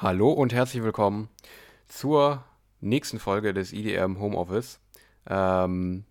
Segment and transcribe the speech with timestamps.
[0.00, 1.28] Hallo und herzlich willkommen
[1.88, 2.44] zur
[2.80, 4.78] nächsten Folge des IDM Homeoffice.
[5.28, 6.04] Ähm,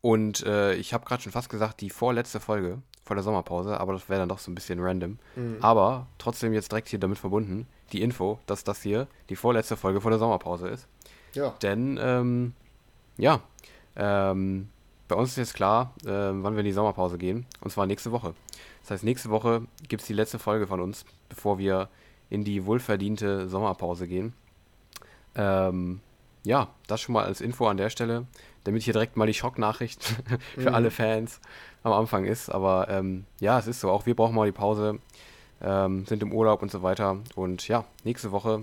[0.00, 3.92] und äh, ich habe gerade schon fast gesagt, die vorletzte Folge vor der Sommerpause, aber
[3.92, 5.18] das wäre dann doch so ein bisschen random.
[5.36, 5.58] Mhm.
[5.60, 10.00] Aber trotzdem jetzt direkt hier damit verbunden, die Info, dass das hier die vorletzte Folge
[10.00, 10.88] vor der Sommerpause ist.
[11.34, 12.54] Ja, Denn, ähm,
[13.18, 13.42] ja,
[13.96, 14.70] ähm,
[15.08, 17.44] bei uns ist jetzt klar, ähm, wann wir in die Sommerpause gehen.
[17.60, 18.32] Und zwar nächste Woche.
[18.80, 21.90] Das heißt, nächste Woche gibt es die letzte Folge von uns, bevor wir
[22.30, 24.32] in die wohlverdiente Sommerpause gehen.
[25.34, 26.00] Ähm,
[26.44, 28.26] ja, das schon mal als Info an der Stelle,
[28.64, 30.02] damit hier direkt mal die Schocknachricht
[30.54, 30.74] für Mhm.
[30.74, 31.40] alle Fans
[31.82, 32.50] am Anfang ist.
[32.50, 33.90] Aber ähm, ja, es ist so.
[33.90, 34.98] Auch wir brauchen mal die Pause,
[35.60, 37.18] ähm, sind im Urlaub und so weiter.
[37.34, 38.62] Und ja, nächste Woche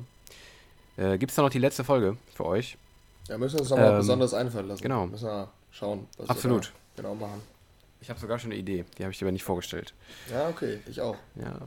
[0.98, 2.78] äh, gibt es dann noch die letzte Folge für euch.
[3.28, 4.82] da müssen wir uns nochmal Ähm, besonders einfallen lassen.
[4.84, 5.08] genau.
[5.08, 6.72] Müssen wir schauen, was Absolut.
[6.96, 7.42] wir genau machen.
[8.02, 9.94] Ich habe sogar schon eine Idee, die habe ich dir aber nicht vorgestellt.
[10.32, 11.16] Ja, okay, ich auch.
[11.36, 11.58] Ja, ja.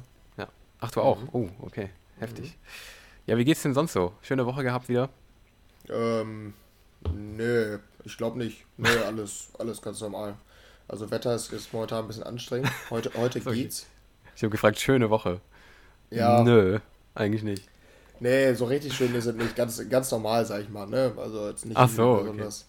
[0.81, 1.21] Ach, du auch?
[1.21, 1.29] Mhm.
[1.33, 1.91] Oh, okay.
[2.19, 2.57] Heftig.
[3.27, 4.13] Ja, wie geht's denn sonst so?
[4.23, 5.11] Schöne Woche gehabt wieder?
[5.89, 6.55] Ähm,
[7.13, 8.65] nee, ich glaube nicht.
[8.77, 10.37] Nee, alles, alles ganz normal.
[10.89, 12.71] Also Wetter ist, ist momentan ein bisschen anstrengend.
[12.91, 13.87] Heute, heute So, geht's.
[14.37, 15.41] Ich habe gefragt, schöne Woche.
[16.11, 16.81] Ja, Nö,
[17.15, 17.69] eigentlich nicht.
[18.21, 19.57] nee, so richtig schön ist es nicht.
[19.57, 21.13] Ganz, ganz normal, sag ich mal, ne?
[21.17, 22.23] Also jetzt nicht Ach so, okay.
[22.23, 22.67] besonders.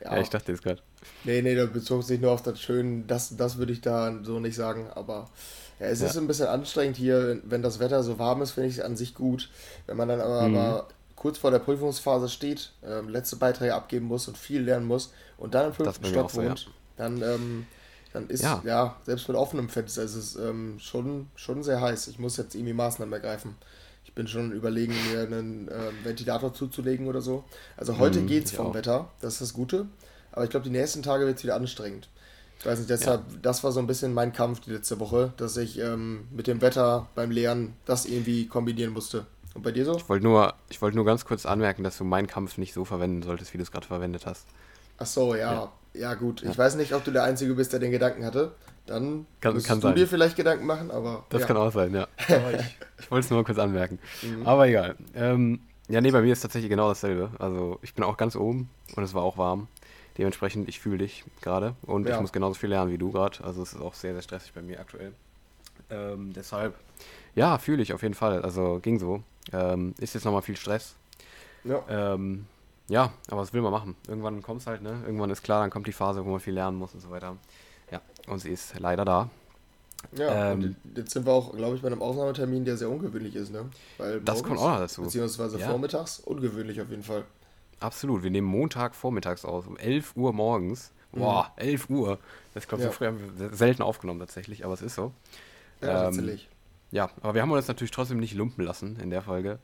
[0.00, 0.82] Ja, Ja, ich dachte jetzt gerade.
[1.24, 4.40] Nee, nee, da bezog sich nur auf das Schön, das, das würde ich da so
[4.40, 5.30] nicht sagen, aber
[5.78, 6.06] ja, es Ja.
[6.06, 8.96] ist ein bisschen anstrengend hier, wenn das Wetter so warm ist, finde ich es an
[8.96, 9.50] sich gut.
[9.86, 10.54] Wenn man dann aber, Mhm.
[10.56, 15.12] aber kurz vor der Prüfungsphase steht, ähm, letzte Beiträge abgeben muss und viel lernen muss
[15.38, 16.48] und dann im fünften Stock so, ja.
[16.48, 17.66] wohnt, dann, ähm,
[18.12, 18.60] dann ist, Ja.
[18.64, 18.96] ja.
[19.04, 22.08] selbst mit offenem Fenster ist es ähm, schon, schon sehr heiß.
[22.08, 23.56] Ich muss jetzt irgendwie Maßnahmen ergreifen.
[24.04, 27.44] Ich bin schon überlegen, mir einen ähm, Ventilator zuzulegen oder so.
[27.76, 28.74] Also heute Mhm, geht's ich vom auch.
[28.74, 29.86] Wetter, das ist das Gute.
[30.32, 32.08] Aber ich glaube, die nächsten Tage wird es wieder anstrengend.
[32.62, 35.56] Ich weiß nicht, deshalb, das war so ein bisschen mein Kampf die letzte Woche, dass
[35.56, 39.26] ich ähm, mit dem Wetter beim Lehren das irgendwie kombinieren musste.
[39.54, 39.96] Und bei dir so?
[39.96, 42.84] Ich wollte nur, ich wollte nur ganz kurz anmerken, dass du meinen Kampf nicht so
[42.84, 44.46] verwenden solltest, wie du es gerade verwendet hast.
[44.96, 45.52] Ach so, ja.
[45.52, 45.72] Ja.
[45.94, 46.44] Ja, gut.
[46.44, 48.52] Ich weiß nicht, ob du der Einzige bist, der den Gedanken hatte.
[48.86, 49.96] Dann Kann- musst kann du sein.
[49.96, 51.46] dir vielleicht Gedanken machen, aber Das ja.
[51.48, 52.06] kann auch sein, ja.
[52.28, 53.98] Ich, ich wollte es nur mal kurz anmerken.
[54.22, 54.46] Mhm.
[54.46, 54.94] Aber egal.
[55.16, 57.30] Ähm, ja, nee, bei mir ist tatsächlich genau dasselbe.
[57.40, 59.66] Also ich bin auch ganz oben und es war auch warm.
[60.18, 62.20] Dementsprechend, ich fühle dich gerade und ich Ja.
[62.20, 63.42] muss genauso viel lernen wie du gerade.
[63.44, 65.12] Also es ist auch sehr, sehr stressig bei mir aktuell.
[65.90, 66.74] Ähm, deshalb,
[67.34, 68.42] ja, fühle ich auf jeden Fall.
[68.42, 69.22] Also ging so.
[69.52, 70.94] Ähm, ist jetzt nochmal viel Stress.
[71.64, 71.82] Ja.
[71.88, 72.46] Ähm,
[72.88, 73.96] ja, aber was will man machen?
[74.06, 75.02] Irgendwann kommt es halt, ne?
[75.06, 77.36] Irgendwann ist klar, dann kommt die Phase, wo man viel lernen muss und so weiter.
[77.90, 79.30] Ja, und sie ist leider da.
[80.16, 83.36] Ja, Ähm, und jetzt sind wir auch, glaube ich, bei einem Ausnahmetermin, der sehr ungewöhnlich
[83.36, 83.70] ist, ne?
[83.98, 85.02] Weil Das morgens, kommt auch noch dazu.
[85.02, 85.68] Beziehungsweise Ja.
[85.68, 87.24] vormittags, ungewöhnlich auf jeden Fall.
[87.82, 88.22] Absolut.
[88.22, 90.92] Wir nehmen Montag vormittags aus, um 11 Uhr morgens.
[91.12, 92.18] Boah, 11 Uhr.
[92.54, 92.88] Das glaube ich, Mhm.
[92.88, 92.92] Ja.
[92.92, 95.12] so früh haben wir se- selten aufgenommen tatsächlich, aber es ist so.
[95.82, 96.48] Ja, Ähm, tatsächlich.
[96.90, 99.58] Ja, aber wir haben uns natürlich trotzdem nicht lumpen lassen in der Folge,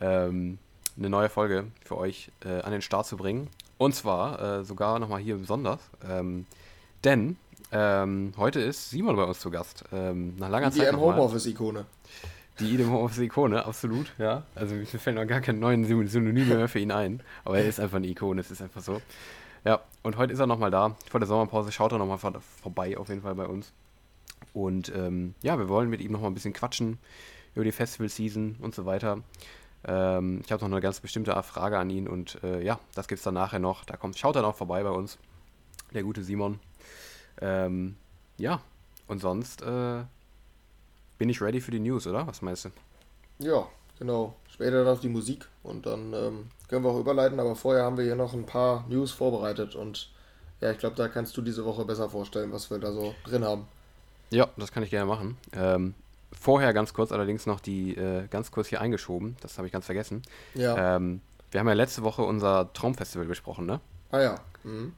[0.00, 0.58] ähm,
[0.98, 3.48] eine neue Folge für euch äh, an den Start zu bringen.
[3.78, 5.80] Und zwar äh, sogar nochmal hier besonders.
[6.06, 6.46] Ähm,
[7.04, 7.36] denn
[7.72, 9.84] ähm, heute ist Simon bei uns zu Gast.
[9.92, 11.16] Ähm, nach langer Zeit IDM nochmal.
[11.16, 11.86] Homeoffice-Ikone.
[12.62, 14.44] Die IDM Homeoffice-Ikone, absolut, ja.
[14.54, 17.20] Also mir fällt noch gar kein neuen Syn- Synonyme mehr für ihn ein.
[17.44, 19.02] Aber er ist einfach eine Ikone, es ist einfach so.
[19.64, 20.96] Ja, und heute ist er nochmal da.
[21.10, 23.72] Vor der Sommerpause schaut er nochmal vor, vorbei, auf jeden Fall bei uns.
[24.54, 26.98] Und ähm, ja, wir wollen mit ihm nochmal ein bisschen quatschen
[27.54, 29.18] über die Festival-Season und so weiter.
[29.84, 33.18] Ähm, ich habe noch eine ganz bestimmte Frage an ihn und äh, ja, das gibt
[33.18, 33.84] es dann nachher noch.
[33.84, 35.18] Da kommt, schaut er noch vorbei bei uns,
[35.92, 36.60] der gute Simon.
[37.40, 37.96] Ähm,
[38.38, 38.60] ja,
[39.08, 40.02] und sonst äh,
[41.22, 42.26] bin ich ready für die News, oder?
[42.26, 42.70] Was meinst du?
[43.38, 44.34] Ja, genau.
[44.52, 47.96] Später dann auf die Musik und dann ähm, können wir auch überleiten, aber vorher haben
[47.96, 50.10] wir hier noch ein paar News vorbereitet und
[50.60, 53.44] ja, ich glaube, da kannst du diese Woche besser vorstellen, was wir da so drin
[53.44, 53.68] haben.
[54.30, 55.36] Ja, das kann ich gerne machen.
[55.52, 55.94] Ähm,
[56.32, 59.86] vorher ganz kurz allerdings noch die, äh, ganz kurz hier eingeschoben, das habe ich ganz
[59.86, 60.22] vergessen.
[60.54, 60.96] Ja.
[60.96, 61.20] Ähm,
[61.52, 63.78] wir haben ja letzte Woche unser Traumfestival besprochen, ne?
[64.10, 64.40] Ah ja.
[64.64, 64.92] Mhm.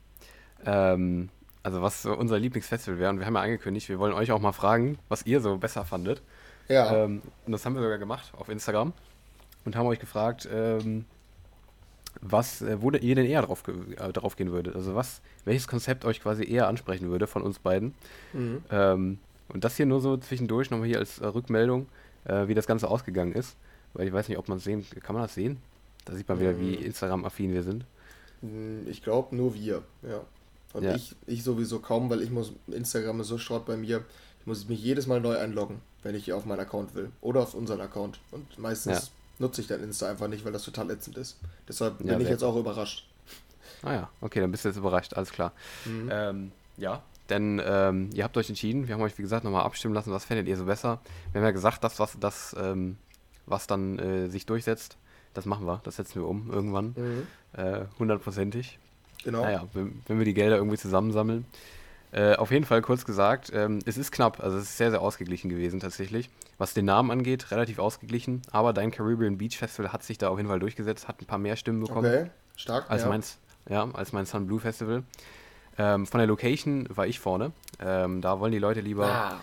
[0.64, 1.28] Ähm,
[1.64, 4.40] also was so unser Lieblingsfestival wäre und wir haben ja angekündigt, wir wollen euch auch
[4.40, 6.22] mal fragen, was ihr so besser fandet.
[6.68, 7.04] Ja.
[7.04, 8.92] Ähm, und das haben wir sogar gemacht auf Instagram
[9.64, 11.04] und haben euch gefragt, ähm,
[12.20, 14.76] was, äh, wo ihr denn eher drauf, ge äh, drauf gehen würdet.
[14.76, 17.92] Also was, welches Konzept euch quasi eher ansprechen würde von uns beiden.
[18.32, 18.62] Mhm.
[18.70, 19.18] Ähm,
[19.48, 21.86] und das hier nur so zwischendurch nochmal hier als äh, Rückmeldung,
[22.24, 23.56] äh, wie das Ganze ausgegangen ist.
[23.94, 25.14] Weil ich weiß nicht, ob man es sehen kann.
[25.14, 25.58] man das sehen?
[26.04, 26.84] Da sieht man wieder, wie Mhm.
[26.84, 27.84] Instagram-affin wir sind.
[28.42, 30.20] Mm, Ich glaube nur wir, ja.
[30.74, 30.94] Und Ja.
[30.94, 34.04] ich, ich sowieso kaum, weil ich muss, Instagram ist so Schrott bei mir,
[34.40, 37.10] ich muss mich jedes Mal neu einloggen, wenn ich auf meinen Account will.
[37.22, 38.18] Oder auf unseren Account.
[38.32, 38.92] Und meistens
[39.38, 39.46] Ja.
[39.46, 41.38] nutze ich dann Insta einfach nicht, weil das total ätzend ist.
[41.66, 43.08] Deshalb Ja, bin ich sehr jetzt auch überrascht.
[43.82, 45.52] Ah ja, okay, dann bist du jetzt überrascht, alles klar.
[45.84, 46.08] Mhm.
[46.12, 49.94] Ähm, ja, denn ähm, ihr habt euch entschieden, wir haben euch wie gesagt nochmal abstimmen
[49.94, 51.00] lassen, was fändet ihr so besser.
[51.32, 52.96] Wir haben ja gesagt, das, was das, ähm,
[53.46, 54.96] was dann äh, sich durchsetzt,
[55.34, 56.94] das machen wir, das setzen wir um irgendwann.
[56.96, 57.26] Mhm.
[59.24, 59.42] Genau.
[59.42, 61.46] Naja, wenn, wenn, wir die Gelder irgendwie zusammensammeln.
[62.12, 65.02] Äh, auf jeden Fall kurz gesagt, ähm, es ist knapp, also es ist sehr, sehr
[65.02, 66.30] ausgeglichen gewesen tatsächlich.
[66.58, 70.38] Was den Namen angeht, relativ ausgeglichen, aber dein Caribbean Beach Festival hat sich da auf
[70.38, 72.06] jeden Fall durchgesetzt, hat ein paar mehr Stimmen bekommen.
[72.06, 72.88] Okay, stark.
[72.88, 73.08] Als, ja.
[73.08, 73.38] Meins,
[73.68, 75.02] ja, als mein Sun Blue Festival.
[75.76, 77.50] Ähm, von der Location war ich vorne.
[77.80, 79.06] Ähm, da wollen die Leute lieber.
[79.06, 79.40] Ah.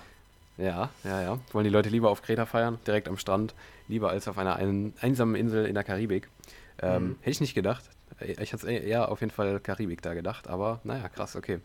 [0.57, 1.39] Ja, ja, ja.
[1.51, 3.53] Wollen die Leute lieber auf Kreta feiern, direkt am Strand,
[3.87, 6.29] lieber als auf einer ein, einsamen Insel in der Karibik.
[6.81, 7.15] Ähm, mhm.
[7.19, 7.83] Hätte ich nicht gedacht.
[8.21, 11.59] Ich hatte eher auf jeden Fall Karibik da gedacht, aber naja, krass, okay.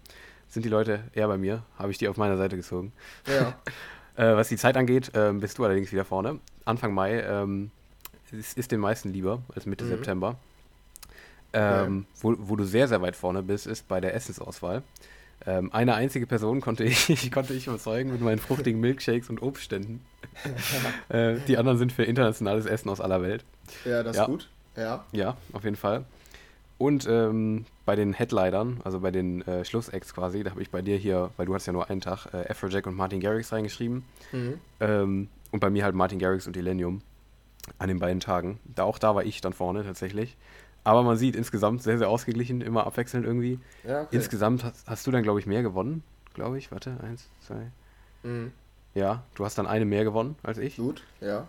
[0.48, 1.62] Sind die Leute eher bei mir?
[1.78, 2.92] Habe ich die auf meiner Seite gezogen.
[3.26, 3.54] Ja.
[4.16, 6.38] äh, was die Zeit angeht, äh, bist du allerdings wieder vorne.
[6.64, 7.70] Anfang Mai ähm,
[8.32, 9.90] ist, ist den meisten lieber als Mitte mhm.
[9.90, 10.36] September.
[11.52, 14.82] Ähm, wo, wo, du sehr, sehr weit vorne bist, ist bei der Essensauswahl.
[15.46, 20.04] Ähm, eine einzige Person konnte ich, konnte ich überzeugen mit meinen fruchtigen Milkshakes und Obstständen.
[21.08, 23.44] äh, die anderen sind für internationales Essen aus aller Welt.
[23.84, 24.22] Ja, das ja.
[24.22, 24.48] ist gut.
[24.76, 25.04] Ja.
[25.12, 26.04] Ja, auf jeden Fall.
[26.78, 30.82] Und ähm, bei den Headlinern, also bei den äh, Schlussacts quasi, da habe ich bei
[30.82, 34.04] dir hier, weil du hast ja nur einen Tag, äh, Afrojack und Martin Garrix reingeschrieben.
[34.32, 34.60] Mhm.
[34.80, 37.00] Ähm, und bei mir halt Martin Garrix und Illenium
[37.78, 38.60] an den beiden Tagen.
[38.64, 40.36] Da auch da war ich dann vorne tatsächlich.
[40.84, 43.58] Aber man sieht insgesamt sehr, sehr ausgeglichen, immer abwechselnd irgendwie.
[43.82, 44.14] Ja, okay.
[44.16, 46.70] Insgesamt hast, hast, du dann, glaube ich, mehr gewonnen, glaube ich.
[46.70, 47.72] Warte, eins, zwei.
[48.22, 48.52] Mhm.
[48.94, 50.76] Ja, du hast dann eine mehr gewonnen als ich.
[50.76, 51.46] Gut, ja.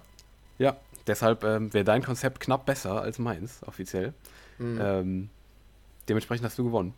[0.58, 4.14] Ja, deshalb ähm, wäre dein Konzept knapp besser als meins, offiziell.
[4.58, 4.80] Mhm.
[4.82, 5.30] Ähm,
[6.10, 6.94] dementsprechend hast du gewonnen.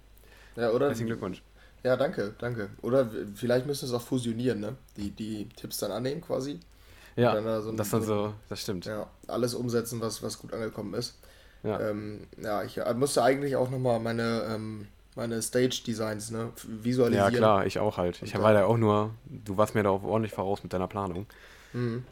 [0.56, 0.88] Ja, oder?
[0.88, 1.42] Herzlichen Glückwunsch.
[1.84, 2.70] Ja, danke, danke.
[2.82, 4.76] Oder vielleicht müssen wir es auch fusionieren, ne?
[4.98, 6.60] Die, die Tipps dann annehmen quasi.
[7.16, 8.86] Ja, dann da so das dann so, das stimmt.
[8.86, 11.18] Ja, alles umsetzen, was, was gut angekommen ist.
[11.64, 17.34] Ja, ähm, ja ich äh, musste eigentlich auch nochmal meine, ähm, meine Stage-Designs ne, visualisieren.
[17.34, 18.22] Ja, klar, ich auch halt.
[18.24, 21.26] Ich war ja auch nur, du warst mir da auch ordentlich voraus mit deiner Planung.
[21.74, 22.04] Mhm.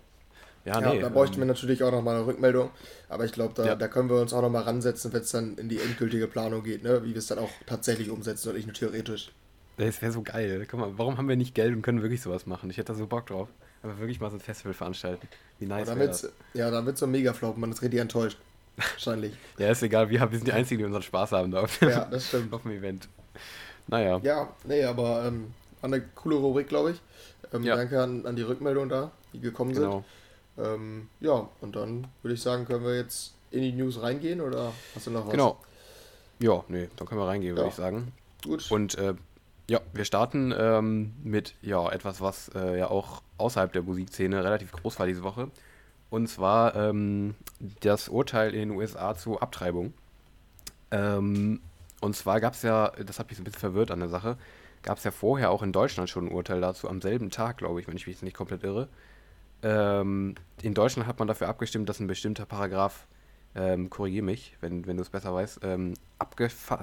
[0.68, 2.72] Ja, ja nee, da bräuchten ähm, wir natürlich auch nochmal eine Rückmeldung.
[3.08, 3.76] Aber ich glaube, da, ja.
[3.76, 6.84] da können wir uns auch nochmal ransetzen, wenn es dann in die endgültige Planung geht,
[6.84, 7.04] ne?
[7.04, 9.32] wie wir es dann auch tatsächlich umsetzen und nicht nur theoretisch.
[9.78, 10.68] Das wäre so geil.
[10.70, 12.70] Guck mal, warum haben wir nicht Geld und können wirklich sowas machen?
[12.70, 13.48] Ich hätte da so Bock drauf.
[13.84, 15.28] Aber wirklich mal so ein Festival veranstalten.
[15.60, 16.30] Wie nice wäre das?
[16.54, 18.38] Ja, dann wird so ein Mega-Flop, man ist richtig enttäuscht.
[18.76, 19.34] Wahrscheinlich.
[19.58, 21.80] ja, ist egal, wir, haben, wir sind die Einzigen, die unseren Spaß haben da auf,
[21.82, 22.52] ja, das stimmt.
[22.54, 23.08] auf dem Event.
[23.88, 24.20] Naja.
[24.24, 27.02] Ja, nee, aber ähm, eine coole Rubrik, glaube ich.
[27.54, 27.76] Ähm, ja.
[27.76, 29.92] Danke an, an die Rückmeldung da, die gekommen genau.
[29.92, 30.06] sind.
[30.58, 34.74] Ähm, ja, und dann würde ich sagen, können wir jetzt in die News reingehen oder
[34.96, 35.32] hast du noch was?
[35.32, 35.58] Genau.
[36.40, 37.58] Ja, nee, dann können wir reingehen, ja.
[37.58, 38.12] würde ich sagen.
[38.44, 38.70] Gut.
[38.72, 39.16] Und äh,
[39.70, 44.72] ja, wir starten ähm, mit ja, etwas, was äh, ja auch außerhalb der Musikszene relativ
[44.72, 45.50] groß war diese Woche.
[46.10, 47.36] Und zwar ähm,
[47.82, 49.94] das Urteil in den USA zur Abtreibung.
[50.92, 51.60] Ähm,
[52.00, 54.38] und zwar gab es ja, das hat mich so ein bisschen verwirrt an der Sache,
[54.84, 57.82] gab es ja vorher auch in Deutschland schon ein Urteil dazu, am selben Tag, glaube
[57.82, 58.88] ich, wenn ich mich jetzt nicht komplett irre.
[59.64, 63.08] Ähm, in Deutschland hat man dafür abgestimmt, dass ein bestimmter Paragraph,
[63.56, 65.94] ähm, korrigiere mich, wenn, wenn du es besser weißt, ähm,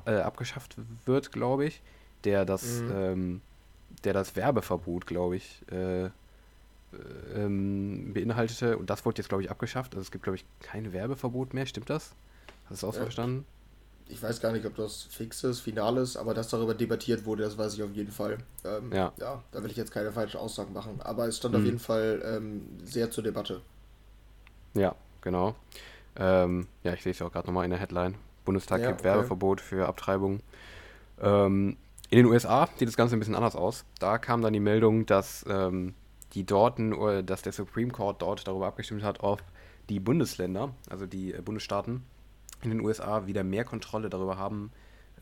[0.07, 0.77] äh, abgeschafft
[1.07, 1.83] wird, glaube ich,
[2.25, 2.93] der das, mhm.
[2.95, 3.41] Ähm,
[4.03, 6.11] der das Werbeverbot, glaube ich, äh,
[7.35, 8.77] ähm, beinhaltete.
[8.79, 9.95] Und das wurde jetzt, glaube ich, abgeschafft.
[9.95, 11.67] Also es gibt, glaube ich, kein Werbeverbot mehr.
[11.67, 12.15] Stimmt das?
[12.65, 13.45] Hast du es auch so verstanden?
[14.15, 17.43] Ich weiß gar nicht, ob das fix ist, final ist, aber dass darüber debattiert wurde,
[17.43, 18.39] das weiß ich auf jeden Fall.
[18.65, 19.13] Ähm, ja.
[19.19, 19.43] ja.
[19.51, 21.01] Da will ich jetzt keine falschen Aussagen machen.
[21.03, 21.61] Aber es stand hm.
[21.61, 23.61] auf jeden Fall ähm, sehr zur Debatte.
[24.75, 25.57] Ja, genau.
[26.15, 28.15] Ähm, ja, ich lese auch gerade nochmal in der Headline.
[28.45, 29.09] Bundestag ja, gibt okay.
[29.09, 30.41] Werbeverbot für Abtreibung.
[31.21, 31.77] Ähm,
[32.11, 33.85] in den USA sieht das Ganze ein bisschen anders aus.
[33.99, 35.95] Da kam dann die Meldung, dass ähm,
[36.35, 36.79] die dort,
[37.29, 39.43] dass der Supreme Court dort darüber abgestimmt hat, ob
[39.89, 42.05] die Bundesländer, also die äh, Bundesstaaten
[42.65, 44.73] in den USA wieder mehr Kontrolle darüber haben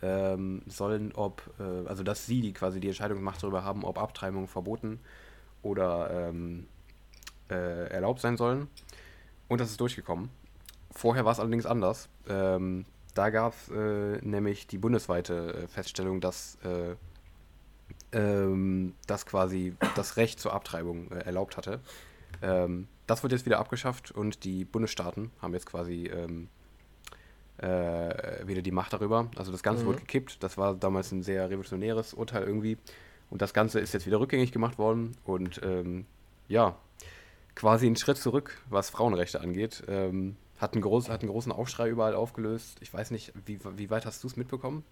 [0.02, 4.48] ähm, sollen, ob, äh, also dass sie die quasi die Entscheidungsmacht darüber haben, ob Abtreibungen
[4.48, 5.00] verboten
[5.62, 6.66] oder ähm,
[7.50, 8.68] äh, erlaubt sein sollen.
[9.48, 10.30] Und das ist durchgekommen.
[10.90, 12.08] Vorher war es allerdings anders.
[12.28, 12.84] Ähm,
[13.14, 16.96] da gab es äh, nämlich die bundesweite äh, Feststellung, dass äh,
[18.12, 21.80] ähm, das quasi das Recht zur Abtreibung äh, erlaubt hatte.
[22.42, 26.48] Ähm, das wird jetzt wieder abgeschafft und die Bundesstaaten haben jetzt quasi ähm,
[27.58, 29.28] äh, wieder die Macht darüber.
[29.36, 29.88] Also das Ganze mhm.
[29.88, 30.42] wurde gekippt.
[30.42, 32.78] Das war damals ein sehr revolutionäres Urteil irgendwie.
[33.30, 35.16] Und das Ganze ist jetzt wieder rückgängig gemacht worden.
[35.24, 36.06] Und ähm,
[36.48, 36.76] ja,
[37.54, 39.82] quasi ein Schritt zurück, was Frauenrechte angeht.
[39.88, 42.78] Ähm, hat, einen groß, hat einen großen Aufschrei überall aufgelöst.
[42.80, 44.84] Ich weiß nicht, wie, wie weit hast du es mitbekommen?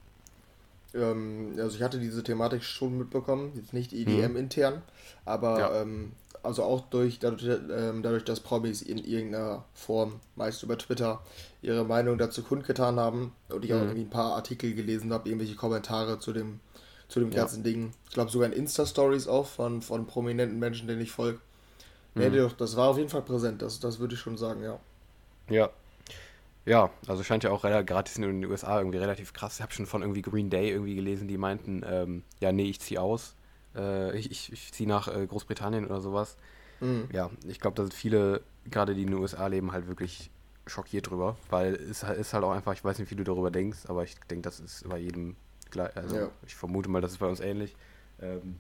[0.95, 4.37] Ähm, also ich hatte diese Thematik schon mitbekommen, jetzt nicht EDM mhm.
[4.37, 4.83] intern,
[5.25, 5.83] aber ja.
[5.83, 11.23] ähm, also auch durch dadurch, ähm, dadurch, dass Promis in irgendeiner Form, meist über Twitter,
[11.63, 13.77] ihre Meinung dazu kundgetan haben und ich mhm.
[13.77, 16.61] auch irgendwie ein paar Artikel gelesen habe, irgendwelche Kommentare zu dem,
[17.09, 17.71] zu dem ganzen ja.
[17.71, 17.93] Ding.
[18.09, 21.41] Ich glaube sogar in Insta-Stories auch von, von prominenten Menschen, denen ich folge.
[22.15, 22.51] Nee, mhm.
[22.59, 24.81] das war auf jeden Fall präsent, das, das würde ich schon sagen, ja.
[25.49, 25.71] Ja.
[26.67, 29.57] Ja, also scheint ja auch gerade in den USA irgendwie relativ krass.
[29.57, 32.81] Ich habe schon von irgendwie Green Day irgendwie gelesen, die meinten, ähm, ja, nee, ich
[32.81, 33.35] ziehe aus.
[33.75, 36.37] Äh, ich ich, ich ziehe nach äh, Großbritannien oder sowas.
[36.81, 37.09] Mhm.
[37.13, 40.31] Ja, ich glaube, da sind viele, gerade die in den USA leben, halt wirklich
[40.67, 43.81] schockiert drüber, weil es ist halt auch einfach, ich weiß nicht, wie du darüber denkst,
[43.89, 45.37] aber ich denke, das ist bei jedem
[45.71, 45.97] gleich.
[45.97, 46.29] Also ja.
[46.47, 47.75] ich vermute mal, das ist bei uns ähnlich.
[48.21, 48.57] Ähm,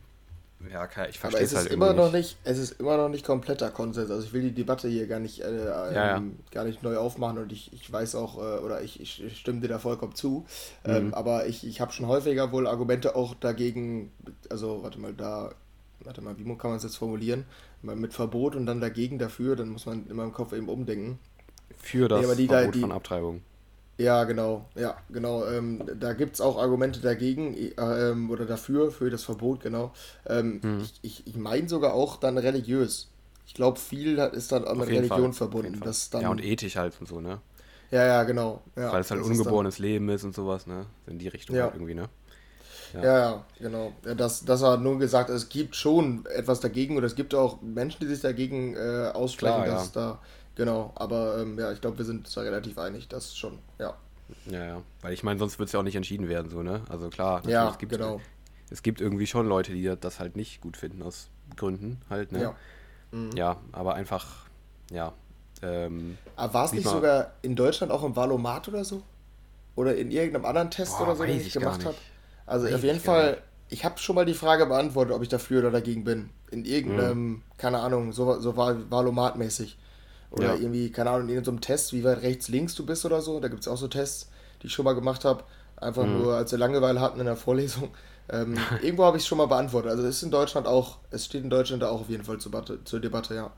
[0.69, 2.37] ja, ich verstehe es halt immer noch nicht.
[2.45, 4.11] Es ist immer noch nicht kompletter Konsens.
[4.11, 6.17] Also ich will die Debatte hier gar nicht, äh, ja, ja.
[6.19, 9.61] Ähm, gar nicht neu aufmachen und ich, ich weiß auch, äh, oder ich, ich, stimme
[9.61, 10.47] dir da vollkommen zu.
[10.85, 10.93] Mhm.
[10.93, 14.13] Ähm, aber ich, ich habe schon häufiger wohl Argumente auch dagegen,
[14.51, 15.53] also warte mal, da,
[16.01, 17.47] warte mal, wie kann man es jetzt formulieren?
[17.83, 21.19] Mit Verbot und dann dagegen dafür, dann muss man in meinem Kopf eben umdenken.
[21.79, 23.41] Für das nee, Verbot da, die, von Abtreibung.
[24.01, 25.45] Ja, genau, ja, genau.
[25.47, 29.93] Ähm, da gibt es auch Argumente dagegen äh, ähm, oder dafür, für das Verbot, genau.
[30.27, 30.81] Ähm, hm.
[30.81, 33.11] Ich, ich, ich meine sogar auch dann religiös.
[33.47, 35.81] Ich glaube, viel ist dann auch mit Religion Fall, verbunden.
[35.85, 37.41] Das dann, ja, und ethisch halt und so, ne?
[37.91, 38.63] Ja, ja, genau.
[38.75, 40.87] Ja, Weil es halt ungeborenes dann, Leben ist und sowas, ne?
[41.07, 41.65] In die Richtung ja.
[41.65, 42.09] halt irgendwie, ne?
[42.95, 43.93] Ja, ja, genau.
[44.07, 47.61] Ja, das, das war nur gesagt, es gibt schon etwas dagegen oder es gibt auch
[47.61, 50.21] Menschen, die sich dagegen äh, aussprechen, Klar, dass da
[50.55, 53.95] Genau, aber ähm, ja, ich glaube, wir sind da relativ einig, das schon, ja.
[54.47, 54.83] Ja, ja.
[55.03, 56.83] Weil ich meine, sonst wird es ja auch nicht entschieden werden, so, ne?
[56.89, 58.21] Also klar, ja, es gibt, genau.
[58.71, 62.43] Es gibt irgendwie schon Leute, die das halt nicht gut finden, aus Gründen halt, ne?
[62.43, 62.55] Ja.
[63.11, 63.31] Mhm.
[63.35, 64.47] Ja, aber einfach,
[64.91, 65.13] ja.
[65.63, 69.03] Ähm, aber war es nicht sogar in Deutschland auch im Valomat oder so?
[69.77, 71.97] Oder in irgendeinem anderen Test Boah, oder so, den ich gemacht habe?
[72.47, 75.61] Also weiß auf jeden Fall, ich habe schon mal die Frage beantwortet, ob ich dafür
[75.61, 76.31] oder dagegen bin.
[76.51, 77.43] In irgendeinem, mhm.
[77.57, 79.79] keine Ahnung, so, so Valomat-mäßig.
[80.31, 80.55] Oder ja.
[80.55, 83.41] irgendwie, keine Ahnung, in irgendeinem Test, wie weit rechts, links du bist oder so.
[83.41, 84.31] Da gibt es auch so Tests,
[84.63, 85.45] die ich schon mal gemacht habe.
[85.77, 86.19] Einfach mhm.
[86.19, 87.89] nur, als wir Langeweile hatten in der Vorlesung.
[88.29, 89.91] Ähm, irgendwo habe ich es schon mal beantwortet.
[89.91, 92.53] Also es ist in Deutschland auch, es steht in Deutschland auch auf jeden Fall zur,
[92.53, 93.51] Debatte, zur Debatte, ja.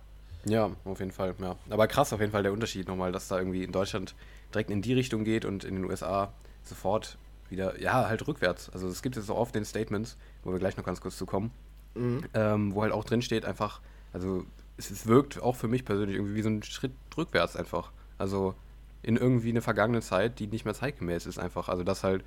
[0.45, 1.57] Ja, auf jeden Fall, ja.
[1.71, 4.15] Aber krass auf jeden Fall der Unterschied nochmal, dass da irgendwie in Deutschland
[4.53, 6.33] direkt in die Richtung geht und in den USA
[6.65, 7.17] sofort
[7.49, 8.71] wieder, ja, halt rückwärts.
[8.71, 11.27] Also es gibt jetzt auch oft den Statements, wo wir gleich noch ganz kurz zu
[11.27, 11.53] kommen,
[11.95, 12.25] mhm.
[12.35, 13.81] ähm, wo halt auch drin steht einfach,
[14.13, 14.45] also
[14.77, 17.93] es, es wirkt auch für mich persönlich irgendwie wie so ein Schritt rückwärts einfach.
[18.19, 18.55] Also
[19.03, 21.69] in irgendwie eine vergangene Zeit, die nicht mehr zeitgemäß ist einfach.
[21.69, 22.25] Also dass halt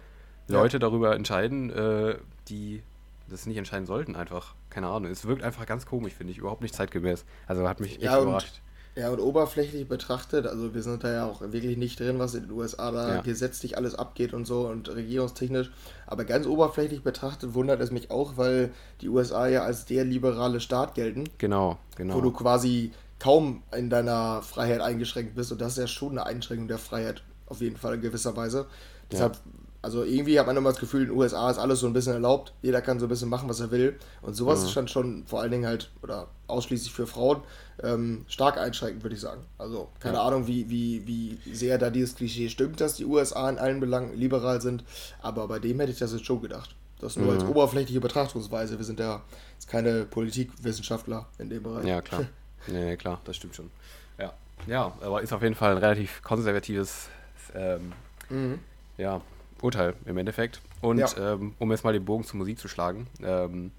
[0.47, 0.79] Leute ja.
[0.79, 2.83] darüber entscheiden, äh, die
[3.29, 4.55] das nicht entscheiden sollten einfach.
[4.69, 5.09] Keine Ahnung.
[5.09, 6.37] Es wirkt einfach ganz komisch, finde ich.
[6.37, 7.25] Überhaupt nicht zeitgemäß.
[7.47, 8.61] Also hat mich echt ja, überrascht.
[8.95, 12.43] Ja, und oberflächlich betrachtet, also wir sind da ja auch wirklich nicht drin, was in
[12.43, 13.21] den USA da ja.
[13.21, 15.69] gesetzlich alles abgeht und so und regierungstechnisch.
[16.07, 18.71] Aber ganz oberflächlich betrachtet wundert es mich auch, weil
[19.01, 21.25] die USA ja als der liberale Staat gelten.
[21.39, 22.15] Genau, genau.
[22.15, 26.25] Wo du quasi kaum in deiner Freiheit eingeschränkt bist und das ist ja schon eine
[26.25, 28.65] Einschränkung der Freiheit, auf jeden Fall in gewisser Weise.
[29.11, 29.37] Deshalb
[29.85, 32.13] also irgendwie hat man immer das Gefühl, in den USA ist alles so ein bisschen
[32.13, 32.53] erlaubt.
[32.63, 33.99] Jeder kann so ein bisschen machen, was er will.
[34.23, 34.65] Und sowas mhm.
[34.65, 37.41] ist dann schon vor allen Dingen halt, oder ausschließlich für Frauen,
[37.83, 39.43] ähm, stark einschränkend, würde ich sagen.
[39.57, 40.23] Also keine ja.
[40.23, 44.17] Ahnung, wie, wie, wie sehr da dieses Klischee stimmt, dass die USA in allen Belangen
[44.17, 44.83] liberal sind.
[45.21, 46.75] Aber bei dem hätte ich das jetzt schon gedacht.
[46.99, 47.39] Das nur mhm.
[47.39, 48.77] als oberflächliche Betrachtungsweise.
[48.77, 49.21] Wir sind ja
[49.53, 51.85] jetzt keine Politikwissenschaftler in dem Bereich.
[51.85, 52.25] Ja, klar.
[52.67, 53.69] nee, klar, das stimmt schon.
[54.17, 54.33] Ja.
[54.67, 57.09] Ja, aber ist auf jeden Fall ein relativ konservatives
[57.53, 57.91] ähm,
[58.29, 58.59] mhm.
[58.97, 59.21] ja,
[59.61, 60.61] Urteil im Endeffekt.
[60.81, 61.33] Und ja.
[61.33, 63.71] ähm, um jetzt mal den Bogen zur Musik zu schlagen, ähm,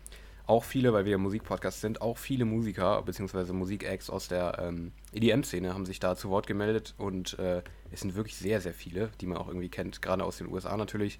[0.46, 3.52] auch viele, weil wir ja Musikpodcast sind, auch viele Musiker bzw.
[3.52, 8.14] Musik-Acts aus der ähm, EDM-Szene haben sich da zu Wort gemeldet und äh, es sind
[8.14, 11.18] wirklich sehr, sehr viele, die man auch irgendwie kennt, gerade aus den USA natürlich,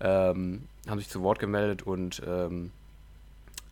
[0.00, 2.70] ähm, haben sich zu Wort gemeldet und ähm,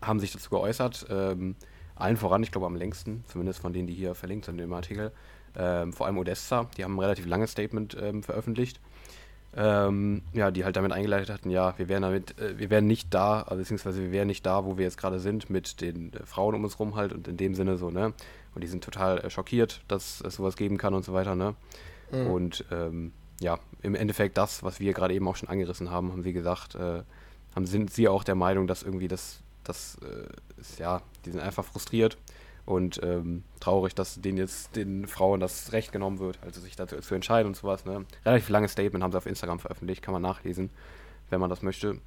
[0.02, 1.06] haben sich dazu geäußert.
[1.10, 1.54] Ähm,
[1.94, 4.72] allen voran, ich glaube am längsten, zumindest von denen, die hier verlinkt sind in dem
[4.72, 5.12] Artikel,
[5.56, 8.80] ähm, vor allem Odessa, die haben ein relativ langes Statement ähm, veröffentlicht
[9.56, 13.12] ähm, ja, die halt damit eingeleitet hatten, ja, wir wären damit, äh, wir wären nicht
[13.14, 16.26] da, also beziehungsweise wir wären nicht da, wo wir jetzt gerade sind, mit den äh,
[16.26, 18.12] Frauen um uns rum halt und in dem Sinne so, ne?
[18.54, 21.54] Und die sind total äh, schockiert, dass es sowas geben kann und so weiter, ne?
[22.10, 22.26] Mhm.
[22.26, 26.22] Und ähm, ja, im Endeffekt das, was wir gerade eben auch schon angerissen haben, haben
[26.22, 27.02] sie gesagt, äh,
[27.54, 31.40] haben, sind sie auch der Meinung, dass irgendwie das, das äh, ist, ja, die sind
[31.40, 32.18] einfach frustriert
[32.68, 36.98] und ähm, traurig, dass denen jetzt den Frauen das Recht genommen wird, also sich dazu
[36.98, 37.86] zu entscheiden und sowas.
[37.86, 38.04] Ne?
[38.26, 40.68] Relativ langes Statement haben sie auf Instagram veröffentlicht, kann man nachlesen,
[41.30, 41.98] wenn man das möchte.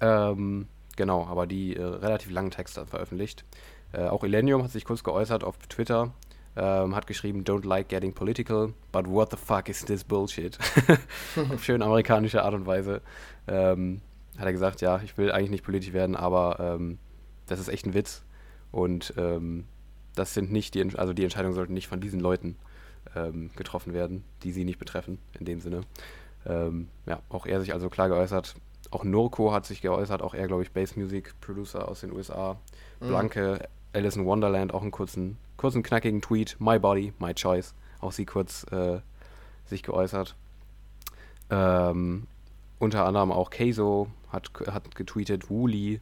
[0.00, 3.44] Ähm, genau, aber die äh, relativ langen Texte veröffentlicht.
[3.92, 6.12] Äh, auch Elenium hat sich kurz geäußert auf Twitter,
[6.54, 10.56] ähm, hat geschrieben, don't like getting political, but what the fuck is this bullshit?
[11.52, 13.02] auf schön amerikanische Art und Weise.
[13.48, 14.02] Ähm,
[14.36, 16.98] hat er gesagt, ja, ich will eigentlich nicht politisch werden, aber ähm,
[17.46, 18.22] das ist echt ein Witz.
[18.70, 19.64] Und ähm,
[20.14, 22.56] das sind nicht die, also die Entscheidungen sollten nicht von diesen Leuten
[23.14, 25.82] ähm, getroffen werden, die sie nicht betreffen, in dem Sinne.
[26.46, 28.54] Ähm, ja, auch er sich also klar geäußert.
[28.90, 32.56] Auch Norco hat sich geäußert, auch er, glaube ich, Bass Music Producer aus den USA.
[33.00, 33.08] Mhm.
[33.08, 36.56] Blanke Alice in Wonderland auch einen kurzen, kurzen knackigen Tweet.
[36.58, 37.74] My body, my choice.
[38.00, 39.00] Auch sie kurz äh,
[39.66, 40.36] sich geäußert.
[41.50, 42.26] Ähm,
[42.78, 46.00] unter anderem auch Keizo hat, hat getweetet, Wooly,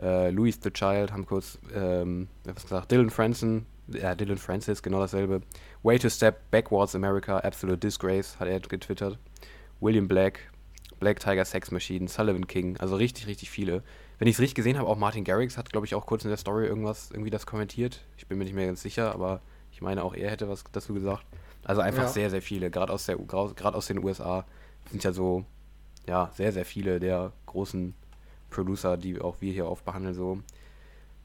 [0.00, 5.00] äh, Louis the Child haben kurz ähm, was gesagt, Dylan Franson, ja, Dylan Francis, genau
[5.00, 5.42] dasselbe.
[5.82, 9.18] Way to step backwards America, absolute disgrace, hat er getwittert.
[9.80, 10.50] William Black,
[11.00, 13.82] Black Tiger Sex Machine, Sullivan King, also richtig, richtig viele.
[14.18, 16.30] Wenn ich es richtig gesehen habe, auch Martin Garrix hat, glaube ich, auch kurz in
[16.30, 18.04] der Story irgendwas, irgendwie das kommentiert.
[18.16, 19.40] Ich bin mir nicht mehr ganz sicher, aber
[19.70, 21.24] ich meine, auch er hätte was dazu gesagt.
[21.64, 22.08] Also einfach ja.
[22.08, 24.44] sehr, sehr viele, gerade aus, aus den USA
[24.90, 25.44] sind ja so,
[26.06, 27.94] ja, sehr, sehr viele der großen
[28.50, 30.40] Producer, die auch wir hier oft behandeln, so.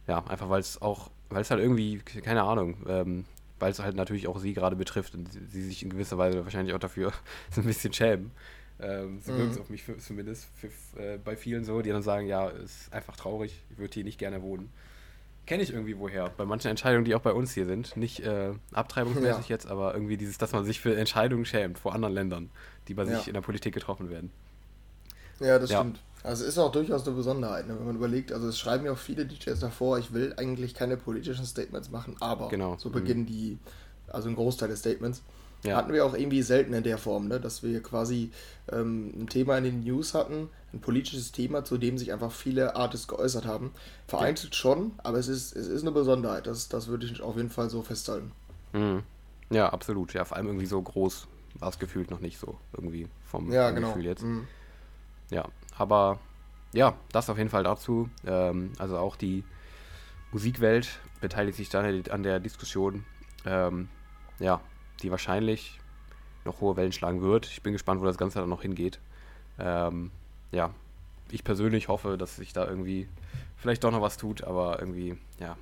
[0.08, 3.26] Ja, einfach weil es auch, weil es halt irgendwie, keine Ahnung, ähm,
[3.60, 6.76] weil es halt natürlich auch sie gerade betrifft und sie sich in gewisser Weise wahrscheinlich
[6.76, 7.14] auch dafür
[7.52, 8.32] so ein bisschen schämen.
[8.80, 9.38] Ähm, so mhm.
[9.38, 10.68] wirkt es auf mich für, zumindest für,
[11.00, 14.20] äh, bei vielen so, die dann sagen, ja, ist einfach traurig, ich würde hier nicht
[14.20, 14.70] gerne wohnen.
[15.46, 16.30] Kenne ich irgendwie woher.
[16.30, 17.98] Bei manchen Entscheidungen, die auch bei uns hier sind.
[17.98, 19.56] Nicht äh, abtreibungsmäßig ja.
[19.56, 22.50] jetzt, aber irgendwie dieses, dass man sich für Entscheidungen schämt vor anderen Ländern,
[22.88, 23.18] die bei ja.
[23.18, 24.32] sich in der Politik getroffen werden.
[25.42, 25.80] Ja, das ja.
[25.80, 26.00] stimmt.
[26.24, 27.78] Also es ist auch durchaus eine Besonderheit, ne?
[27.78, 30.96] wenn man überlegt, also es schreiben ja auch viele DJs davor, ich will eigentlich keine
[30.96, 32.78] politischen Statements machen, aber genau.
[32.78, 33.28] so beginnen mhm.
[33.28, 33.58] die,
[34.08, 35.22] also ein Großteil des Statements.
[35.66, 35.78] Ja.
[35.78, 37.40] Hatten wir auch irgendwie selten in der Form, ne?
[37.40, 38.32] dass wir quasi
[38.72, 42.76] ähm, ein Thema in den News hatten, ein politisches Thema, zu dem sich einfach viele
[42.76, 43.72] Artists geäußert haben.
[44.08, 44.60] Vereinzelt ja.
[44.60, 47.70] schon, aber es ist, es ist eine Besonderheit, das, das würde ich auf jeden Fall
[47.70, 48.32] so festhalten.
[48.74, 49.04] Mhm.
[49.50, 50.14] Ja, absolut.
[50.14, 51.28] Ja, vor allem irgendwie so groß
[51.60, 53.88] war es gefühlt noch nicht so, irgendwie vom, ja, vom genau.
[53.90, 54.24] Gefühl jetzt.
[54.24, 54.48] Mhm.
[55.30, 56.20] Ja, aber
[56.74, 58.10] ja, das auf jeden Fall dazu.
[58.26, 59.44] Ähm, also auch die
[60.32, 63.06] Musikwelt beteiligt sich dann an der Diskussion.
[63.46, 63.90] Ähm,
[64.40, 64.62] ja,
[65.02, 65.80] die wahrscheinlich
[66.46, 67.46] noch hohe Wellen schlagen wird.
[67.46, 69.00] Ich bin gespannt, wo das Ganze dann noch hingeht.
[69.60, 70.12] Ähm,
[70.52, 70.72] ja,
[71.30, 73.08] ich persönlich hoffe, dass sich da irgendwie
[73.58, 75.56] vielleicht doch noch was tut, aber irgendwie, ja,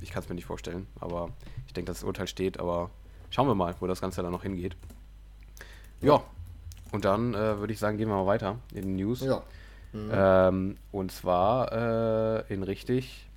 [0.00, 0.86] ich kann es mir nicht vorstellen.
[1.00, 1.30] Aber
[1.66, 2.90] ich denke, dass das Urteil steht, aber
[3.30, 4.76] schauen wir mal, wo das Ganze dann noch hingeht.
[6.00, 6.22] Ja,
[6.94, 9.20] und dann äh, würde ich sagen, gehen wir mal weiter in den News.
[9.20, 9.42] Ja.
[9.92, 10.10] Mhm.
[10.12, 13.28] Ähm, und zwar äh, in richtig,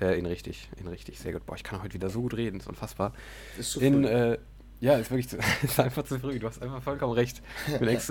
[0.00, 1.44] äh, in richtig, in richtig, sehr gut.
[1.44, 3.12] Boah, ich kann heute wieder so gut reden, ist unfassbar.
[3.58, 4.38] Ist zu in, äh,
[4.80, 6.38] ja, ist wirklich zu, ist einfach zu früh.
[6.38, 7.42] Du hast einfach vollkommen recht.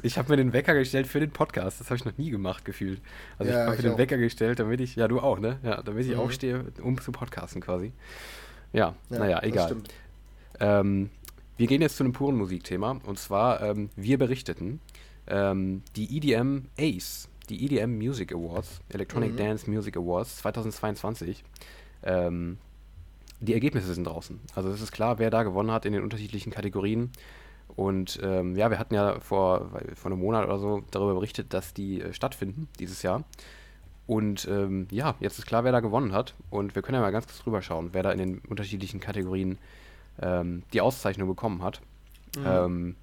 [0.03, 1.79] ich habe mir den Wecker gestellt für den Podcast.
[1.79, 3.01] Das habe ich noch nie gemacht, gefühlt.
[3.39, 3.97] Also ja, ich habe mir den auch.
[3.97, 5.57] Wecker gestellt, damit ich, ja, du auch, ne?
[5.63, 6.19] Ja, damit ich mhm.
[6.19, 7.93] aufstehe, um zu podcasten quasi.
[8.73, 9.75] Ja, ja naja, egal.
[10.59, 11.09] Ähm,
[11.57, 12.99] wir gehen jetzt zu einem puren Musikthema.
[13.05, 14.79] Und zwar, ähm, wir berichteten,
[15.27, 19.37] ähm, die EDM Ace, die EDM Music Awards, Electronic mhm.
[19.37, 21.43] Dance Music Awards 2022,
[22.03, 22.57] ähm,
[23.39, 24.39] die Ergebnisse sind draußen.
[24.55, 27.11] Also es ist klar, wer da gewonnen hat in den unterschiedlichen Kategorien.
[27.75, 31.73] Und ähm, ja, wir hatten ja vor, vor einem Monat oder so darüber berichtet, dass
[31.73, 33.23] die äh, stattfinden dieses Jahr.
[34.05, 36.35] Und ähm, ja, jetzt ist klar, wer da gewonnen hat.
[36.49, 39.57] Und wir können ja mal ganz kurz drüber schauen, wer da in den unterschiedlichen Kategorien
[40.21, 41.81] ähm, die Auszeichnung bekommen hat.
[42.37, 42.95] Mhm.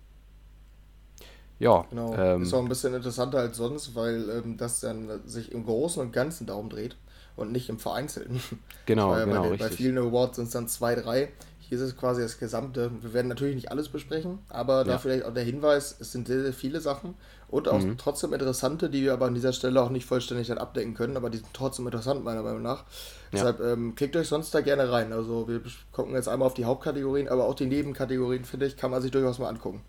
[1.60, 1.84] Ja.
[1.90, 2.16] Genau.
[2.16, 6.02] Ähm, ist auch ein bisschen interessanter als sonst, weil ähm, das dann sich im Großen
[6.02, 6.96] und Ganzen darum dreht
[7.36, 8.40] und nicht im Vereinzelten.
[8.86, 9.50] Genau, ja genau.
[9.50, 11.28] Bei, bei, vielen Awards sind es dann zwei, drei.
[11.60, 12.90] Hier ist es quasi das Gesamte.
[13.02, 14.84] Wir werden natürlich nicht alles besprechen, aber ja.
[14.84, 17.14] da vielleicht auch der Hinweis, es sind sehr, sehr viele Sachen
[17.46, 17.98] und auch mhm.
[17.98, 21.30] trotzdem interessante, die wir aber an dieser Stelle auch nicht vollständig dann abdecken können, aber
[21.30, 22.78] die sind trotzdem interessant, meiner Meinung nach.
[22.78, 22.84] Ja.
[23.32, 25.12] Deshalb ähm, klickt euch sonst da gerne rein.
[25.12, 25.60] Also wir
[25.92, 29.12] gucken jetzt einmal auf die Hauptkategorien, aber auch die Nebenkategorien, finde ich, kann man sich
[29.12, 29.82] durchaus mal angucken.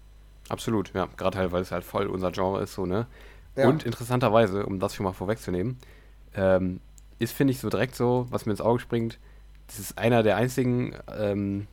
[0.51, 1.07] Absolut, ja.
[1.15, 3.07] Gerade halt, weil es halt voll unser Genre ist, so, ne?
[3.55, 3.69] Ja.
[3.69, 5.77] Und interessanterweise, um das schon mal vorwegzunehmen,
[6.35, 6.81] ähm,
[7.19, 9.17] ist, finde ich, so direkt so, was mir ins Auge springt,
[9.67, 11.67] das ist einer der einzigen ähm,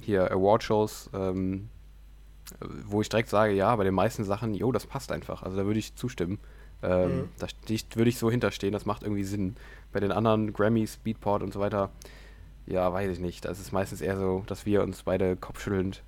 [0.00, 1.68] hier Award-Shows, ähm,
[2.86, 5.44] wo ich direkt sage, ja, bei den meisten Sachen, jo, das passt einfach.
[5.44, 6.40] Also da würde ich zustimmen.
[6.82, 7.28] Ähm, mhm.
[7.38, 7.46] Da
[7.94, 9.54] würde ich so hinterstehen, das macht irgendwie Sinn.
[9.92, 11.90] Bei den anderen Grammys, Beatport und so weiter,
[12.66, 13.44] ja, weiß ich nicht.
[13.44, 16.02] Da ist es meistens eher so, dass wir uns beide kopfschüttelnd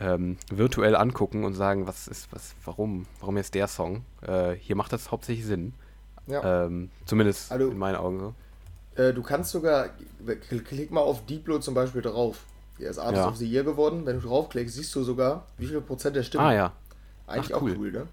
[0.00, 4.04] ähm, virtuell angucken und sagen, was ist, was, warum, warum jetzt der Song?
[4.22, 5.74] Äh, hier macht das hauptsächlich Sinn.
[6.26, 6.64] Ja.
[6.64, 9.02] Ähm, zumindest also, in meinen Augen so.
[9.02, 9.90] Äh, du kannst sogar,
[10.46, 12.44] klick mal auf Diplo zum Beispiel drauf.
[12.78, 13.28] Der ist Artist ja.
[13.28, 14.04] of the Year geworden.
[14.04, 16.44] Wenn du draufklickst, siehst du sogar, wie viel Prozent der Stimmen.
[16.44, 16.72] Ah ja.
[17.26, 17.72] Eigentlich Ach, cool.
[17.72, 18.06] auch cool, ne?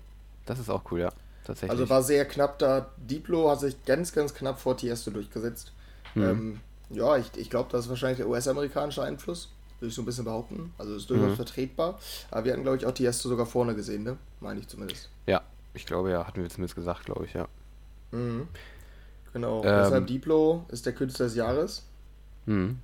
[0.45, 1.11] Das ist auch cool, ja.
[1.43, 1.71] Tatsächlich.
[1.71, 2.87] Also war sehr knapp da.
[2.97, 5.71] Diplo hat sich ganz, ganz knapp vor Tiesto durchgesetzt.
[6.13, 6.23] Mhm.
[6.23, 6.59] Ähm,
[6.91, 9.49] ja, ich, ich glaube, das ist wahrscheinlich der US-amerikanische Einfluss
[9.81, 10.73] würde ich so ein bisschen behaupten.
[10.77, 11.35] Also ist durchaus mhm.
[11.35, 11.99] vertretbar.
[12.29, 14.17] Aber wir hatten, glaube ich, auch die erste sogar vorne gesehen, ne?
[14.39, 15.09] Meine ich zumindest.
[15.25, 15.41] Ja,
[15.73, 17.47] ich glaube ja, hatten wir zumindest gesagt, glaube ich, ja.
[18.11, 18.47] Mhm.
[19.33, 19.63] Genau.
[19.63, 21.85] Ähm, Deshalb Diplo ist der Künstler des Jahres.
[22.45, 22.79] Mhm.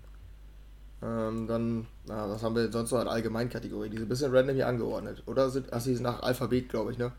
[1.03, 3.91] Ähm, dann, na, was haben wir sonst noch in Allgemeinkategorien?
[3.91, 5.21] Die sind ein bisschen random hier angeordnet.
[5.27, 7.11] Oder sind, ach, sie sind nach Alphabet, glaube ich, ne?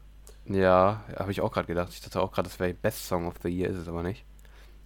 [0.47, 1.91] Ja, habe ich auch gerade gedacht.
[1.93, 4.25] Ich dachte auch gerade, das wäre Best Song of the Year, ist es aber nicht.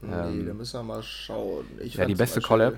[0.03, 1.65] Nee, Ähm, da müssen wir mal schauen.
[1.79, 2.75] Ich Ja, die beste Collab,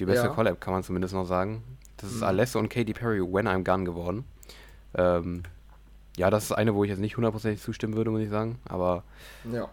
[0.00, 0.32] die beste Ja.
[0.32, 1.62] Collab kann man zumindest noch sagen.
[1.98, 2.24] Das ist Mhm.
[2.24, 4.24] Alessio und Katy Perry, When I'm Gone geworden.
[4.94, 5.42] Ähm,
[6.16, 8.58] ja, das ist eine, wo ich jetzt nicht hundertprozentig zustimmen würde, muss ich sagen.
[8.68, 9.04] Aber
[9.50, 9.68] Ja.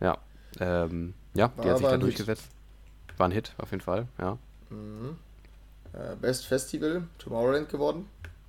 [0.00, 0.18] ja,
[0.60, 2.02] ähm, ja, die War hat sich da ein Hit.
[2.02, 2.44] durchgesetzt.
[3.16, 4.38] War ein Hit, auf jeden Fall, ja.
[4.70, 5.16] Mhm.
[5.92, 8.06] Äh, Best Festival, Tomorrowland geworden.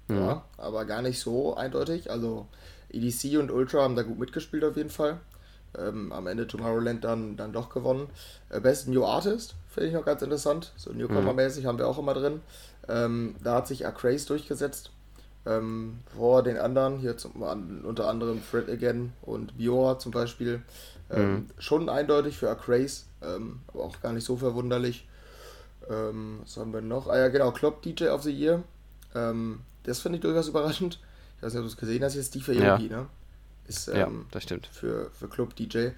[0.07, 0.17] Mhm.
[0.17, 2.12] Ja, aber gar nicht so eindeutig.
[2.12, 2.47] Also
[2.89, 5.19] EDC und Ultra haben da gut mitgespielt auf jeden Fall.
[5.77, 8.07] Ähm, am Ende Tomorrowland dann, dann doch gewonnen.
[8.49, 10.71] Äh, Best New Artist finde ich noch ganz interessant.
[10.75, 12.41] So Newcomer-mäßig haben wir auch immer drin.
[12.88, 14.91] Ähm, da hat sich Acraze durchgesetzt.
[15.45, 20.62] Ähm, vor den anderen, hier zum, unter anderem Fred Again und Bior zum Beispiel.
[21.09, 25.05] Ähm, Schon eindeutig für Acraze, ähm, aber auch gar nicht so verwunderlich.
[25.89, 27.07] Ähm, was haben wir noch?
[27.07, 28.63] Ah ja, genau, Club DJ of the Year.
[29.15, 30.99] Ähm, das finde ich durchaus überraschend.
[31.38, 32.75] Ich weiß nicht, ob du es gesehen hast, hier Steve Ja.
[32.75, 33.07] Aoki, ne?
[33.67, 34.67] Ist ja, das stimmt.
[34.67, 35.89] für, für Club DJ.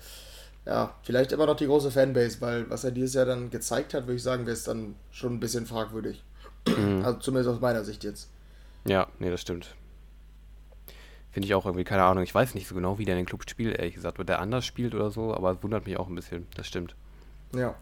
[0.65, 4.03] Ja, vielleicht immer noch die große Fanbase, weil was er dieses Jahr dann gezeigt hat,
[4.07, 6.23] würde ich sagen, wäre es dann schon ein bisschen fragwürdig.
[6.67, 7.01] Mhm.
[7.05, 8.29] Also zumindest aus meiner Sicht jetzt.
[8.87, 9.75] Ja, nee, das stimmt.
[11.31, 12.23] Finde ich auch irgendwie, keine Ahnung.
[12.23, 14.19] Ich weiß nicht so genau, wie der in den Club spielt, ehrlich gesagt.
[14.19, 16.47] Ob der anders spielt oder so, aber es wundert mich auch ein bisschen.
[16.55, 16.95] Das stimmt.
[17.53, 17.75] Ja.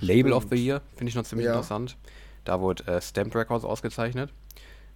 [0.00, 0.58] Label of Stimmt.
[0.58, 1.52] the Year finde ich noch ziemlich Ja.
[1.52, 1.96] interessant.
[2.44, 4.30] Da wurde äh, Stamped Records ausgezeichnet.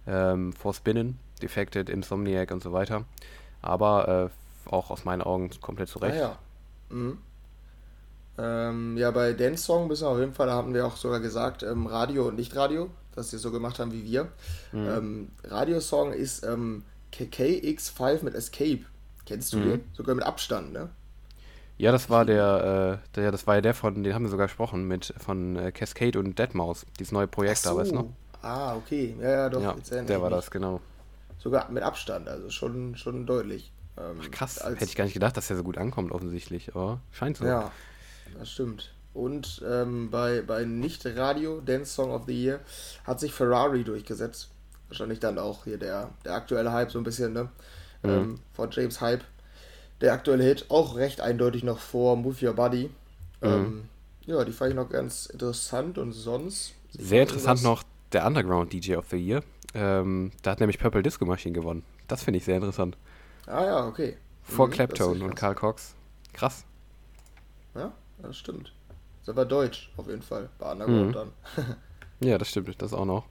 [0.07, 3.05] Ähm, For Spinnen, Defected, Insomniac und so weiter.
[3.61, 4.31] Aber
[4.67, 6.15] äh, auch aus meinen Augen komplett Ah, zurecht.
[6.17, 6.37] ja.
[6.91, 7.17] Mhm.
[8.37, 11.19] Ähm, ja, bei Dance Song müssen wir auf jeden Fall, da hatten wir auch sogar
[11.19, 14.31] gesagt, ähm, Radio und nicht Radio, dass sie so gemacht haben wie wir.
[14.71, 14.87] Mhm.
[14.87, 18.85] Ähm, Radiosong ist ähm, KKX5 mit Escape.
[19.25, 19.63] Kennst du Mhm.
[19.63, 19.85] den?
[19.93, 20.89] Sogar mit Abstand, ne?
[21.77, 24.47] Ja, das war der, äh, der, das war ja der von, den haben wir sogar
[24.47, 28.07] gesprochen, mit von äh, Cascade und Deadmau5, dieses neue Projekt da, weißt du noch?
[28.41, 29.15] Ah, okay.
[29.19, 29.61] Ja, ja, doch.
[29.61, 30.37] Ja, der war mich.
[30.37, 30.81] das, genau.
[31.39, 33.71] Sogar mit Abstand, also schon, schon deutlich.
[33.97, 37.01] Ähm, Ach, krass, hätte ich gar nicht gedacht, dass der so gut ankommt, offensichtlich, aber
[37.11, 37.45] scheint so.
[37.45, 37.71] Ja,
[38.37, 38.93] das stimmt.
[39.13, 42.61] Und ähm, bei, bei Nicht-Radio Dance Song of the Year
[43.03, 44.49] hat sich Ferrari durchgesetzt.
[44.87, 47.49] Wahrscheinlich dann auch hier der, der aktuelle Hype so ein bisschen, ne?
[48.03, 48.09] Mhm.
[48.09, 49.23] Ähm, von James Hype.
[49.99, 52.89] Der aktuelle Hit auch recht eindeutig noch vor Move Your Body.
[53.41, 53.47] Mhm.
[53.47, 53.83] Ähm,
[54.25, 56.73] ja, die fand ich noch ganz interessant und sonst.
[56.91, 59.43] Sehr interessant noch der Underground DJ of the Year.
[59.73, 61.83] Ähm, da hat nämlich Purple Disco Machine gewonnen.
[62.07, 62.97] Das finde ich sehr interessant.
[63.47, 64.17] Ah ja, okay.
[64.43, 65.35] Vor Mhm, das Claptone ist und.
[65.35, 65.95] Karl Cox.
[66.33, 66.65] Krass.
[67.75, 68.73] Ja, das stimmt.
[69.21, 70.49] Ist aber deutsch, auf jeden Fall.
[70.59, 71.11] Bei Underground Mhm.
[71.13, 71.31] dann.
[72.23, 73.25] Ja, das stimmt, das auch noch.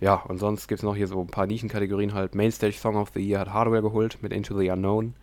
[0.00, 2.34] Ja, und sonst gibt es noch hier so ein paar Nischenkategorien halt.
[2.36, 5.14] Mainstage Song of the Year hat Hardware geholt mit Into the Unknown.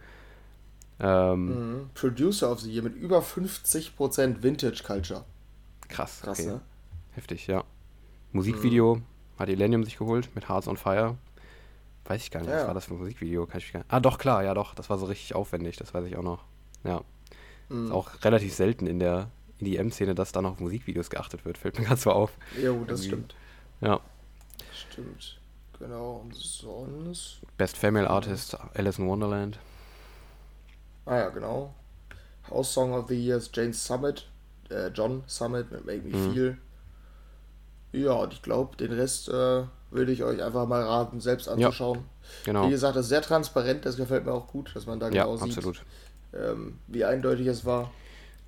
[1.00, 1.46] Ähm,
[1.82, 1.90] Mhm.
[1.94, 5.24] Producer of the Year mit über 50% Vintage Culture.
[5.88, 6.50] Krass, Krass, okay.
[6.50, 6.62] ne?
[7.14, 7.64] Heftig, ja.
[8.34, 9.04] Musikvideo Mhm.
[9.38, 11.16] hat Elenium sich geholt mit Hearts on Fire.
[12.10, 12.68] Weiß ich gar nicht, Ja, was ja.
[12.68, 13.46] war das für ein Musikvideo?
[13.46, 14.74] Kann ich gar Ah, doch, klar, ja, doch.
[14.74, 16.44] Das war so richtig aufwendig, das weiß ich auch noch.
[16.84, 17.02] Ja.
[17.70, 17.86] Mhm.
[17.86, 21.58] Ist auch relativ selten in der EDM-Szene, dass da noch auf Musikvideos geachtet wird.
[21.58, 22.32] Fällt mir ganz so auf.
[22.62, 23.08] Jo, das Irgendwie.
[23.08, 23.36] stimmt.
[23.82, 24.00] Ja.
[24.74, 25.40] Stimmt.
[25.78, 26.22] Genau.
[26.26, 27.42] Und sonst.
[27.58, 29.60] Best Female Artist, Alice in Wonderland.
[31.06, 31.74] Ah ja, genau.
[32.50, 34.28] House Song of the Year ist Jane Summit.
[34.70, 36.34] Äh, John Summit mit Make Me Mhm.
[36.34, 36.58] Feel.
[37.92, 42.00] Ja, und ich glaube, den Rest äh, würde ich euch einfach mal raten, selbst anzuschauen.
[42.46, 42.68] Genau.
[42.68, 45.24] Wie gesagt, das ist sehr transparent, das gefällt mir auch gut, dass man da Ja,
[45.24, 45.84] genau sieht, absolut.
[46.34, 47.92] ähm, wie eindeutig es war.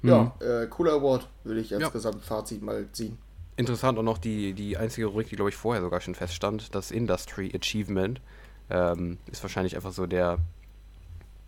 [0.04, 0.10] Mhm.
[0.10, 1.90] Ja, äh, cooler Award, würde ich als Ja.
[1.90, 3.18] Gesamtfazit mal ziehen.
[3.58, 6.90] Interessant und noch die, die einzige Rubrik, die glaube ich vorher sogar schon feststand, das
[6.92, 8.22] Industry Achievement,
[8.70, 10.38] ähm, ist wahrscheinlich einfach so der,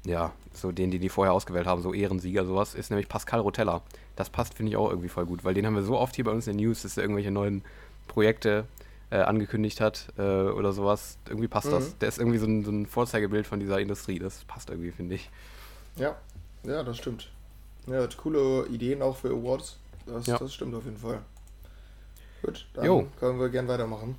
[0.05, 3.81] ja, so den, die die vorher ausgewählt haben, so Ehrensieger, sowas, ist nämlich Pascal Rotella.
[4.15, 6.25] Das passt, finde ich, auch irgendwie voll gut, weil den haben wir so oft hier
[6.25, 7.63] bei uns in den News, dass er irgendwelche neuen
[8.07, 8.65] Projekte
[9.09, 11.17] äh, angekündigt hat äh, oder sowas.
[11.27, 11.89] Irgendwie passt das.
[11.89, 11.99] Mhm.
[11.99, 14.19] Der ist irgendwie so ein, so ein Vorzeigebild von dieser Industrie.
[14.19, 15.29] Das passt irgendwie, finde ich.
[15.95, 16.15] Ja,
[16.63, 17.31] ja, das stimmt.
[17.87, 19.77] Ja, hat coole Ideen auch für Awards.
[20.05, 20.37] Das, Ja.
[20.37, 21.19] das stimmt auf jeden Fall.
[22.41, 23.07] Gut, dann Jo.
[23.19, 24.15] können wir gern weitermachen.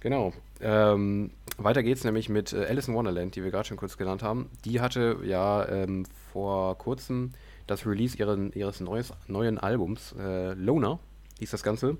[0.00, 0.32] Genau.
[0.60, 4.22] Ähm, weiter geht's nämlich mit äh, Alice in Wonderland, die wir gerade schon kurz genannt
[4.22, 4.50] haben.
[4.64, 7.32] Die hatte ja ähm, vor kurzem
[7.66, 10.98] das Release ihren, ihres neues, neuen Albums, äh, Loner,
[11.38, 11.96] hieß das Ganze.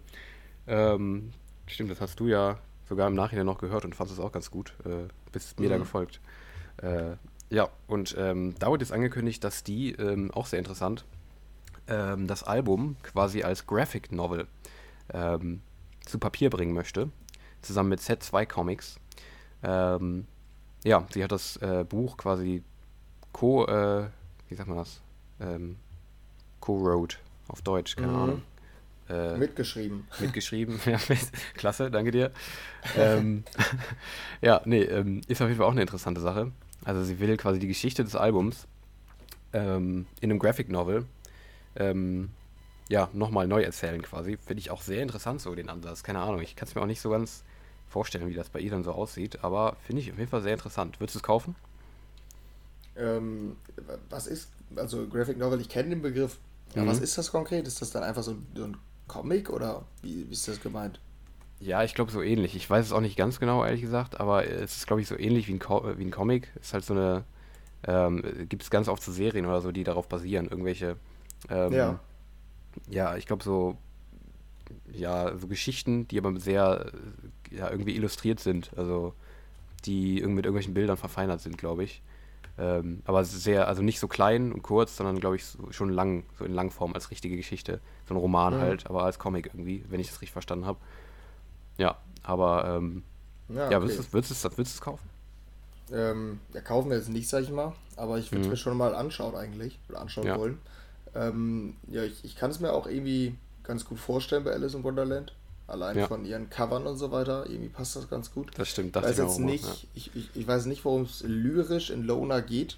[0.66, 1.30] Ähm,
[1.66, 4.50] stimmt, das hast du ja sogar im Nachhinein noch gehört und fandest es auch ganz
[4.50, 4.74] gut.
[4.84, 5.80] Äh, bist mir da Mhm.
[5.80, 6.20] gefolgt.
[6.78, 7.16] Äh,
[7.50, 11.04] ja, und ähm, da wurde jetzt angekündigt, dass die, ähm, auch sehr interessant,
[11.88, 14.46] ähm, das Album quasi als Graphic Novel
[15.12, 15.62] ähm,
[16.04, 17.10] zu Papier bringen möchte,
[17.62, 18.98] zusammen mit Z2 Comics.
[19.62, 20.26] Ähm,
[20.84, 22.62] ja, sie hat das äh, Buch quasi
[23.32, 24.08] co, äh,
[24.48, 25.00] wie sagt man das?
[25.40, 25.76] Ähm,
[26.60, 27.16] co-wrote
[27.48, 28.18] auf Deutsch, keine Mhm.
[28.18, 28.42] Ahnung.
[29.08, 30.06] Äh, Mitgeschrieben.
[30.18, 30.80] mitgeschrieben.
[30.86, 30.98] ja,
[31.54, 32.32] klasse, danke dir.
[32.96, 33.44] ähm,
[34.40, 36.52] ja, nee, ähm, ist auf jeden Fall auch eine interessante Sache.
[36.84, 38.66] Also sie will quasi die Geschichte des Albums
[39.52, 41.04] ähm, in einem Graphic Novel
[41.76, 42.30] ähm,
[42.88, 44.36] ja, nochmal neu erzählen quasi.
[44.36, 46.02] Finde ich auch sehr interessant so, den Ansatz.
[46.02, 47.42] Keine Ahnung, ich kann es mir auch nicht so ganz
[47.88, 50.52] vorstellen, wie das bei ihr dann so aussieht, aber finde ich auf jeden Fall sehr
[50.52, 51.00] interessant.
[51.00, 51.54] Würdest du es kaufen?
[52.96, 53.56] Ähm,
[54.10, 56.38] was ist, also Graphic Novel, ich kenne den Begriff,
[56.74, 56.88] ja, mhm.
[56.88, 57.66] was ist das konkret?
[57.66, 61.00] Ist das dann einfach so, so ein Comic oder wie, wie ist das gemeint?
[61.58, 62.54] Ja, ich glaube so ähnlich.
[62.54, 65.18] Ich weiß es auch nicht ganz genau, ehrlich gesagt, aber es ist, glaube ich, so
[65.18, 66.50] ähnlich wie ein, Co wie ein Comic.
[66.56, 67.24] Es ist halt so eine,
[67.86, 70.48] ähm, gibt es ganz oft so Serien oder so, die darauf basieren.
[70.48, 70.96] Irgendwelche,
[71.48, 72.00] ähm, ja.
[72.90, 73.78] ja, ich glaube so,
[74.92, 76.92] ja, so Geschichten, die aber sehr,
[77.50, 78.70] ja, irgendwie illustriert sind.
[78.76, 79.14] Also,
[79.86, 82.02] die mit irgendwelchen Bildern verfeinert sind, glaube ich.
[82.58, 86.24] Ähm, aber sehr, also nicht so klein und kurz, sondern glaube ich so, schon lang,
[86.38, 87.80] so in Langform als richtige Geschichte.
[88.08, 88.60] So ein Roman mhm.
[88.60, 90.78] halt, aber als Comic irgendwie, wenn ich das richtig verstanden habe.
[91.76, 93.02] Ja, aber ähm,
[93.48, 95.08] ja, ja würdest, du, würdest, du, würdest du es kaufen?
[95.92, 98.52] Ähm, ja, kaufen wir jetzt nicht, sag ich mal, aber ich würde es mhm.
[98.52, 100.38] mir schon mal anschauen eigentlich, oder anschauen ja.
[100.38, 100.58] wollen.
[101.14, 104.82] Ähm, ja, ich, ich kann es mir auch irgendwie ganz gut vorstellen bei Alice in
[104.82, 105.32] Wonderland.
[105.68, 106.06] Allein ja.
[106.06, 108.52] von ihren Covern und so weiter, irgendwie passt das ganz gut.
[108.56, 109.76] Das stimmt, das weiß jetzt nicht, mal, ja.
[109.94, 112.76] ich, ich, ich weiß nicht, worum es lyrisch in Lona geht.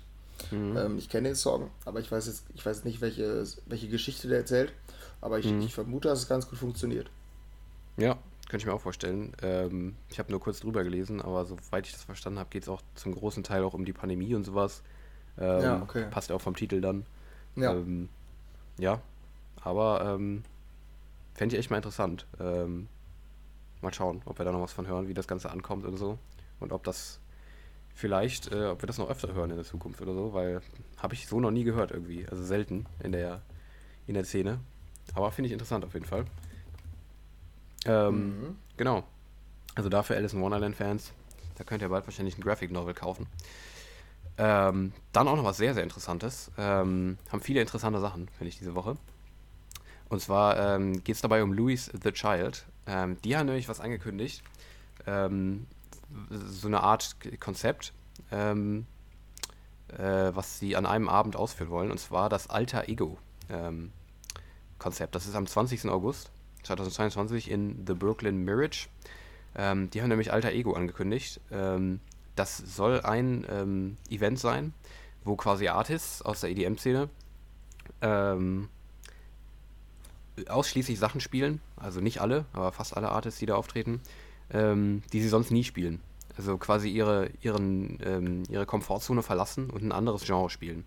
[0.51, 0.77] Mhm.
[0.77, 4.29] Ähm, ich kenne den Song, aber ich weiß jetzt, ich weiß nicht, welche, welche Geschichte
[4.29, 4.72] der erzählt.
[5.20, 5.61] Aber ich, mhm.
[5.61, 7.11] ich vermute, dass es ganz gut funktioniert.
[7.96, 8.16] Ja,
[8.48, 9.33] könnte ich mir auch vorstellen.
[9.42, 12.68] Ähm, ich habe nur kurz drüber gelesen, aber soweit ich das verstanden habe, geht es
[12.68, 14.83] auch zum großen Teil auch um die Pandemie und sowas.
[15.38, 16.07] Ähm, ja, okay.
[16.11, 17.05] Passt ja auch vom Titel dann.
[17.57, 17.74] Ja.
[17.74, 18.09] Ähm,
[18.79, 19.01] ja,
[19.61, 20.44] aber ähm,
[21.38, 22.27] fände ich echt mal interessant.
[22.40, 22.88] Ähm,
[23.81, 26.18] mal schauen, ob wir da noch was von hören, wie das Ganze ankommt oder so.
[26.59, 27.20] Und ob das
[27.94, 30.61] vielleicht, äh, ob wir das noch öfter hören in der Zukunft oder so, weil
[30.98, 32.27] habe ich so noch nie gehört irgendwie.
[32.29, 33.42] Also selten in der,
[34.09, 34.59] in der Szene.
[35.14, 36.24] Aber finde ich interessant auf jeden Fall.
[37.87, 38.57] Ähm, mhm.
[38.77, 39.05] Genau.
[39.77, 41.12] Also dafür Alice in Wonderland-Fans,
[41.55, 43.29] da könnt ihr bald wahrscheinlich ein Graphic Novel kaufen.
[44.38, 46.51] Ähm, dann auch noch was sehr, sehr Interessantes.
[46.59, 48.96] Ähm, haben viele interessante Sachen, finde ich, diese Woche.
[50.08, 52.66] Und zwar ähm, geht es dabei um Louis the Child.
[52.86, 54.42] Ähm, die haben nämlich was angekündigt.
[55.06, 55.66] Ähm,
[56.30, 57.92] so eine Art Konzept,
[58.32, 58.86] ähm,
[59.88, 61.90] äh, was sie an einem Abend ausführen wollen.
[61.90, 63.18] Und zwar das Alter Ego
[64.78, 65.14] Konzept.
[65.14, 65.86] Das ist am 20.
[65.88, 66.30] August.
[66.64, 68.88] 2022 in The Brooklyn Mirage.
[69.56, 71.40] Ähm, die haben nämlich Alter Ego angekündigt.
[71.50, 72.00] Ähm,
[72.36, 74.72] das soll ein ähm, Event sein,
[75.24, 77.08] wo quasi Artists aus der EDM-Szene
[78.02, 78.68] ähm,
[80.48, 84.01] ausschließlich Sachen spielen, also nicht alle, aber fast alle Artists, die da auftreten,
[84.51, 86.01] ähm, die sie sonst nie spielen.
[86.37, 90.85] Also quasi ihre, ihren, ähm, ihre Komfortzone verlassen und ein anderes Genre spielen.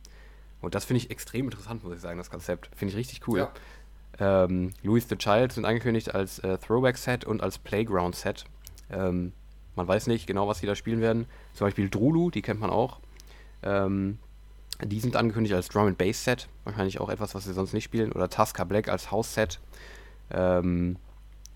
[0.62, 2.70] Und das finde ich extrem interessant, muss ich sagen, das Konzept.
[2.76, 3.40] Finde ich richtig cool.
[3.40, 3.52] Ja.
[4.20, 8.46] Ähm, Louis the Child sind angekündigt als äh, Throwback-Set und als Playground-Set.
[8.92, 9.34] Ähm,
[9.76, 11.26] man weiß nicht genau, was sie da spielen werden.
[11.54, 13.00] Zum Beispiel Drulu, die kennt man auch.
[13.64, 14.20] Ähm,
[14.86, 17.84] die sind angekündigt als Drum and Bass Set, wahrscheinlich auch etwas, was sie sonst nicht
[17.84, 18.12] spielen.
[18.12, 19.60] Oder Tasca Black als House Set.
[20.32, 20.98] Ähm,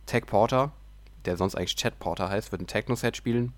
[0.06, 0.72] Tech Porter,
[1.26, 3.54] der sonst eigentlich Chat Porter heißt, wird ein Techno Set spielen.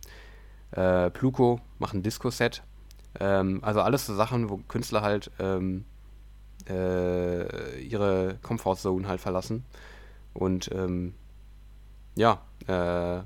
[0.71, 2.63] Äh, Pluko macht ein Disco Set.
[3.19, 5.85] Ähm, also alles so Sachen, wo Künstler halt ähm,
[6.69, 9.65] äh, ihre Comfortzone halt verlassen.
[10.33, 11.13] Und ähm,
[12.15, 13.21] ja, äh, äh,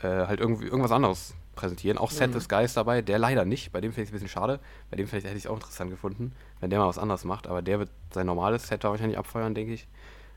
[0.00, 1.98] halt irgendwie irgendwas anderes präsentieren.
[1.98, 2.34] Auch Set mhm.
[2.34, 3.72] des Guys dabei, der leider nicht.
[3.72, 4.60] Bei dem finde ich es ein bisschen schade.
[4.90, 7.46] Bei dem vielleicht hätte ich es auch interessant gefunden, wenn der mal was anderes macht.
[7.46, 9.86] Aber der wird sein normales Set da wahrscheinlich abfeuern, denke ich.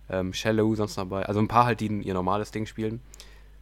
[0.09, 1.25] Ähm, Shallow sonst dabei.
[1.25, 3.01] Also ein paar halt, die ihr normales Ding spielen.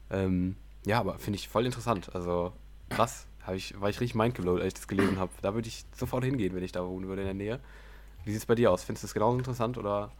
[0.10, 2.13] Ähm, ja, aber finde ich voll interessant.
[2.13, 2.54] Also
[2.89, 3.28] krass.
[3.54, 5.32] Ich, war ich richtig mindgeblowt, als ich das gelesen habe.
[5.41, 7.60] Da würde ich sofort hingehen, wenn ich da wohnen würde in der Nähe.
[8.24, 8.84] Wie sieht es bei dir aus?
[8.84, 10.12] Findest du das genauso interessant oder?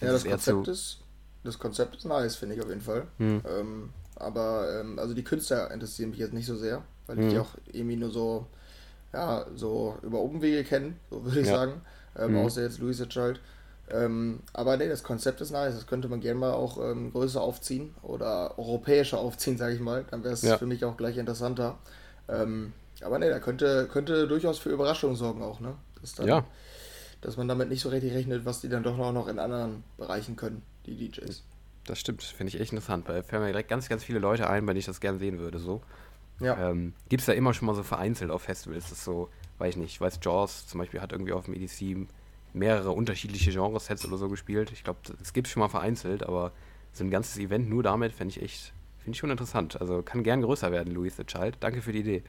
[0.00, 1.00] Ja, das Konzept, ist,
[1.42, 3.06] das Konzept ist nice, finde ich auf jeden Fall.
[3.18, 3.42] Hm.
[3.48, 7.26] Ähm, aber ähm, also die Künstler interessieren mich jetzt nicht so sehr, weil hm.
[7.26, 8.46] ich die auch irgendwie nur so,
[9.12, 11.56] ja, so über Umwege kenne, so würde ich ja.
[11.56, 11.80] sagen.
[12.16, 12.38] Ähm, hm.
[12.38, 13.40] Außer jetzt Louis Child.
[13.90, 15.74] Ähm, aber nee, das Konzept ist nice.
[15.74, 20.04] Das könnte man gerne mal auch ähm, größer aufziehen oder europäischer aufziehen, sage ich mal.
[20.10, 20.56] Dann wäre es ja.
[20.56, 21.78] für mich auch gleich interessanter.
[22.28, 22.72] Ähm,
[23.02, 25.74] aber nee, da könnte, könnte durchaus für Überraschungen sorgen auch, ne?
[26.00, 26.44] Das dann, ja
[27.24, 30.36] dass man damit nicht so richtig rechnet, was die dann doch noch in anderen Bereichen
[30.36, 31.42] können, die DJs.
[31.86, 33.08] Das stimmt, finde ich echt interessant.
[33.08, 35.38] Weil fällt mir direkt ganz, ganz viele Leute ein, bei denen ich das gerne sehen
[35.38, 35.58] würde.
[35.58, 35.82] So.
[36.40, 36.70] Ja.
[36.70, 38.84] Ähm, Gibt es da immer schon mal so vereinzelt auf Festivals?
[38.84, 41.54] Das ist so, weiß ich nicht, ich weiß, Jaws zum Beispiel hat irgendwie auf dem
[41.54, 42.08] EDC
[42.52, 44.72] mehrere unterschiedliche Genresets oder so gespielt.
[44.72, 46.52] Ich glaube, es gibt schon mal vereinzelt, aber
[46.92, 49.80] so ein ganzes Event nur damit fände ich echt, finde ich schon interessant.
[49.80, 51.56] Also kann gern größer werden, Louis the Child.
[51.60, 52.22] Danke für die Idee.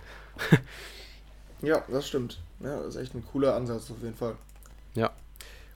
[1.62, 2.42] ja, das stimmt.
[2.60, 4.36] Ja, das ist echt ein cooler Ansatz auf jeden Fall.
[4.96, 5.12] Ja.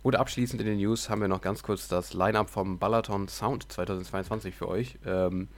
[0.01, 3.71] Und abschließend in den News haben wir noch ganz kurz das Line-Up vom Balaton Sound
[3.71, 4.97] 2022 für euch.
[5.05, 5.49] Ähm,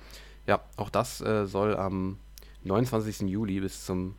[0.47, 2.17] ja, auch das äh, soll am
[2.63, 3.21] 29.
[3.30, 4.15] Juli bis zum,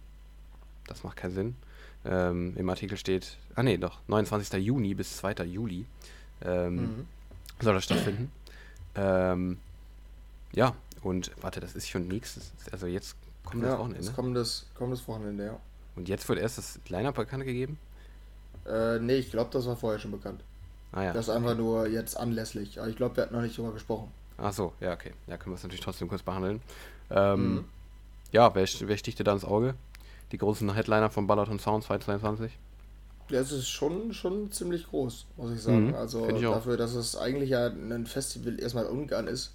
[0.86, 1.56] das macht keinen Sinn,
[2.04, 4.60] Ähm, Im Artikel steht, ah nee, doch, 29.
[4.60, 5.44] Juni bis 2.
[5.44, 5.86] Juli
[6.44, 7.06] ähm, mhm.
[7.60, 8.32] soll das stattfinden.
[8.96, 9.58] Ähm,
[10.52, 14.04] ja, und warte, das ist schon nächstes, also jetzt kommt das Wochenende.
[14.04, 15.60] Jetzt kommt das, kommt das Wochenende, ja.
[15.94, 17.78] Und jetzt wird erst das Line-Up bekannt gegeben?
[18.66, 20.42] Äh, nee, ich glaube, das war vorher schon bekannt.
[20.92, 21.12] Ah, ja.
[21.12, 22.78] Das ist einfach nur jetzt anlässlich.
[22.78, 24.08] Aber ich glaube, wir hatten noch nicht drüber gesprochen.
[24.38, 25.12] Ach so, ja, okay.
[25.26, 26.60] Ja, können wir es natürlich trotzdem kurz behandeln.
[27.10, 27.64] Ähm, mhm.
[28.32, 29.74] Ja, wer, wer sticht dir da ins Auge?
[30.32, 32.52] Die großen Headliner von Balaton Sound 2022?
[33.28, 35.88] Ja, es ist schon, schon ziemlich groß, muss ich sagen.
[35.88, 39.54] Mhm, also dafür, dass es eigentlich ja ein Festival erstmal Ungarn ist,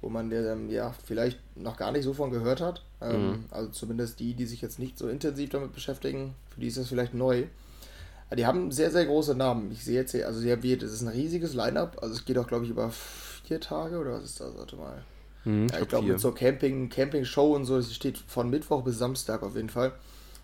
[0.00, 2.82] wo man ähm, ja vielleicht noch gar nicht so von gehört hat.
[3.00, 3.44] Ähm, mhm.
[3.50, 6.88] Also zumindest die, die sich jetzt nicht so intensiv damit beschäftigen, für die ist das
[6.88, 7.44] vielleicht neu.
[8.34, 9.70] Die haben sehr, sehr große Namen.
[9.70, 11.98] Ich sehe jetzt hier, also sehr wird, es ist ein riesiges Line-Up.
[12.02, 14.56] Also es geht auch, glaube ich, über vier Tage oder was ist das?
[14.56, 15.04] Warte mal.
[15.44, 18.98] Mhm, ja, ich glaube, mit so Camping, Camping-Show und so, es steht von Mittwoch bis
[18.98, 19.92] Samstag auf jeden Fall.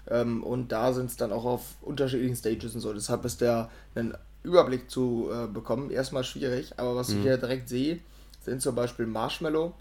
[0.08, 2.92] Ähm, und da sind es dann auch auf unterschiedlichen Stages und so.
[2.92, 4.14] Deshalb ist der einen
[4.44, 6.74] Überblick zu äh, bekommen erstmal schwierig.
[6.76, 7.18] Aber was mhm.
[7.18, 7.98] ich hier direkt sehe,
[8.40, 9.74] sind zum Beispiel Marshmallow,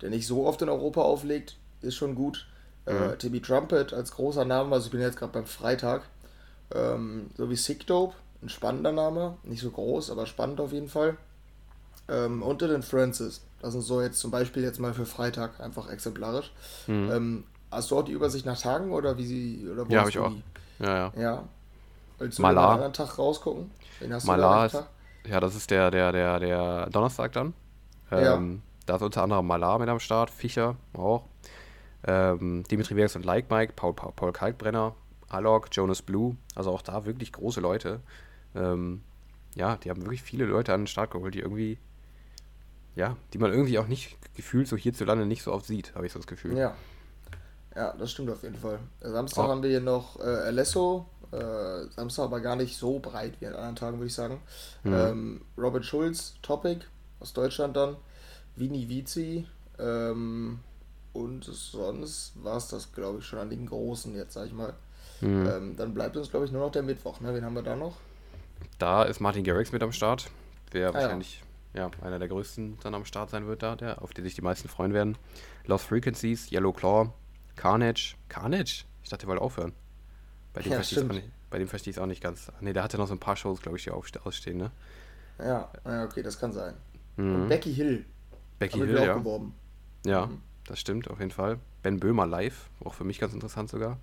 [0.00, 2.46] der nicht so oft in Europa auflegt, ist schon gut.
[2.86, 3.02] Äh, mhm.
[3.02, 6.02] Äh, Timmy Trumpet als großer Name, also ich bin jetzt gerade beim Freitag.
[6.74, 10.88] Ähm, so wie Sick Dope, ein spannender Name, nicht so groß, aber spannend auf jeden
[10.88, 11.16] Fall.
[12.08, 15.88] Ähm, und den Francis, das sind so jetzt zum Beispiel jetzt mal für Freitag einfach
[15.90, 16.52] exemplarisch.
[16.86, 17.10] Mhm.
[17.12, 20.18] Ähm, hast du auch die Übersicht nach Tagen oder wie sie oder Ja, habe ich
[20.18, 20.32] auch.
[20.78, 21.12] Ja, ja.
[21.16, 21.44] Ja.
[22.18, 22.72] Willst du Malar.
[22.72, 23.70] anderen Tag rausgucken?
[24.00, 24.88] Wen hast Malar du da ist,
[25.28, 27.54] ja, das ist der, der, der, der Donnerstag dann.
[28.10, 28.58] Ähm, ja.
[28.86, 31.24] Da ist unter anderem Malar mit am Start, Fischer auch.
[32.04, 34.94] Ähm, Dimitri Vegas und Like Mike, Paul, Paul Kalkbrenner,
[35.32, 38.00] Alok, Jonas Blue, also auch da wirklich große Leute.
[38.54, 39.02] Ähm,
[39.54, 41.78] ja, die haben wirklich viele Leute an den Start geholt, die irgendwie,
[42.96, 46.12] ja, die man irgendwie auch nicht gefühlt so hierzulande nicht so oft sieht, habe ich
[46.12, 46.56] so das Gefühl.
[46.56, 46.74] Ja.
[47.74, 48.78] Ja, das stimmt auf jeden Fall.
[49.00, 49.48] Samstag oh.
[49.48, 53.54] haben wir hier noch äh, Alesso, äh, Samstag aber gar nicht so breit wie an
[53.54, 54.42] anderen Tagen, würde ich sagen.
[54.82, 54.94] Mhm.
[54.94, 56.84] Ähm, Robert Schulz, Topic
[57.20, 57.96] aus Deutschland dann,
[58.56, 59.46] Vini Vici,
[59.78, 60.60] ähm,
[61.12, 64.74] und sonst war es das, glaube ich, schon an den Großen jetzt, sag ich mal.
[65.22, 65.46] Mhm.
[65.46, 67.20] Ähm, dann bleibt uns, glaube ich, nur noch der Mittwoch.
[67.20, 67.34] Ne?
[67.34, 67.96] Wen haben wir da noch?
[68.78, 70.30] Da ist Martin Garrix mit am Start.
[70.72, 71.42] Der ah, wahrscheinlich
[71.74, 71.88] ja.
[71.88, 71.90] ja.
[72.04, 74.68] einer der größten dann am Start sein wird da, der, auf den sich die meisten
[74.68, 75.16] freuen werden.
[75.66, 77.12] Lost Frequencies, Yellow Claw,
[77.56, 78.16] Carnage.
[78.28, 78.84] Carnage?
[79.02, 79.72] Ich dachte, der wollte aufhören.
[80.52, 82.50] Bei dem, ja, verstehe ich bei dem verstehe ich es auch nicht ganz.
[82.60, 84.70] Ne, der hatte noch so ein paar Shows, glaube ich, die ausstehen, ne?
[85.38, 86.74] Ja, ja, okay, das kann sein.
[87.16, 87.34] Mhm.
[87.34, 88.04] Und Becky Hill.
[88.58, 89.14] Becky Hill, ja.
[89.14, 89.54] Geworben.
[90.04, 90.40] Ja, mhm.
[90.66, 91.58] das stimmt, auf jeden Fall.
[91.82, 93.98] Ben Böhmer live, auch für mich ganz interessant sogar.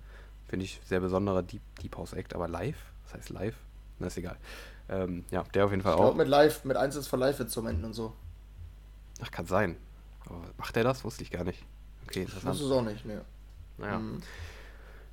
[0.50, 2.76] Finde ich sehr besonderer Deep, Deep House Act, aber live?
[3.04, 3.54] Was heißt live?
[4.00, 4.36] Na, ist egal.
[4.88, 6.16] Ähm, ja, der auf jeden Fall ich auch.
[6.16, 8.12] mit live, mit Einsatz von Live-Instrumenten und so.
[9.22, 9.76] Ach, kann sein.
[10.26, 11.04] Aber macht er das?
[11.04, 11.64] Wusste ich gar nicht.
[12.08, 12.52] Okay, interessant.
[12.52, 13.24] Das ist auch nicht, ne.
[13.78, 14.00] Naja.
[14.00, 14.22] Mhm.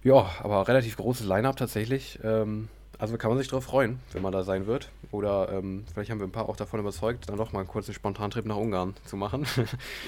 [0.02, 2.18] Ja, aber relativ großes Line-Up tatsächlich.
[2.24, 2.68] Ähm,
[3.00, 4.90] also kann man sich darauf freuen, wenn man da sein wird.
[5.12, 7.94] Oder ähm, vielleicht haben wir ein paar auch davon überzeugt, dann doch mal einen kurzen
[7.94, 9.46] Spontantrip nach Ungarn zu machen.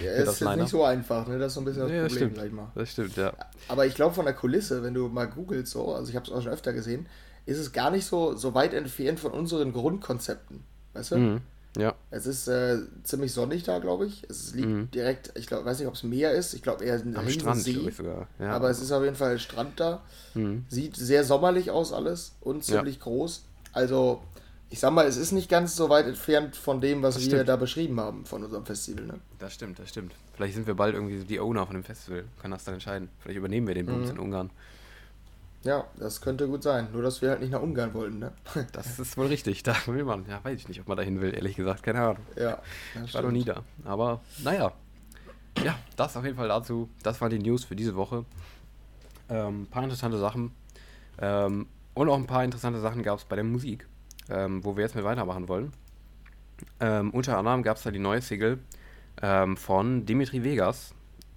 [0.04, 1.38] Ja, ist jetzt nicht so einfach, ne?
[1.38, 2.34] Das ist so ein bisschen das ja, Problem stimmt.
[2.36, 2.72] gleich mal.
[2.76, 3.34] Das stimmt, ja.
[3.68, 6.32] Aber ich glaube von der Kulisse, wenn du mal googelst so, also ich habe es
[6.32, 7.08] auch schon öfter gesehen,
[7.46, 10.64] ist es gar nicht so, so weit entfernt von unseren Grundkonzepten.
[10.94, 11.18] Weißt du?
[11.18, 11.42] Mhm.
[11.78, 11.96] Ja.
[12.10, 14.26] Es ist äh, ziemlich sonnig da, glaube ich.
[14.30, 14.92] Es liegt mhm.
[14.92, 16.54] direkt, ich glaube, weiß nicht, ob es Meer ist.
[16.54, 17.92] Ich glaube eher ein Am Strand, See.
[17.92, 18.28] Sogar.
[18.40, 18.52] Ja.
[18.52, 20.02] Aber es ist auf jeden Fall Strand da.
[20.34, 20.66] Mhm.
[20.68, 23.04] Sieht sehr sommerlich aus alles und ziemlich ja.
[23.04, 23.46] groß.
[23.72, 24.24] Also,
[24.72, 27.32] ich sag mal, es ist nicht ganz so weit entfernt von dem, was das wir
[27.32, 27.50] stimmt.
[27.50, 29.06] da beschrieben haben von unserem Festival.
[29.06, 29.20] Ne?
[29.38, 30.14] Das stimmt, das stimmt.
[30.36, 32.24] Vielleicht sind wir bald irgendwie die Owner von dem Festival.
[32.42, 33.10] Kann das dann entscheiden.
[33.20, 34.16] Vielleicht übernehmen wir den Bums mhm.
[34.16, 34.50] in Ungarn.
[35.64, 36.88] Ja, das könnte gut sein.
[36.94, 38.32] Nur, dass wir halt nicht nach Ungarn wollten, ne?
[38.72, 39.64] Das ist wohl richtig.
[39.64, 40.26] Da will man.
[40.28, 41.84] Ja, weiß ich nicht, ob man dahin will, ehrlich gesagt.
[41.84, 42.26] Keine Ahnung.
[42.38, 42.62] Ja.
[43.06, 43.64] Ich war noch nie da.
[43.84, 44.72] Aber, naja.
[45.64, 46.90] Ja, das auf jeden Fall dazu.
[47.04, 48.24] Das waren die News für diese Woche.
[49.28, 50.52] Ähm, ein paar interessante Sachen.
[51.20, 53.86] Ähm, und auch ein paar interessante Sachen gab es bei der Musik,
[54.30, 55.74] ähm, wo wir jetzt mit weitermachen wollen.
[56.80, 58.60] Ähm, unter anderem gab es da die neue Single
[59.22, 60.94] ähm, von Dimitri Vegas.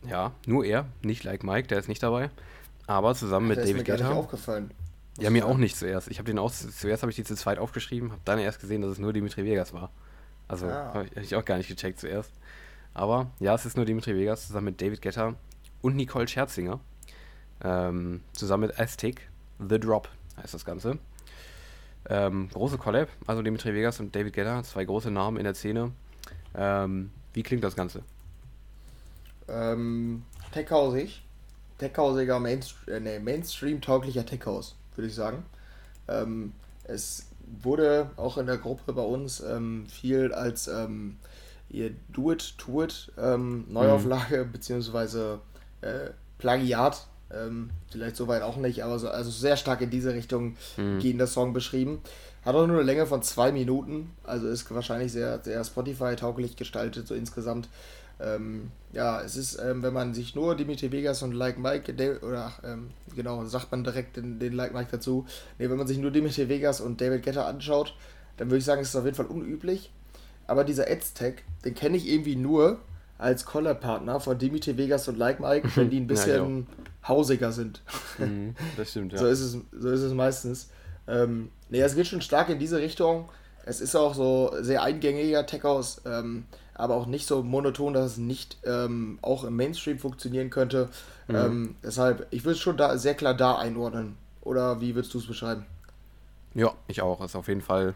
[0.09, 2.31] Ja, nur er, nicht Like Mike, der ist nicht dabei.
[2.87, 4.09] Aber zusammen mit David Guetta.
[4.09, 4.71] Nicht aufgefallen.
[5.18, 6.09] Ja, mir auch nicht zuerst.
[6.09, 8.83] Ich habe den auch zuerst habe ich die zu zweit aufgeschrieben, habe dann erst gesehen,
[8.83, 9.90] dass es nur Dimitri Vegas war.
[10.48, 10.94] Also ah.
[10.94, 12.33] habe ich auch gar nicht gecheckt zuerst.
[12.94, 15.35] Aber ja, es ist nur Dimitri Vegas zusammen mit David Guetta
[15.83, 16.81] und Nicole Scherzinger.
[17.63, 19.29] Ähm, zusammen mit Aztec,
[19.59, 20.98] The Drop heißt das Ganze.
[22.09, 25.92] Ähm, große Collab, also Dimitri Vegas und David Guetta, zwei große Namen in der Szene.
[26.54, 28.02] Ähm, wie klingt das Ganze?
[29.48, 31.23] Ähm, tech-hausig
[31.83, 35.45] techhausiger, Mainst äh, nee, Mainstream-tauglicher Techhaus, würde ich sagen.
[36.09, 36.53] Ähm,
[36.85, 37.27] es
[37.63, 41.17] wurde auch in der Gruppe bei uns ähm, viel als ähm,
[41.71, 44.53] ihr Do It, To It ähm, Neuauflage mhm.
[44.53, 45.39] bzw.
[45.81, 50.57] Äh, Plagiat Ähm, vielleicht soweit auch nicht, aber so, also sehr stark in diese Richtung
[50.77, 50.99] mhm.
[50.99, 52.03] gehen der Song beschrieben.
[52.45, 57.09] Hat auch nur eine Länge von zwei Minuten, also ist wahrscheinlich sehr, sehr Spotify-tauglich gestaltet,
[57.09, 57.69] so insgesamt.
[58.21, 62.52] Ähm, ja, es ist, ähm, wenn man sich nur Dimitri Vegas und Like Mike, oder
[62.65, 65.27] ähm, genau, sagt man direkt den, den Like Mike dazu.
[65.58, 67.94] Ne, wenn man sich nur Dimitri Vegas und David Guetta anschaut,
[68.37, 69.90] dann würde ich sagen, es ist auf jeden Fall unüblich.
[70.46, 72.81] Aber dieser Ads-Tag, den kenne ich irgendwie nur
[73.19, 77.83] als Collar-Partner von Dimitri Vegas und Like Mike, wenn die ein bisschen ja, hausiger sind.
[78.19, 79.19] Mhm, das stimmt, ja.
[79.19, 80.69] so, ist es, so ist es meistens.
[81.06, 83.29] Ähm, ne, es geht schon stark in diese Richtung.
[83.65, 86.02] Es ist auch so sehr eingängiger Tech-House.
[86.04, 86.44] Ähm,
[86.75, 90.88] aber auch nicht so monoton, dass es nicht ähm, auch im Mainstream funktionieren könnte.
[91.29, 91.35] Mhm.
[91.35, 94.16] Ähm, deshalb, ich würde es schon da sehr klar da einordnen.
[94.40, 95.66] Oder wie würdest du es beschreiben?
[96.54, 97.25] Ja, ich auch.
[97.25, 97.94] Ist auf jeden Fall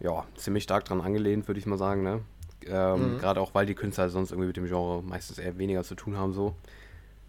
[0.00, 2.02] ja, ziemlich stark dran angelehnt, würde ich mal sagen.
[2.02, 2.20] Ne?
[2.66, 3.18] Ähm, mhm.
[3.18, 6.16] Gerade auch, weil die Künstler sonst irgendwie mit dem Genre meistens eher weniger zu tun
[6.16, 6.32] haben.
[6.32, 6.54] so.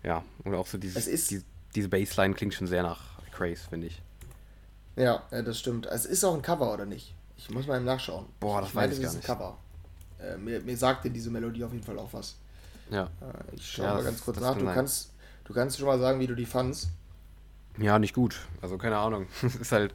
[0.04, 1.42] Ja, und auch so dieses, ist, die,
[1.76, 3.02] diese Bassline klingt schon sehr nach
[3.32, 4.02] Craze, finde ich.
[4.96, 5.86] Ja, ja, das stimmt.
[5.88, 7.14] Es ist auch ein Cover, oder nicht?
[7.38, 8.26] Ich muss mal eben nachschauen.
[8.40, 9.26] Boah, das ich weiß meine, ich gar nicht.
[9.26, 9.58] Cover.
[10.22, 12.36] Äh, mir, mir sagte diese Melodie auf jeden Fall auch was.
[12.90, 13.04] Ja.
[13.04, 14.58] Äh, ich schaue ja, mal ganz kurz nach.
[14.58, 15.12] Du kannst,
[15.46, 16.90] du kannst schon mal sagen, wie du die fandst.
[17.78, 18.40] Ja, nicht gut.
[18.62, 19.28] Also keine Ahnung.
[19.62, 19.94] Ist halt,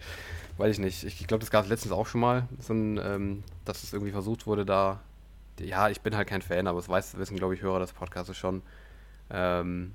[0.59, 1.05] weiß ich nicht.
[1.05, 3.93] Ich, ich glaube, das gab es letztens auch schon mal, so ein, ähm, dass es
[3.93, 5.01] irgendwie versucht wurde, da.
[5.61, 8.37] Ja, ich bin halt kein Fan, aber es weiß, wissen, glaube ich, Hörer des Podcasts
[8.37, 8.63] schon.
[9.31, 9.93] Ähm,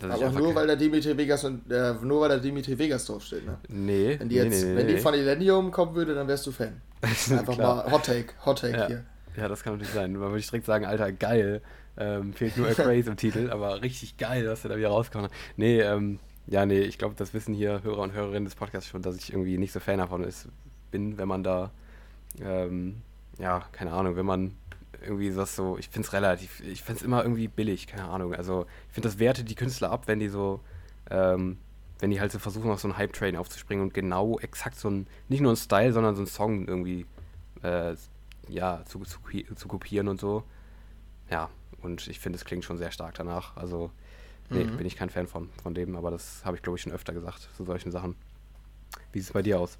[0.00, 3.58] aber nur weil da Dimitri Vegas und äh, nur weil da Dimitri Vegas draufsteht, ne?
[3.68, 4.18] Nee.
[4.18, 6.80] Wenn die jetzt, nee, nee, wenn die von Millennium kommen würde, dann wärst du Fan.
[7.02, 8.86] Einfach mal Hot Take, Hot Take ja.
[8.86, 9.04] hier.
[9.36, 10.12] Ja, das kann natürlich sein.
[10.12, 11.62] Man würde ich direkt sagen, Alter, geil.
[11.96, 15.30] Ähm, fehlt nur A Craze im Titel, aber richtig geil, was er da wieder rauskommt.
[15.56, 19.02] Nee, ähm, ja, nee, ich glaube, das wissen hier Hörer und Hörerinnen des Podcasts schon,
[19.02, 20.48] dass ich irgendwie nicht so Fan davon ist,
[20.90, 21.70] bin, wenn man da,
[22.40, 23.02] ähm,
[23.38, 24.54] ja, keine Ahnung, wenn man
[25.02, 28.34] irgendwie was so, ich finde es relativ, ich finde es immer irgendwie billig, keine Ahnung.
[28.34, 30.60] Also, ich finde, das wertet die Künstler ab, wenn die so,
[31.10, 31.58] ähm,
[31.98, 35.06] wenn die halt so versuchen, auf so einen Hype-Train aufzuspringen und genau exakt so ein,
[35.28, 37.06] nicht nur ein Style, sondern so ein Song irgendwie
[37.62, 37.94] äh,
[38.48, 39.18] ja, zu, zu,
[39.54, 40.44] zu kopieren und so.
[41.30, 41.50] Ja,
[41.82, 43.56] und ich finde, es klingt schon sehr stark danach.
[43.56, 43.90] Also,
[44.50, 44.76] nee, mhm.
[44.76, 47.12] bin ich kein Fan von, von dem, aber das habe ich, glaube ich, schon öfter
[47.12, 48.16] gesagt, zu solchen Sachen.
[49.12, 49.78] Wie sieht es bei dir aus?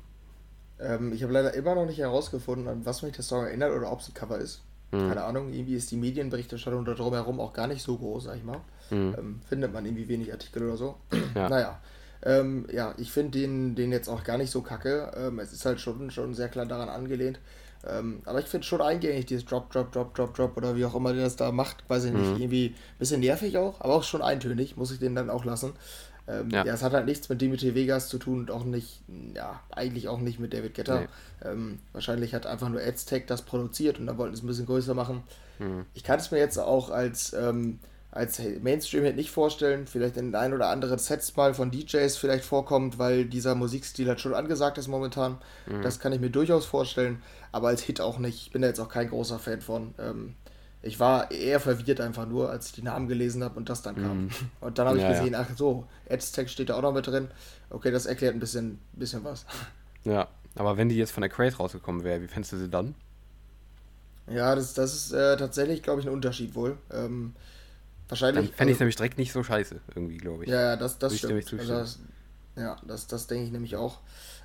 [0.81, 3.91] Ähm, ich habe leider immer noch nicht herausgefunden, an was mich der Song erinnert oder
[3.93, 4.63] ob es ein Cover ist.
[4.91, 5.09] Mhm.
[5.09, 8.45] Keine Ahnung, irgendwie ist die Medienberichterstattung da drumherum auch gar nicht so groß, sag ich
[8.45, 8.61] mal.
[8.91, 9.15] Mhm.
[9.19, 10.97] Ähm, findet man irgendwie wenig Artikel oder so.
[11.35, 11.49] Ja.
[11.49, 11.81] naja.
[12.25, 15.11] Ähm, ja, ich finde den, den jetzt auch gar nicht so kacke.
[15.17, 17.41] Ähm, es ist halt schon, schon sehr klar daran angelehnt.
[17.87, 20.95] Ähm, aber ich finde schon eingängig, dieses Drop, Drop, Drop, Drop, Drop oder wie auch
[20.95, 22.41] immer der das da macht, weiß ich nicht, mhm.
[22.41, 25.73] irgendwie ein bisschen nervig auch, aber auch schon eintönig, muss ich den dann auch lassen.
[26.29, 26.65] Ähm, ja.
[26.65, 26.75] ja.
[26.75, 29.01] es hat halt nichts mit Dimitri Vegas zu tun und auch nicht,
[29.35, 31.01] ja, eigentlich auch nicht mit David Guetta.
[31.01, 31.07] Nee.
[31.45, 34.95] Ähm, wahrscheinlich hat einfach nur Aztec das produziert und dann wollten es ein bisschen größer
[34.95, 35.25] machen.
[35.59, 35.87] Mhm.
[35.95, 37.81] Ich kann es mir jetzt auch als ähm,
[38.13, 39.87] als Mainstream hätte nicht vorstellen.
[39.87, 44.21] Vielleicht in ein oder anderen Sets mal von DJs vielleicht vorkommt, weil dieser Musikstil halt
[44.21, 45.39] schon angesagt ist momentan.
[45.67, 45.81] Mhm.
[45.81, 47.23] Das kann ich mir durchaus vorstellen,
[47.53, 48.47] aber als Hit auch nicht.
[48.47, 49.95] Ich bin da jetzt auch kein großer Fan von.
[49.99, 50.35] Ähm,
[50.83, 53.95] ich war eher verwirrt einfach nur, als ich die Namen gelesen habe und das dann
[53.95, 54.25] kam.
[54.25, 54.31] Mhm.
[54.61, 57.29] Und dann habe ich ja, gesehen, ach so, Ads-Tag steht da auch noch mit drin.
[57.71, 59.47] Okay, das erklärt ein bisschen, bisschen was.
[60.05, 60.27] Ja,
[60.57, 62.97] aber wenn die jetzt von der Craze rausgekommen wäre, wie fändest du sie dann?
[64.27, 66.77] Ja, das, das ist äh, tatsächlich, glaube ich, ein Unterschied wohl.
[66.91, 67.35] Ähm,
[68.09, 68.49] Wahrscheinlich.
[68.49, 70.51] Dann fände ich es also, nämlich direkt nicht so scheiße, irgendwie, glaube ich.
[70.51, 71.51] Ja, ja, das, das stimmt.
[71.53, 71.99] Also das,
[72.57, 74.01] ja, das, das denke ich nämlich auch.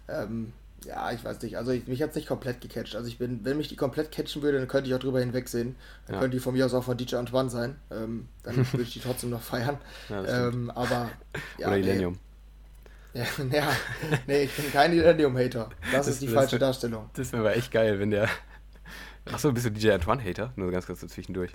[0.07, 0.53] Ähm,
[0.85, 1.57] ja, ich weiß nicht.
[1.57, 2.95] Also ich, mich hat es nicht komplett gecatcht.
[2.95, 5.75] Also ich bin, wenn mich die komplett catchen würde, dann könnte ich auch drüber hinwegsehen.
[6.05, 6.21] Dann ja.
[6.21, 7.75] könnte die von mir aus auch von DJ Antoine sein.
[7.91, 9.77] Ähm, dann würde ich die trotzdem noch feiern.
[10.09, 11.09] Ja, ähm, aber.
[11.57, 12.13] Ja, Oder Illenium.
[13.13, 13.21] Nee.
[13.21, 13.71] Ja, ja,
[14.27, 15.69] nee, ich bin kein Illenium-Hater.
[15.81, 17.09] Das, das, ist die das falsche wär, Darstellung.
[17.13, 18.29] Das wäre echt geil, wenn der.
[19.31, 20.53] Achso, bist du DJ Antoine-Hater?
[20.55, 21.51] Nur ganz kurz so zwischendurch.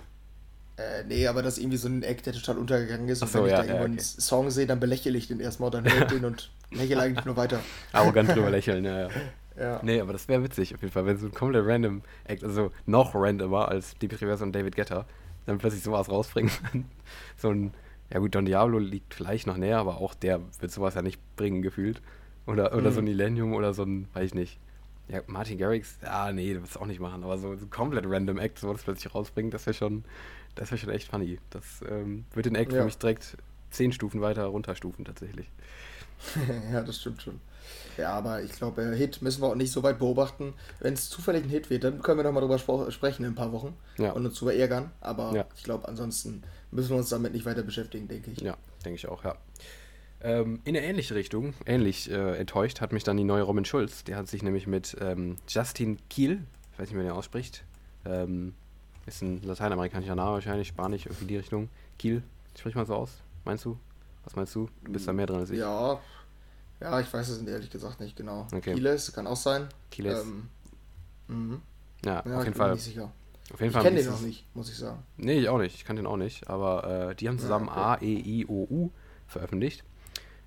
[0.77, 3.21] Äh, nee, aber das ist irgendwie so ein Eck, der total untergegangen ist.
[3.21, 3.91] Und so, wenn ich ja, da irgendwo ja, okay.
[3.91, 7.25] einen Song sehe, dann belächle ich den erstmal, dann höre ich den und lächle eigentlich
[7.25, 7.59] nur weiter.
[7.91, 9.09] Arrogant drüber lächeln, ja, ja.
[9.59, 9.79] ja.
[9.83, 12.71] Nee, aber das wäre witzig auf jeden Fall, wenn so ein komplett random Act, also
[12.87, 15.05] noch randomer als Dimitri Vegas und David Guetta,
[15.45, 16.51] dann plötzlich sowas rausbringen.
[17.37, 17.73] so ein,
[18.11, 21.19] ja gut, Don Diablo liegt vielleicht noch näher, aber auch der wird sowas ja nicht
[21.35, 22.01] bringen, gefühlt.
[22.47, 22.93] Oder, oder mhm.
[22.93, 24.59] so ein Millennium oder so ein, weiß ich nicht.
[25.07, 28.05] Ja, Martin Garrix, ja, nee, das wird es auch nicht machen, aber so, so komplett
[28.07, 30.05] random Act, so das plötzlich rausbringt, das wäre schon,
[30.55, 31.39] das wäre schon echt funny.
[31.49, 32.79] Das ähm, wird den Act ja.
[32.79, 33.37] für mich direkt
[33.71, 35.49] zehn Stufen weiter runterstufen, tatsächlich.
[36.71, 37.39] ja, das stimmt schon.
[37.97, 40.53] Ja, aber ich glaube, äh, Hit müssen wir auch nicht so weit beobachten.
[40.79, 43.51] Wenn es zufällig ein Hit wird, dann können wir nochmal drüber sprechen in ein paar
[43.51, 44.11] Wochen ja.
[44.11, 44.91] und uns drüber ärgern.
[45.01, 45.45] Aber ja.
[45.55, 48.41] ich glaube, ansonsten müssen wir uns damit nicht weiter beschäftigen, denke ich.
[48.41, 49.35] Ja, denke ich auch, ja.
[50.21, 54.03] Ähm, in eine ähnliche Richtung, ähnlich äh, enttäuscht, hat mich dann die neue Robin Schulz.
[54.05, 57.65] Der hat sich nämlich mit ähm, Justin Kiel, ich weiß nicht, wie man den ausspricht,
[58.05, 58.53] ähm,
[59.05, 61.69] ist ein lateinamerikanischer Name wahrscheinlich, Spanisch, irgendwie die Richtung.
[61.99, 62.23] Kiel,
[62.57, 63.11] spricht man so aus,
[63.45, 63.77] meinst du?
[64.23, 64.69] Was meinst du?
[64.83, 65.59] Du bist da mehr dran als ich.
[65.59, 65.99] Ja,
[66.79, 68.47] ja, ich weiß es ehrlich gesagt nicht genau.
[68.53, 68.73] Okay.
[68.73, 69.67] Kiles kann auch sein.
[69.89, 70.21] Kiles.
[70.21, 70.49] Ähm,
[71.27, 71.61] mhm.
[72.03, 72.73] ja, ja, auf jeden Fall.
[72.73, 73.11] Nicht sicher.
[73.53, 75.03] Auf jeden ich kenne den noch nicht, muss ich sagen.
[75.17, 75.75] Nee, ich auch nicht.
[75.75, 76.49] Ich kann den auch nicht.
[76.49, 78.05] Aber äh, die haben zusammen ja, okay.
[78.05, 78.91] A, E, I, O, U
[79.27, 79.83] veröffentlicht.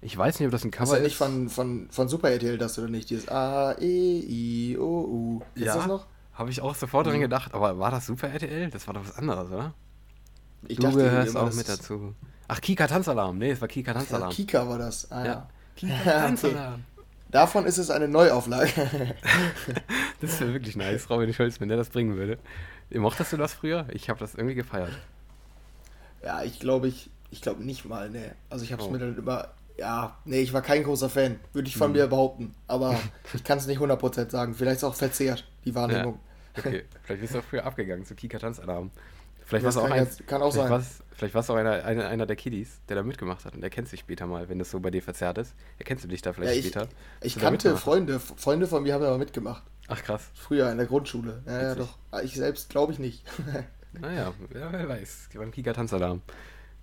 [0.02, 0.90] Ich weiß nicht, ob das ein Cover ist.
[0.92, 3.08] Ist ja nicht von, von, von Super RTL das oder nicht?
[3.10, 5.42] Dieses A, E, I, O, U.
[5.54, 6.06] Ist ja, das noch?
[6.36, 7.10] Habe ich auch sofort mhm.
[7.10, 7.54] dran gedacht.
[7.54, 8.70] Aber war das Super RTL?
[8.70, 9.74] Das war doch was anderes, oder?
[10.68, 12.14] Ich du dachte, gehörst auch mit dazu.
[12.48, 13.38] Ach, Kika Tanzalarm.
[13.38, 14.30] Nee, es war Kika Tanzalarm.
[14.30, 15.10] Ja, Kika war das.
[15.10, 15.48] Ah, ja.
[15.76, 16.74] Kika Tanzalarm.
[16.74, 16.82] okay.
[17.30, 18.70] Davon ist es eine Neuauflage.
[20.20, 22.38] das wäre wirklich nice, Robin Schulz, wenn der das bringen würde.
[22.94, 23.86] Mochtest du das früher?
[23.90, 24.92] Ich habe das irgendwie gefeiert.
[26.22, 28.34] Ja, ich glaube, ich, ich glaube nicht mal, ne.
[28.48, 28.92] Also ich habe es oh.
[28.92, 31.92] mir dann immer, ja, nee, ich war kein großer Fan, würde ich von hm.
[31.94, 32.54] mir behaupten.
[32.68, 32.98] Aber
[33.34, 34.54] ich kann es nicht 100% sagen.
[34.54, 36.20] Vielleicht ist auch verzehrt, die Wahrnehmung.
[36.56, 38.90] Okay, vielleicht bist du auch früher abgegangen zu Kika Tanzalarm.
[39.46, 40.70] Vielleicht war es auch, ein, jetzt, kann auch vielleicht sein.
[40.70, 43.60] War's, vielleicht war es auch einer, einer, einer der Kiddies, der da mitgemacht hat und
[43.60, 45.54] der kennt sich später mal, wenn das so bei dir verzerrt ist.
[45.78, 46.88] Erkennst du dich da vielleicht ja, ich, später?
[47.20, 49.62] Ich kannte Freunde, Freunde von mir haben ja mal mitgemacht.
[49.86, 50.30] Ach krass.
[50.34, 51.42] Früher in der Grundschule.
[51.46, 51.96] Ja, ja doch.
[52.10, 53.24] Ah, ich selbst glaube ich nicht.
[53.92, 55.28] naja, ja, wer weiß.
[55.34, 56.22] Beim Kika Tanzalarm.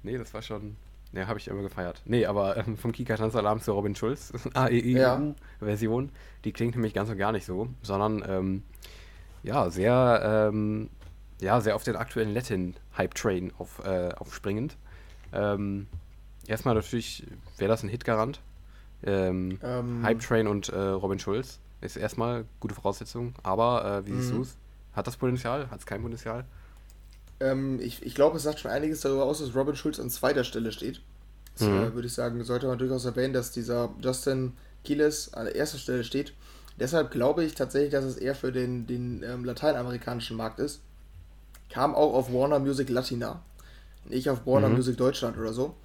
[0.03, 0.77] Nee, das war schon.
[1.11, 2.01] Ja, habe ich immer gefeiert.
[2.05, 6.11] Nee, aber ähm, vom Kika Tanzalarm zu Robin Schulz, AEI-Version, ja.
[6.45, 8.63] die klingt nämlich ganz und gar nicht so, sondern ähm,
[9.43, 10.89] ja, sehr ähm,
[11.43, 14.77] ja, sehr auf den aktuellen Latin-Hype-Train auf, äh, aufspringend.
[15.33, 15.87] Ähm,
[16.47, 17.27] erstmal natürlich
[17.57, 18.39] wäre das ein Hitgarant.
[19.05, 23.35] Ähm, ähm, Hype-Train und äh, Robin Schulz ist erstmal gute Voraussetzung.
[23.43, 24.37] Aber äh, wie siehst mhm.
[24.37, 24.55] du es?
[24.93, 25.69] Hat das Potenzial?
[25.69, 26.45] Hat es kein Potenzial?
[27.39, 30.45] Ähm, ich ich glaube, es sagt schon einiges darüber aus, dass Robin Schulz an zweiter
[30.45, 31.01] Stelle steht.
[31.59, 31.67] Mhm.
[31.67, 36.03] Äh, würde ich sagen, sollte man durchaus erwähnen, dass dieser Justin Kiles an erster Stelle
[36.03, 36.33] steht.
[36.79, 40.81] Deshalb glaube ich tatsächlich, dass es eher für den, den ähm, lateinamerikanischen Markt ist
[41.73, 43.41] kam auch auf Warner Music Latina,
[44.05, 44.75] nicht auf Warner mhm.
[44.75, 45.75] Music Deutschland oder so.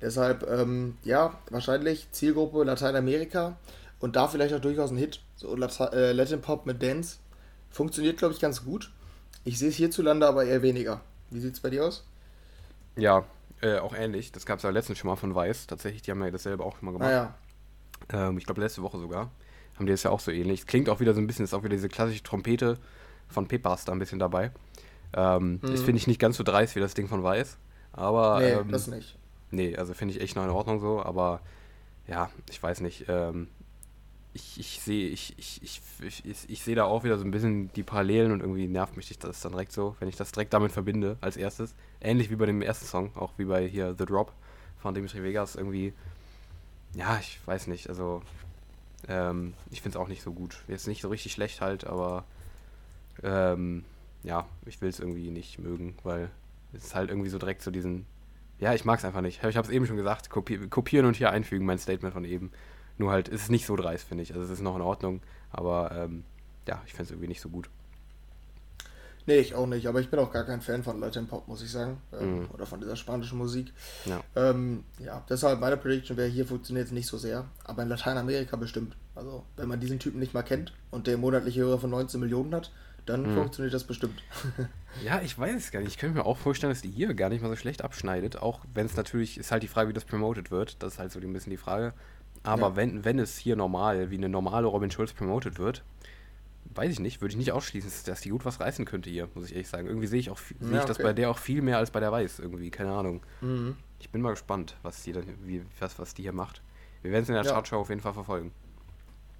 [0.00, 3.56] Deshalb, ähm, ja, wahrscheinlich Zielgruppe Lateinamerika
[4.00, 5.20] und da vielleicht auch durchaus ein Hit.
[5.36, 7.18] So Lat äh, Latin Pop mit Dance.
[7.70, 8.90] Funktioniert, glaube ich, ganz gut.
[9.44, 11.00] Ich sehe es hierzulande aber eher weniger.
[11.30, 12.04] Wie sieht es bei dir aus?
[12.96, 13.24] Ja,
[13.60, 14.32] äh, auch ähnlich.
[14.32, 15.68] Das gab es ja letztens schon mal von Weiß.
[15.68, 17.10] Tatsächlich, die haben ja dasselbe auch schon mal gemacht.
[17.10, 17.34] Ah,
[18.12, 18.28] ja.
[18.28, 19.30] ähm, ich glaube, letzte Woche sogar.
[19.78, 20.66] Haben die das ja auch so ähnlich.
[20.66, 22.78] Klingt auch wieder so ein bisschen, ist auch wieder diese klassische Trompete
[23.28, 24.50] von Pepas da ein bisschen dabei.
[25.14, 25.60] Ähm, mhm.
[25.62, 27.56] Das finde ich nicht ganz so dreist wie das Ding von Weiß.
[27.92, 28.40] Aber.
[28.40, 29.16] Nee, ähm, das nicht.
[29.50, 31.40] Nee, also finde ich echt noch in Ordnung so, aber
[32.06, 33.06] ja, ich weiß nicht.
[33.08, 33.48] Ähm,
[34.34, 35.80] ich, ich sehe ich, ich, ich,
[36.24, 39.16] ich, ich seh da auch wieder so ein bisschen die Parallelen und irgendwie nervt mich
[39.18, 41.74] das dann direkt so, wenn ich das direkt damit verbinde als erstes.
[42.00, 44.32] Ähnlich wie bei dem ersten Song, auch wie bei hier The Drop
[44.78, 45.92] von Dimitri Vegas irgendwie.
[46.94, 48.22] Ja, ich weiß nicht, also
[49.08, 50.62] ähm, ich finde es auch nicht so gut.
[50.68, 52.24] Jetzt nicht so richtig schlecht halt, aber
[53.22, 53.84] ähm,
[54.22, 56.30] ja, ich will es irgendwie nicht mögen, weil
[56.72, 58.06] es ist halt irgendwie so direkt zu diesen.
[58.60, 59.42] Ja, ich mag es einfach nicht.
[59.44, 62.50] Ich habe es eben schon gesagt, kopi kopieren und hier einfügen, mein Statement von eben.
[62.98, 64.32] Nur halt, ist es nicht so dreist, finde ich.
[64.32, 66.24] Also es ist noch in Ordnung, aber ähm,
[66.66, 67.70] ja, ich finde es irgendwie nicht so gut.
[69.28, 71.62] Nee, ich auch nicht, aber ich bin auch gar kein Fan von Latin Pop, muss
[71.62, 71.98] ich sagen.
[72.18, 72.48] Ähm, mhm.
[72.54, 73.74] Oder von dieser spanischen Musik.
[74.06, 74.22] Ja.
[74.34, 78.56] Ähm, ja, deshalb meine Prediction wäre, hier funktioniert es nicht so sehr, aber in Lateinamerika
[78.56, 78.96] bestimmt.
[79.14, 82.54] Also, wenn man diesen Typen nicht mal kennt und der monatliche Hörer von 19 Millionen
[82.54, 82.72] hat,
[83.04, 83.34] dann hm.
[83.34, 84.22] funktioniert das bestimmt.
[85.04, 85.90] ja, ich weiß es gar nicht.
[85.90, 88.38] Ich könnte mir auch vorstellen, dass die hier gar nicht mal so schlecht abschneidet.
[88.40, 90.82] Auch wenn es natürlich, ist halt die Frage, wie das promoted wird.
[90.82, 91.92] Das ist halt so ein bisschen die Frage.
[92.44, 92.76] Aber ja.
[92.76, 95.84] wenn, wenn es hier normal, wie eine normale Robin Schulz promoted wird,
[96.78, 99.46] weiß ich nicht, würde ich nicht ausschließen, dass die gut was reißen könnte hier, muss
[99.46, 99.88] ich ehrlich sagen.
[99.88, 100.86] Irgendwie sehe ich auch ja, ich okay.
[100.86, 103.20] das bei der auch viel mehr als bei der Weiß irgendwie, keine Ahnung.
[103.40, 103.76] Mhm.
[103.98, 106.62] Ich bin mal gespannt, was die dann, wie, was, was die hier macht.
[107.02, 107.50] Wir werden es in der ja.
[107.50, 108.52] Chartshow auf jeden Fall verfolgen.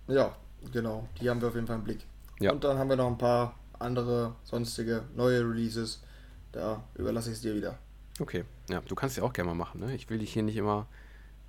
[0.09, 0.36] Ja,
[0.72, 1.09] genau.
[1.20, 2.01] Die haben wir auf jeden Fall im Blick.
[2.41, 2.53] Ja.
[2.53, 6.03] Und dann haben wir noch ein paar andere sonstige neue Releases.
[6.51, 7.78] Da überlasse ich es dir wieder.
[8.20, 9.80] Okay, ja, du kannst ja auch gerne mal machen.
[9.80, 9.95] Ne?
[9.95, 10.89] Ich will dich hier nicht immer.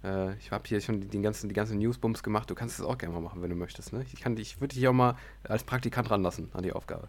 [0.03, 2.49] Äh, ich habe hier schon die, ganzen, die ganzen Newsbums gemacht.
[2.49, 3.93] Du kannst es auch gerne mal machen, wenn du möchtest.
[3.93, 4.03] Ne?
[4.03, 7.07] Ich, ich würde dich auch mal als Praktikant ranlassen an die Aufgabe.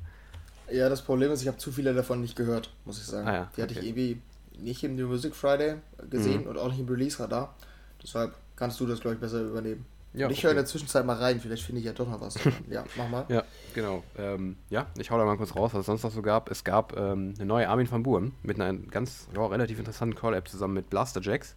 [0.70, 3.26] Ja, das Problem ist, ich habe zu viele davon nicht gehört, muss ich sagen.
[3.26, 4.20] Ah, ja, die hatte ich irgendwie
[4.58, 5.76] nicht im New Music Friday
[6.08, 6.48] gesehen mhm.
[6.48, 7.54] und auch nicht im Release-Radar.
[8.02, 9.84] Deshalb kannst du das, glaube ich, besser übernehmen.
[10.12, 10.42] Ja, ich okay.
[10.42, 12.34] höre in der Zwischenzeit mal rein, vielleicht finde ich ja doch noch was.
[12.68, 13.24] ja, mach mal.
[13.28, 14.02] Ja, genau.
[14.18, 16.50] Ähm, ja, ich hau da mal kurz raus, was es sonst noch so gab.
[16.50, 20.48] Es gab ähm, eine neue Armin van Buren mit einer ganz ja, relativ interessanten Call-App
[20.48, 21.54] zusammen mit Blaster Jacks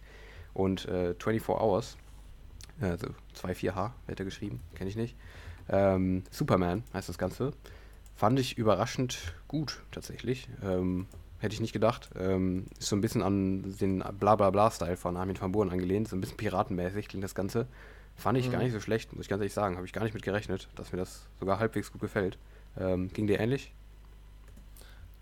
[0.54, 1.96] und äh, 24 Hours.
[2.80, 5.16] Also 2-4H wird er geschrieben, kenne ich nicht.
[5.68, 7.52] Ähm, Superman heißt das Ganze.
[8.16, 10.48] Fand ich überraschend gut, tatsächlich.
[10.62, 11.06] Ähm,
[11.38, 12.10] hätte ich nicht gedacht.
[12.18, 16.08] Ähm, ist so ein bisschen an den Bla-Bla-Bla-Style von Armin van Buren angelehnt.
[16.08, 17.66] So ein bisschen piratenmäßig klingt das Ganze.
[18.16, 18.52] Fand ich mhm.
[18.52, 19.76] gar nicht so schlecht, muss ich ganz ehrlich sagen.
[19.76, 22.38] Habe ich gar nicht mit gerechnet, dass mir das sogar halbwegs gut gefällt.
[22.78, 23.72] Ähm, ging dir ähnlich?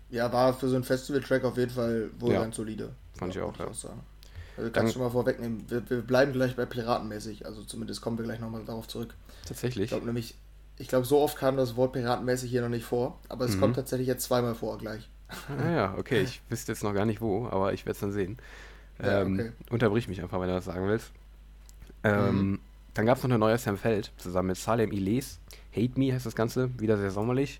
[0.09, 2.41] Ja, war für so einen Festival-Track auf jeden Fall wohl ja.
[2.41, 2.93] ganz solide.
[3.15, 3.65] Fand ja, ich auch, ja.
[3.65, 3.73] Auch
[4.57, 5.65] Also kannst du schon mal vorwegnehmen.
[5.67, 7.45] Wir, wir bleiben gleich bei Piratenmäßig.
[7.45, 9.13] Also zumindest kommen wir gleich nochmal darauf zurück.
[9.47, 9.85] Tatsächlich.
[9.85, 10.35] Ich glaube nämlich,
[10.77, 13.61] ich glaube, so oft kam das Wort Piratenmäßig hier noch nicht vor, aber es mhm.
[13.61, 15.09] kommt tatsächlich jetzt zweimal vor gleich.
[15.57, 16.21] Ah ja, okay.
[16.21, 18.37] Ich wüsste jetzt noch gar nicht wo, aber ich werde es dann sehen.
[19.01, 19.51] Ja, ähm, okay.
[19.71, 21.11] Unterbrich mich einfach, wenn du das sagen willst.
[22.03, 22.59] Ähm, mhm.
[22.93, 25.39] Dann gab es noch eine neue Sam Feld, zusammen mit Salem Iles.
[25.75, 27.59] Hate Me heißt das Ganze, wieder sehr sommerlich.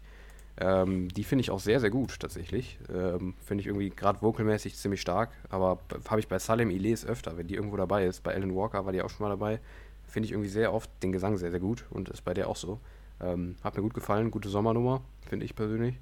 [0.57, 2.77] Ähm, die finde ich auch sehr, sehr gut tatsächlich.
[2.93, 7.37] Ähm, finde ich irgendwie gerade vocalmäßig ziemlich stark, aber habe ich bei Salem Iles öfter,
[7.37, 8.21] wenn die irgendwo dabei ist.
[8.21, 9.59] Bei Alan Walker war die auch schon mal dabei.
[10.05, 12.55] Finde ich irgendwie sehr oft den Gesang sehr, sehr gut und ist bei der auch
[12.55, 12.79] so.
[13.19, 15.95] Ähm, hat mir gut gefallen, gute Sommernummer, finde ich persönlich.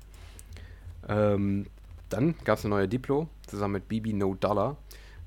[1.07, 1.67] Ähm,
[2.09, 4.77] dann gab es eine neue Diplo zusammen mit Bibi No Dollar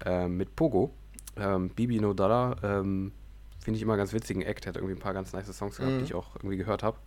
[0.04, 0.90] äh, mit Pogo.
[1.36, 3.12] Ähm, Bibi No Dollar ähm,
[3.58, 4.66] finde ich immer ganz witzigen Act.
[4.66, 5.98] Hat irgendwie ein paar ganz nice Songs gehabt, mhm.
[6.00, 6.98] die ich auch irgendwie gehört habe.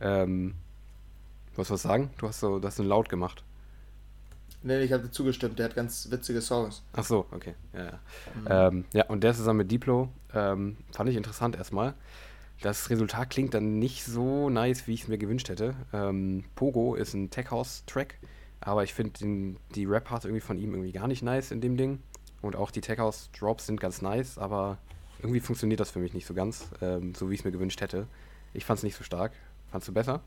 [0.00, 0.54] Ähm,
[1.60, 2.10] du hast was sagen?
[2.18, 3.44] Du hast so, das so laut gemacht.
[4.62, 5.58] Nee, ich habe zugestimmt.
[5.58, 6.82] Der hat ganz witzige Songs.
[6.92, 7.54] Ach so, okay.
[7.72, 8.00] Ja, ja.
[8.34, 8.46] Mhm.
[8.48, 11.94] Ähm, ja und der zusammen mit Diplo ähm, fand ich interessant erstmal.
[12.60, 15.74] Das Resultat klingt dann nicht so nice, wie ich es mir gewünscht hätte.
[15.94, 18.18] Ähm, Pogo ist ein Tech House Track,
[18.60, 22.00] aber ich finde die Rap-Parts irgendwie von ihm irgendwie gar nicht nice in dem Ding.
[22.42, 24.78] Und auch die Tech House Drops sind ganz nice, aber
[25.20, 27.80] irgendwie funktioniert das für mich nicht so ganz, ähm, so wie ich es mir gewünscht
[27.80, 28.06] hätte.
[28.52, 29.32] Ich fand es nicht so stark.
[29.70, 30.20] Fandst du besser?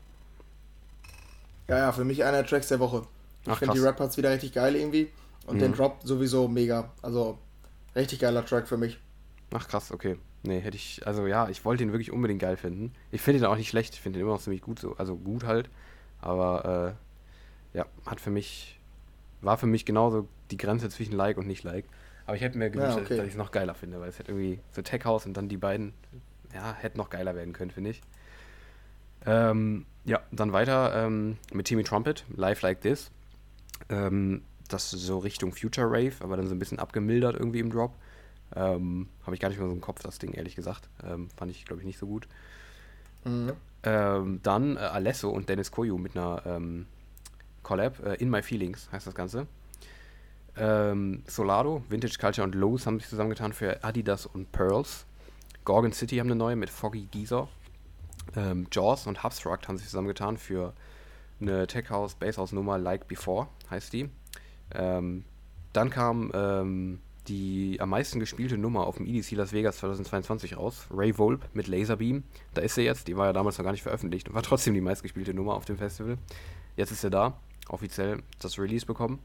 [1.68, 3.06] Ja, ja, für mich einer der Tracks der Woche.
[3.46, 5.10] Ich finde die Rap-Parts wieder richtig geil irgendwie.
[5.46, 5.60] Und mhm.
[5.60, 6.90] den Drop sowieso mega.
[7.02, 7.38] Also
[7.94, 8.98] richtig geiler Track für mich.
[9.52, 10.16] Ach krass, okay.
[10.42, 12.92] Nee, hätte ich, also ja, ich wollte ihn wirklich unbedingt geil finden.
[13.10, 15.16] Ich finde ihn auch nicht schlecht, ich finde ihn immer noch ziemlich gut, so, also
[15.16, 15.70] gut halt.
[16.20, 16.96] Aber
[17.74, 18.78] äh, ja, hat für mich,
[19.40, 21.86] war für mich genauso die Grenze zwischen Like und nicht Like.
[22.26, 23.16] Aber ich hätte mir gewünscht, ja, okay.
[23.16, 25.48] dass ich es noch geiler finde, weil es hätte irgendwie so Tech House und dann
[25.48, 25.92] die beiden,
[26.54, 28.02] ja, hätten noch geiler werden können, finde ich.
[29.26, 33.10] Ähm, ja, dann weiter ähm, mit Timmy Trumpet, Live Like This.
[33.88, 37.94] Ähm, das so Richtung Future Rave, aber dann so ein bisschen abgemildert irgendwie im Drop.
[38.56, 40.88] Ähm, Habe ich gar nicht mehr so im Kopf, das Ding, ehrlich gesagt.
[41.06, 42.28] Ähm, fand ich, glaube ich, nicht so gut.
[43.24, 43.52] Mhm.
[43.82, 46.86] Ähm, dann äh, Alesso und Dennis Koyu mit einer ähm,
[47.62, 48.04] Collab.
[48.04, 49.46] Äh, In My Feelings heißt das Ganze.
[50.56, 55.04] Solado, Vintage Culture und Lowe's haben sich zusammengetan für Adidas und Pearls.
[55.64, 57.48] Gorgon City haben eine neue mit Foggy Geezer.
[58.36, 60.74] Ähm, Jaws und Hubstruct haben sich zusammengetan für
[61.40, 64.08] eine Tech House, Bass House Nummer Like Before, heißt die.
[64.72, 65.24] Ähm,
[65.72, 70.86] dann kam ähm, die am meisten gespielte Nummer auf dem EDC Las Vegas 2022 raus,
[70.90, 72.22] Ray Volp mit Laserbeam.
[72.54, 74.74] Da ist sie jetzt, die war ja damals noch gar nicht veröffentlicht und war trotzdem
[74.74, 76.18] die meistgespielte Nummer auf dem Festival.
[76.76, 79.18] Jetzt ist er da, offiziell das Release bekommen.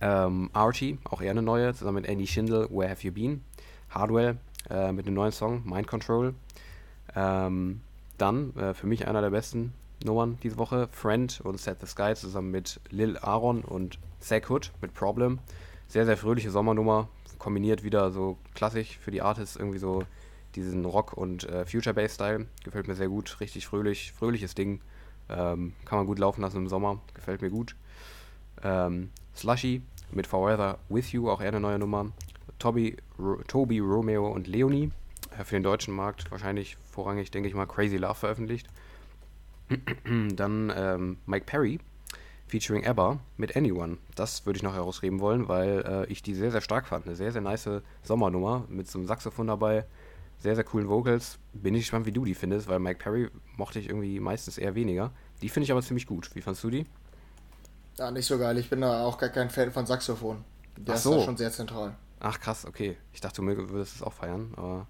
[0.00, 3.42] Ähm, Archie, auch eher eine neue, zusammen mit Andy Schindel, Where Have You Been?
[3.90, 6.34] Hardwell äh, mit einem neuen Song, Mind Control.
[7.14, 7.80] Ähm,
[8.18, 9.72] dann, äh, für mich einer der besten
[10.04, 14.72] Nummern diese Woche, Friend und Set the Sky zusammen mit Lil Aaron und Zach Hood
[14.80, 15.38] mit Problem.
[15.88, 17.08] Sehr, sehr fröhliche Sommernummer,
[17.38, 20.04] kombiniert wieder so klassisch für die Artists, irgendwie so
[20.54, 22.46] diesen Rock- und äh, Future-Bass-Style.
[22.64, 24.80] Gefällt mir sehr gut, richtig fröhlich, fröhliches Ding.
[25.28, 27.74] Ähm, kann man gut laufen lassen im Sommer, gefällt mir gut.
[28.62, 32.12] Ähm, Slushy mit Forever With You, auch eher eine neue Nummer.
[32.58, 34.90] Toby, Ro Toby, Romeo und Leonie.
[35.38, 38.66] Äh, für den deutschen Markt wahrscheinlich vorrangig, denke ich mal, Crazy Love veröffentlicht.
[40.36, 41.78] Dann ähm, Mike Perry
[42.46, 43.98] featuring Ebba mit Anyone.
[44.14, 47.06] Das würde ich noch herausheben wollen, weil äh, ich die sehr, sehr stark fand.
[47.06, 47.68] Eine sehr, sehr nice
[48.02, 49.86] Sommernummer mit so einem Saxophon dabei.
[50.38, 51.38] Sehr, sehr coolen Vocals.
[51.52, 54.74] Bin ich gespannt, wie du die findest, weil Mike Perry mochte ich irgendwie meistens eher
[54.74, 55.10] weniger.
[55.40, 56.34] Die finde ich aber ziemlich gut.
[56.34, 56.86] Wie fandest du die?
[57.98, 58.58] Ja, nicht so geil.
[58.58, 60.44] Ich bin da auch gar kein Fan von Saxophon.
[60.76, 61.12] Der Ach so.
[61.12, 61.96] ist da schon sehr zentral.
[62.20, 62.96] Ach krass, okay.
[63.12, 64.86] Ich dachte, du würdest es auch feiern, aber.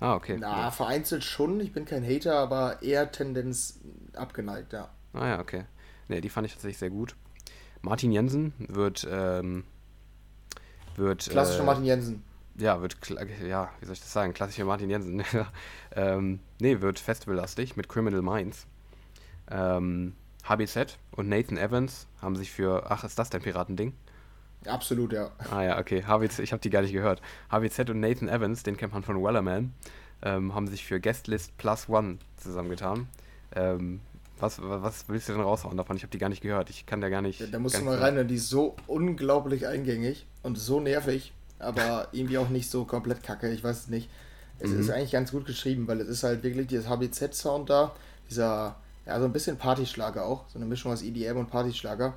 [0.00, 0.36] Ah, okay.
[0.38, 0.70] Na, ja.
[0.70, 1.60] vereinzelt schon.
[1.60, 3.80] Ich bin kein Hater, aber eher Tendenz
[4.14, 4.88] abgeneigt, ja.
[5.12, 5.64] Ah ja, okay.
[6.08, 7.14] Ne, die fand ich tatsächlich sehr gut.
[7.82, 9.06] Martin Jensen wird.
[9.10, 9.64] Ähm,
[10.96, 12.24] wird Klassischer äh, Martin Jensen.
[12.56, 12.96] Ja, wird.
[13.46, 14.32] Ja, wie soll ich das sagen?
[14.32, 15.22] Klassischer Martin Jensen.
[15.92, 18.66] ähm, ne, wird festivallastig mit Criminal Minds.
[19.50, 20.14] Ähm,
[20.48, 22.90] HBZ und Nathan Evans haben sich für.
[22.90, 23.94] Ach, ist das dein Piratending?
[24.66, 25.30] Absolut, ja.
[25.50, 26.04] Ah ja, okay.
[26.04, 27.20] HBZ, ich habe die gar nicht gehört.
[27.50, 29.74] HBZ und Nathan Evans, den kennt man von Wellerman,
[30.22, 33.08] ähm, haben sich für Guestlist Plus One zusammengetan.
[33.54, 34.00] Ähm,
[34.38, 35.96] was, was willst du denn raushauen davon?
[35.96, 36.70] Ich habe die gar nicht gehört.
[36.70, 37.40] Ich kann da gar nicht.
[37.40, 42.08] Ja, da musst du mal rein, die ist so unglaublich eingängig und so nervig, aber
[42.12, 43.50] irgendwie auch nicht so komplett kacke.
[43.50, 44.08] Ich weiß es nicht.
[44.58, 44.80] Es mhm.
[44.80, 47.94] ist eigentlich ganz gut geschrieben, weil es ist halt wirklich dieses HBZ-Sound da,
[48.30, 52.14] dieser, ja, so ein bisschen Partyschlager auch, so eine Mischung aus EDM und Partyschlager.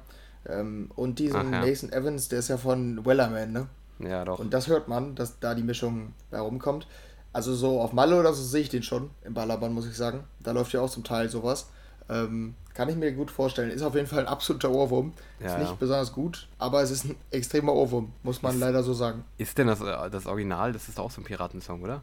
[0.48, 1.66] Ähm, und diesen Ach, ja.
[1.66, 3.68] Nathan Evans, der ist ja von Wellerman, ne?
[4.00, 4.39] Ja, doch.
[4.39, 6.88] Und das hört man, dass da die Mischung herumkommt.
[7.34, 10.24] Also so auf Malle oder so sehe ich den schon im Ballermann, muss ich sagen.
[10.39, 11.68] Da läuft ja auch zum Teil sowas.
[12.10, 13.70] Ähm, kann ich mir gut vorstellen.
[13.70, 15.14] Ist auf jeden Fall ein absoluter Ohrwurm.
[15.39, 15.78] Ja, ist nicht ja.
[15.78, 19.24] besonders gut, aber es ist ein extremer Ohrwurm, muss man leider so sagen.
[19.38, 22.02] Ist denn das, äh, das Original, das ist doch auch so ein Piratensong, oder?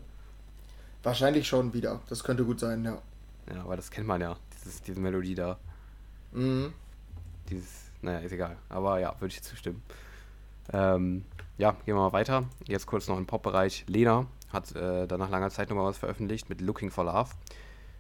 [1.03, 2.01] Wahrscheinlich schon wieder.
[2.09, 2.99] Das könnte gut sein, ja.
[3.53, 5.59] Ja, aber das kennt man ja, dieses, diese Melodie da.
[6.32, 6.72] Mhm.
[7.51, 8.57] Dieses, naja, ist egal.
[8.68, 9.82] Aber ja, würde ich zustimmen.
[10.72, 11.24] Ähm,
[11.59, 12.44] ja, gehen wir mal weiter.
[12.66, 13.84] Jetzt kurz noch im Pop-Bereich.
[13.88, 17.30] Lena hat äh, dann nach langer Zeit nochmal was veröffentlicht mit Looking for Love.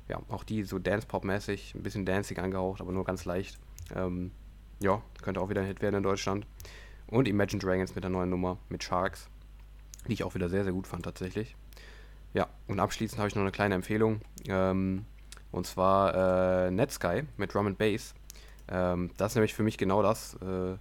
[0.08, 3.58] Ja, auch die so Dance-Pop-mäßig, ein bisschen dancing angehaucht, aber nur ganz leicht.
[3.94, 4.32] Ähm,
[4.80, 6.46] ja, könnte auch wieder ein Hit werden in Deutschland.
[7.06, 9.28] Und Imagine Dragons mit der neuen Nummer mit Sharks,
[10.06, 11.56] die ich auch wieder sehr, sehr gut fand tatsächlich.
[12.34, 14.20] Ja, und abschließend habe ich noch eine kleine Empfehlung.
[14.48, 15.06] Ähm,
[15.52, 18.14] und zwar äh, Netsky mit Drum and Bass.
[18.68, 20.76] Ähm, das ist nämlich für mich genau das, äh,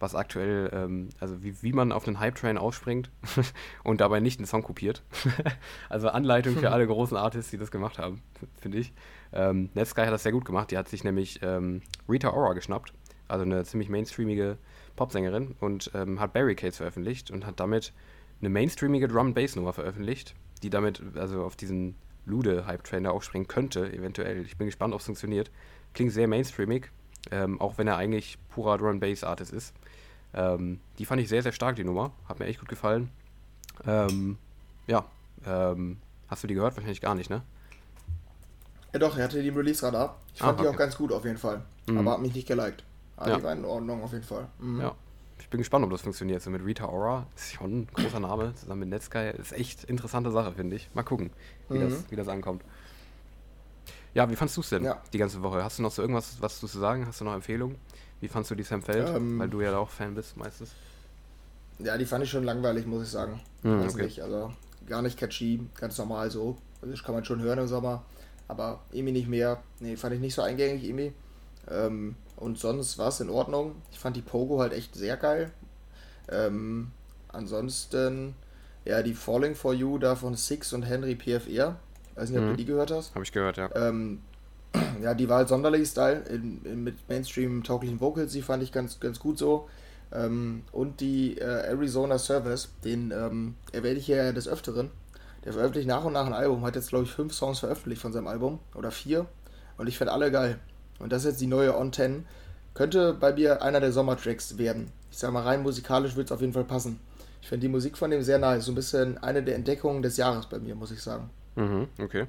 [0.00, 3.10] was aktuell, ähm, also wie, wie man auf einen Hype-Train aufspringt
[3.84, 5.02] und dabei nicht einen Song kopiert.
[5.88, 8.22] also Anleitung für alle großen Artists, die das gemacht haben,
[8.60, 8.92] finde ich.
[9.32, 10.70] Ähm, Netsky hat das sehr gut gemacht.
[10.70, 12.92] Die hat sich nämlich ähm, Rita Ora geschnappt,
[13.26, 14.58] also eine ziemlich mainstreamige
[14.96, 17.92] Popsängerin, und ähm, hat Barricades veröffentlicht und hat damit
[18.40, 24.44] eine mainstreamige Drum-Bass-Nummer veröffentlicht, die damit also auf diesen Lude-Hype-Train da aufspringen könnte, eventuell.
[24.44, 25.50] Ich bin gespannt, ob es funktioniert.
[25.94, 26.90] Klingt sehr mainstreamig,
[27.30, 29.74] ähm, auch wenn er eigentlich purer Drum-Bass-Artist ist.
[30.34, 32.12] Ähm, die fand ich sehr, sehr stark, die Nummer.
[32.28, 33.10] Hat mir echt gut gefallen.
[33.86, 34.38] Ähm,
[34.86, 35.04] ja,
[35.46, 35.98] ähm,
[36.28, 36.76] hast du die gehört?
[36.76, 37.42] Wahrscheinlich gar nicht, ne?
[38.92, 40.16] Ja doch, er hatte die im Release-Radar.
[40.34, 40.74] Ich Ah, fand die okay.
[40.74, 41.62] auch ganz gut auf jeden Fall.
[41.88, 41.98] Mhm.
[41.98, 42.84] Aber hat mich nicht geliked.
[43.16, 43.36] Aber Ja.
[43.36, 44.48] die war in Ordnung auf jeden Fall.
[44.58, 44.80] Mhm.
[44.80, 44.94] Ja.
[45.40, 46.42] Ich bin gespannt, ob das funktioniert.
[46.42, 49.30] So mit Rita Ora ist schon ein großer Name, zusammen mit Netsky.
[49.38, 50.88] Ist echt interessante Sache, finde ich.
[50.94, 51.30] Mal gucken,
[51.68, 51.90] wie, Mhm.
[51.90, 52.62] das, wie das ankommt.
[54.18, 55.00] Ja, wie fandst du es denn Ja.
[55.12, 55.62] die ganze Woche?
[55.62, 57.06] Hast du noch so irgendwas, was du zu sagen?
[57.06, 57.76] Hast du noch Empfehlungen?
[58.20, 59.08] Wie fandst du die Sam Feld?
[59.14, 59.38] Ähm.
[59.38, 60.72] Weil du ja auch Fan bist meistens.
[61.78, 63.40] Ja, die fand ich schon langweilig, muss ich sagen.
[63.62, 64.06] Mhm, Weiß okay.
[64.06, 64.52] nicht, also
[64.88, 66.56] gar nicht catchy, ganz normal so.
[66.82, 68.02] Also das kann man schon hören im Sommer,
[68.48, 69.62] aber irgendwie nicht mehr.
[69.78, 71.12] Nee, fand ich nicht so eingängig irgendwie.
[71.70, 73.76] Ähm, und sonst war es in Ordnung.
[73.92, 75.52] Ich fand die Pogo halt echt sehr geil.
[76.28, 76.90] Ähm,
[77.28, 78.34] ansonsten,
[78.84, 81.76] ja, die Falling for You da von Six und Henry PFR.
[82.18, 82.50] Weiß nicht, ob Mhm.
[82.50, 83.14] du die gehört hast.
[83.14, 83.70] Habe ich gehört, ja.
[83.74, 84.20] Ähm,
[85.02, 88.98] ja, die war halt sonderlich Style in, in, mit Mainstream-tauglichen Vocals, die fand ich ganz,
[89.00, 89.68] ganz gut so.
[90.12, 94.90] Ähm, und die äh, Arizona Service, den ähm, erwähne ich ja des Öfteren.
[95.44, 98.12] Der veröffentlicht nach und nach ein Album, hat jetzt glaube ich fünf Songs veröffentlicht von
[98.12, 99.26] seinem Album oder vier.
[99.76, 100.58] Und ich finde alle geil.
[100.98, 102.26] Und das ist jetzt die neue On 10.
[102.74, 104.90] Könnte bei mir einer der Sommertracks werden.
[105.10, 106.98] Ich sag mal, rein musikalisch wird es auf jeden Fall passen.
[107.40, 108.64] Ich finde die Musik von dem sehr nice.
[108.64, 111.30] So ein bisschen eine der Entdeckungen des Jahres bei mir, muss ich sagen.
[111.58, 112.26] Mhm, okay.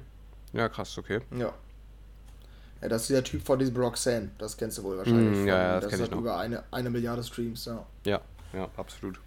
[0.52, 1.20] Ja, krass, okay.
[1.36, 1.52] Ja.
[2.82, 5.38] Ja, das ist der Typ von diesem Roxanne, das kennst du wohl wahrscheinlich.
[5.38, 6.18] Mm, von, ja, ja, das das hat noch.
[6.18, 7.86] über eine, eine Milliarde Streams, ja.
[8.04, 8.20] Ja,
[8.52, 9.20] ja, absolut.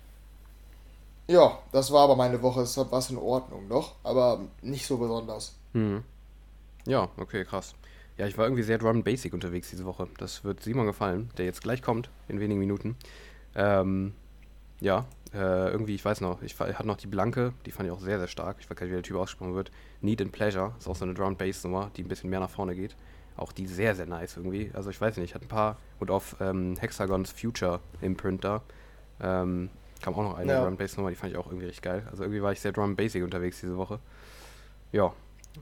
[1.28, 5.56] Ja, das war aber meine Woche, es war in Ordnung noch, aber nicht so besonders.
[5.74, 6.04] Mhm.
[6.86, 7.76] Ja, okay, krass.
[8.18, 10.08] Ja, ich war irgendwie sehr Drum Basic unterwegs diese Woche.
[10.18, 12.98] Das wird Simon gefallen, der jetzt gleich kommt, in wenigen Minuten.
[13.56, 14.14] Ähm,
[14.82, 18.00] ja, äh, irgendwie, ich weiß noch, ich hatte noch die Blanke, die fand ich auch
[18.00, 18.58] sehr, sehr stark.
[18.60, 19.72] Ich weiß gar nicht, wie der Typ ausgesprochen wird.
[20.02, 22.40] Need and Pleasure, ist auch so eine Drum and Bass Nummer, die ein bisschen mehr
[22.40, 22.96] nach vorne geht.
[23.36, 24.70] Auch die sehr, sehr nice irgendwie.
[24.74, 28.62] Also ich weiß nicht, hat ein paar, und auf ähm, Hexagons Future Imprint da,
[29.22, 29.70] ähm,
[30.02, 30.60] kam auch noch eine Ja.
[30.60, 32.04] Drum and Bass Nummer, die fand ich auch irgendwie richtig geil.
[32.12, 34.00] Also irgendwie war ich sehr Drum Basic unterwegs diese Woche.
[34.92, 35.14] Ja,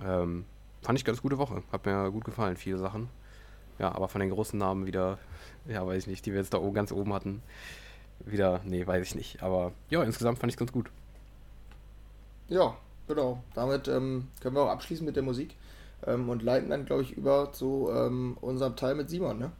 [0.05, 0.43] ähm,
[0.81, 1.63] fand ich ganz gute Woche.
[1.71, 3.07] Hat mir gut gefallen, viele Sachen.
[3.79, 5.17] Ja, aber von den großen Namen wieder,
[5.65, 7.41] ja, weiß ich nicht, die wir jetzt da oben, ganz oben hatten,
[8.25, 9.43] wieder, nee, weiß ich nicht.
[9.43, 10.89] Aber ja, insgesamt fand ich es ganz gut.
[12.47, 12.75] Ja,
[13.07, 13.41] genau.
[13.53, 15.55] Damit ähm, können wir auch abschließen mit der Musik
[16.05, 19.51] ähm, und leiten dann, glaube ich, über zu ähm, unserem Teil mit Simon, ne?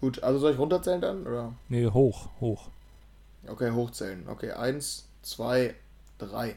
[0.00, 1.26] Gut, also soll ich runterzählen dann?
[1.26, 1.52] Oder?
[1.68, 2.70] Nee, hoch, hoch.
[3.46, 4.28] Okay, hochzählen.
[4.28, 5.74] Okay, eins, zwei,
[6.18, 6.54] drei.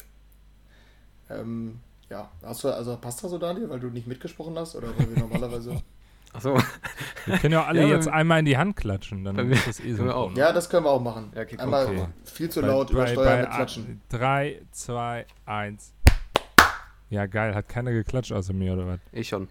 [1.29, 1.79] Ähm,
[2.09, 4.75] ja, hast du, also passt das so, Daniel, weil du nicht mitgesprochen hast?
[4.75, 5.81] Oder weil wir normalerweise.
[6.33, 6.57] Achso,
[7.25, 9.67] Wir können ja alle Ja, jetzt bei- einmal in die Hand klatschen, dann bei ist
[9.67, 10.09] das eh so.
[10.11, 10.33] auch.
[10.35, 11.31] Ja, das können wir auch machen.
[11.35, 12.05] Ja, okay, Einmal okay.
[12.23, 14.01] viel zu laut übersteuern mit Klatschen.
[14.09, 15.93] 3, 2, 1.
[17.09, 17.53] Ja, geil.
[17.53, 18.99] Hat keiner geklatscht außer mir, oder was?
[19.11, 19.43] ich schon.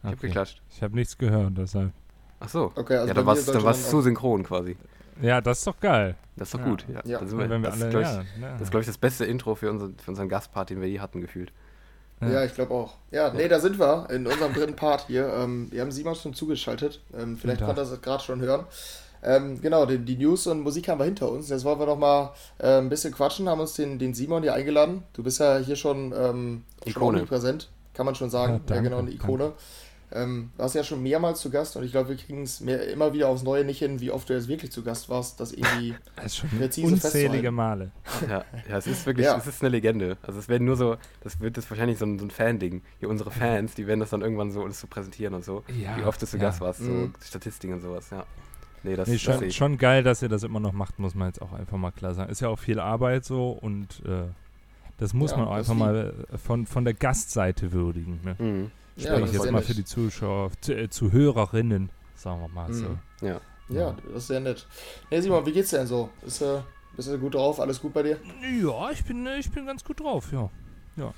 [0.00, 0.26] Ich hab Okay.
[0.26, 0.62] geklatscht.
[0.70, 1.92] Ich habe nichts gehört, deshalb.
[2.40, 2.72] Achso.
[2.76, 4.76] Okay, also ja, bei dann mir war's, dann sollte war's man zu synchron quasi.
[5.22, 6.14] Ja, das ist doch geil.
[6.36, 6.66] Das ist doch Ja.
[6.66, 6.86] gut.
[6.88, 7.18] Ja, Ja.
[7.18, 8.86] dann sind wir, Wenn wir das, alle, ist, glaub ich, ja, das ist, glaube ich,
[8.86, 11.52] das beste Intro für, unseren für unseren Gastpart, den wir je hatten, gefühlt.
[12.20, 12.94] Ja, ich glaube auch.
[13.10, 15.32] Ja, nee, da sind wir in unserem dritten Part hier.
[15.34, 17.00] Ähm, wir haben Simon schon zugeschaltet.
[17.16, 18.64] Ähm, vielleicht konnte er es gerade schon hören.
[19.22, 21.48] Ähm, genau, die, die News und Musik haben wir hinter uns.
[21.48, 24.54] Jetzt wollen wir noch mal äh, ein bisschen quatschen, haben uns den, den Simon hier
[24.54, 25.02] eingeladen.
[25.12, 27.18] Du bist ja hier schon, ähm, schon Ikone.
[27.18, 28.52] omnipräsent, kann man schon sagen.
[28.54, 29.52] Ja, Ja, danke, genau, eine Ikone.
[30.10, 33.28] Ähm, warst ja schon mehrmals zu Gast und ich glaube, wir kriegen es immer wieder
[33.28, 36.26] aufs Neue nicht hin, wie oft du jetzt wirklich zu Gast warst, das irgendwie das
[36.26, 37.90] ist schon präzise unzählige Male.
[38.28, 39.36] Ja, ja, es ist wirklich, ja.
[39.36, 40.16] es ist eine Legende.
[40.22, 42.82] Also es werden nur so, das wird jetzt wahrscheinlich so ein, so ein Fan-Ding.
[43.00, 45.62] Hier unsere Fans, die werden das dann irgendwann so uns zu so präsentieren und so,
[45.78, 46.44] ja, wie oft du zu ja.
[46.44, 47.12] Gast warst, so mhm.
[47.22, 48.24] Statistiken und sowas, ja.
[48.82, 51.42] Nee, das, nee, schon, schon geil, dass ihr das immer noch macht, muss man jetzt
[51.42, 52.30] auch einfach mal klar sagen.
[52.30, 54.28] Ist ja auch viel Arbeit so und äh,
[54.98, 58.20] das muss man auch einfach mal äh, von, von der Gastseite würdigen.
[58.24, 58.36] Ne?
[58.38, 58.70] Mhm.
[58.98, 62.74] Spreche ich jetzt mal für die Zuschauer, zu, äh, Zuhörerinnen, sagen wir mal mhm.
[62.74, 63.26] so.
[63.26, 63.40] Ja.
[63.68, 64.66] ja, das ist sehr nett.
[65.08, 66.10] Hey Simon, wie geht's denn so?
[66.26, 66.60] Ist, äh,
[66.96, 67.60] bist du gut drauf?
[67.60, 68.18] Alles gut bei dir?
[68.60, 70.50] Ja, ich bin, ich bin ganz gut drauf, ja.
[70.96, 71.14] Ja,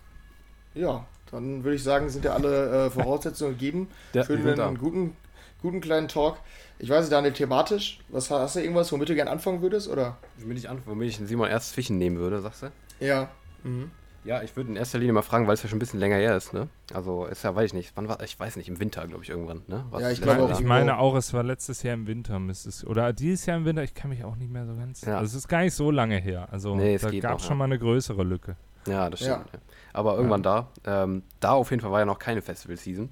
[0.75, 5.17] ja dann würde ich sagen, sind ja alle äh, Voraussetzungen gegeben ja, für einen guten,
[5.63, 6.39] guten kleinen Talk.
[6.79, 9.89] Ich weiß nicht, Daniel, thematisch, was hast du irgendwas, womit du gerne anfangen würdest?
[9.89, 10.19] Oder?
[10.39, 12.73] Womit ich, womit ich Simon erst Fischen nehmen würde, sagst du?
[13.01, 13.31] Ja.
[13.63, 13.91] Mhm.
[14.25, 16.17] Ja, ich würde in erster Linie mal fragen, weil es ja schon ein bisschen länger
[16.17, 16.69] her ist, ne?
[16.93, 19.31] Also ist ja, weiß ich nicht, wann war, ich weiß nicht, im Winter, glaube ich,
[19.31, 19.87] irgendwann, ne?
[19.91, 20.61] Was ja, ich glaube auch.
[20.61, 23.83] Ich meine auch, es war letztes Jahr im Winter, es, oder dieses Jahr im Winter,
[23.83, 25.01] ich kann mich auch nicht mehr so ganz.
[25.03, 25.19] Ja.
[25.19, 26.49] Also es ist gar nicht so lange her.
[26.51, 27.57] Also nee, da gab es schon ja.
[27.57, 28.57] mal eine größere Lücke.
[28.87, 29.47] Ja, das stimmt.
[29.53, 29.59] Ja.
[29.93, 33.11] Aber irgendwann da, ähm, da auf jeden Fall war ja noch keine Festival-Season.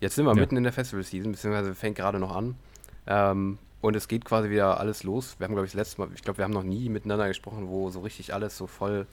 [0.00, 2.56] Jetzt sind wir mitten in der Festival-Season, beziehungsweise fängt gerade noch an.
[3.06, 5.36] Ähm, und es geht quasi wieder alles los.
[5.38, 7.68] Wir haben, glaube ich, das letzte Mal, ich glaube, wir haben noch nie miteinander gesprochen,
[7.68, 9.06] wo so richtig alles so voll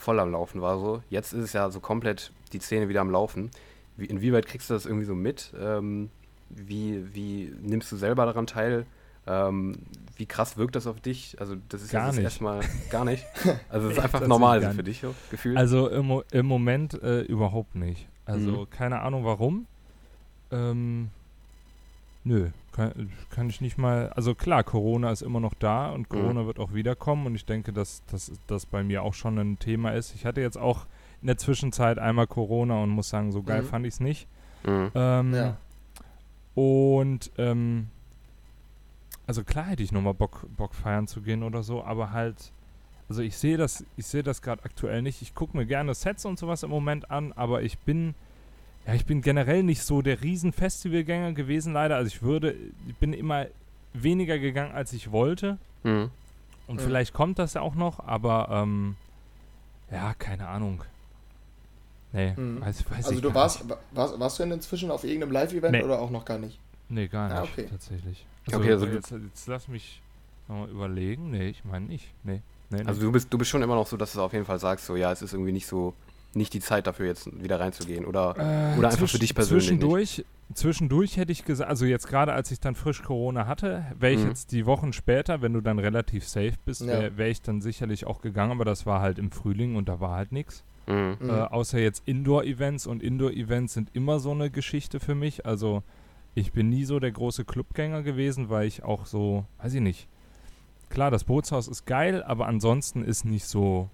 [0.00, 0.78] voll am Laufen war.
[0.78, 1.02] So.
[1.10, 3.50] Jetzt ist es ja so komplett die Szene wieder am Laufen.
[3.96, 5.52] Wie, inwieweit kriegst du das irgendwie so mit?
[5.60, 6.10] Ähm,
[6.48, 8.86] wie, wie nimmst du selber daran teil?
[9.26, 9.76] Ähm,
[10.16, 11.36] wie krass wirkt das auf dich?
[11.38, 13.24] Also, das ist gar jetzt erstmal gar nicht.
[13.68, 15.58] Also, es ist einfach normal für dich, so, gefühlt.
[15.58, 18.08] Also, im, im Moment äh, überhaupt nicht.
[18.24, 18.70] Also, mhm.
[18.70, 19.66] keine Ahnung warum.
[20.50, 21.10] Ähm,
[22.24, 24.10] nö, kann, kann, ich nicht mal.
[24.10, 26.16] Also klar, Corona ist immer noch da und mhm.
[26.16, 26.46] Corona mhm.
[26.46, 28.02] wird auch wiederkommen und ich denke, dass
[28.46, 30.14] das bei mir auch schon ein Thema ist.
[30.14, 30.86] Ich hatte jetzt auch
[31.20, 33.66] in der Zwischenzeit einmal Corona und muss sagen, so geil mhm.
[33.66, 34.28] fand ich es nicht.
[34.64, 34.90] Mhm.
[34.94, 35.56] Ähm, ja.
[36.54, 37.88] Und ähm,
[39.26, 42.52] also klar hätte ich nochmal Bock, Bock feiern zu gehen oder so, aber halt,
[43.08, 45.22] also ich sehe das, ich sehe das gerade aktuell nicht.
[45.22, 48.14] Ich gucke mir gerne Sets und sowas im Moment an, aber ich bin
[48.86, 51.96] ja, ich bin generell nicht so der Riesen-Festivalgänger gewesen, leider.
[51.96, 52.54] Also ich würde,
[52.88, 53.46] ich bin immer
[53.92, 55.58] weniger gegangen, als ich wollte.
[55.82, 56.10] Mhm.
[56.66, 56.80] Und mhm.
[56.80, 58.96] vielleicht kommt das ja auch noch, aber ähm,
[59.90, 60.84] ja, keine Ahnung.
[62.12, 62.60] Nee, mhm.
[62.60, 65.82] weiß, weiß Also du warst, warst, warst du denn inzwischen auf irgendeinem Live-Event nee.
[65.82, 66.58] oder auch noch gar nicht?
[66.88, 67.66] Nee, gar nicht, ah, okay.
[67.70, 68.26] tatsächlich.
[68.46, 70.02] Also, okay, also jetzt, jetzt lass mich
[70.48, 71.30] nochmal überlegen.
[71.30, 72.12] Nee, ich meine nicht.
[72.24, 72.40] Nee.
[72.70, 74.60] Nee, also du bist, du bist schon immer noch so, dass du auf jeden Fall
[74.60, 75.92] sagst, so ja, es ist irgendwie nicht so
[76.34, 78.04] nicht die Zeit dafür, jetzt wieder reinzugehen?
[78.04, 79.66] Oder, äh, oder einfach für dich persönlich?
[79.66, 80.26] Zwischendurch, nicht?
[80.54, 84.20] zwischendurch hätte ich gesagt, also jetzt gerade als ich dann frisch Corona hatte, wäre ich
[84.20, 84.28] mhm.
[84.28, 87.16] jetzt die Wochen später, wenn du dann relativ safe bist, wäre ja.
[87.16, 90.16] wär ich dann sicherlich auch gegangen, aber das war halt im Frühling und da war
[90.16, 90.64] halt nichts.
[90.86, 91.16] Mhm.
[91.22, 95.46] Äh, außer jetzt Indoor-Events und Indoor-Events sind immer so eine Geschichte für mich.
[95.46, 95.82] Also
[96.34, 100.08] ich bin nie so der große Clubgänger gewesen, weil ich auch so, weiß ich nicht.
[100.88, 103.88] Klar, das Bootshaus ist geil, aber ansonsten ist nicht so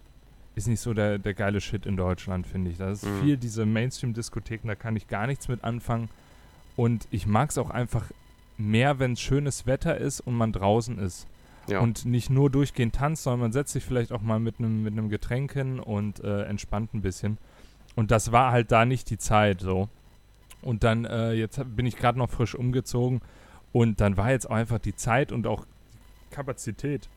[0.57, 2.79] ist nicht so der, der geile Shit in Deutschland, finde ich.
[2.79, 3.21] Das ist mhm.
[3.21, 6.09] viel diese Mainstream-Diskotheken, da kann ich gar nichts mit anfangen.
[6.77, 8.11] Und ich mag es auch einfach
[8.59, 11.27] mehr, wenn es schönes Wetter ist und man draußen ist.
[11.69, 11.81] Ja.
[11.81, 15.11] Und nicht nur durchgehend tanzt, sondern man setzt sich vielleicht auch mal mit einem mit
[15.11, 17.39] Getränk hin und äh, entspannt ein bisschen.
[17.95, 19.89] Und das war halt da nicht die Zeit so.
[20.63, 23.21] Und dann, äh, jetzt bin ich gerade noch frisch umgezogen
[23.73, 25.67] und dann war jetzt auch einfach die Zeit und auch
[26.31, 27.09] Kapazität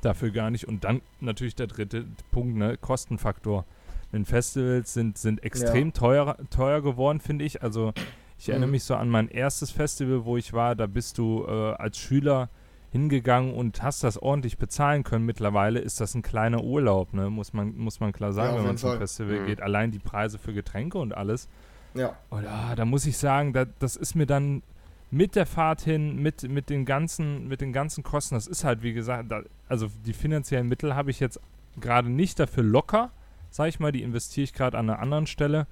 [0.00, 0.66] dafür gar nicht.
[0.66, 3.64] Und dann natürlich der dritte Punkt, ne, Kostenfaktor.
[4.12, 5.92] Denn Festivals sind, sind extrem ja.
[5.92, 7.62] teuer, teuer geworden, finde ich.
[7.62, 7.92] Also
[8.38, 8.72] ich erinnere mhm.
[8.72, 12.48] mich so an mein erstes Festival, wo ich war, da bist du äh, als Schüler
[12.90, 15.24] hingegangen und hast das ordentlich bezahlen können.
[15.24, 17.30] Mittlerweile ist das ein kleiner Urlaub, ne?
[17.30, 19.46] muss, man, muss man klar sagen, ja, wenn man zum Festival mhm.
[19.46, 19.62] geht.
[19.62, 21.48] Allein die Preise für Getränke und alles.
[21.94, 22.16] Ja.
[22.30, 24.62] Und ah, da muss ich sagen, da, das ist mir dann
[25.10, 28.82] mit der Fahrt hin, mit, mit, den ganzen, mit den ganzen Kosten, das ist halt,
[28.82, 31.40] wie gesagt, da, also die finanziellen Mittel habe ich jetzt
[31.80, 33.10] gerade nicht dafür locker,
[33.50, 35.66] sag ich mal, die investiere ich gerade an einer anderen Stelle.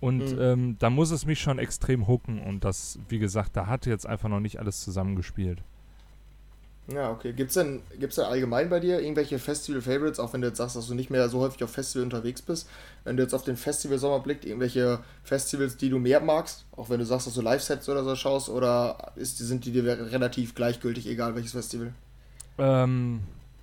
[0.00, 0.40] Und mhm.
[0.40, 2.40] ähm, da muss es mich schon extrem hucken.
[2.40, 5.62] Und das, wie gesagt, da hat jetzt einfach noch nicht alles zusammengespielt.
[6.92, 7.34] Ja, okay.
[7.34, 10.74] Gibt es denn, gibt's denn allgemein bei dir irgendwelche Festival-Favorites, auch wenn du jetzt sagst,
[10.74, 12.68] dass du nicht mehr so häufig auf Festival unterwegs bist?
[13.04, 16.98] Wenn du jetzt auf den Festival-Sommer blickst, irgendwelche Festivals, die du mehr magst, auch wenn
[16.98, 21.06] du sagst, dass du Live-Sets oder so schaust, oder ist, sind die dir relativ gleichgültig,
[21.06, 21.92] egal welches Festival?
[22.56, 23.20] Ähm,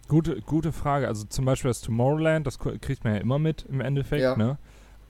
[0.08, 1.08] gute, gute Frage.
[1.08, 4.36] Also zum Beispiel das Tomorrowland, das kriegt man ja immer mit im Endeffekt, ja.
[4.36, 4.58] ne?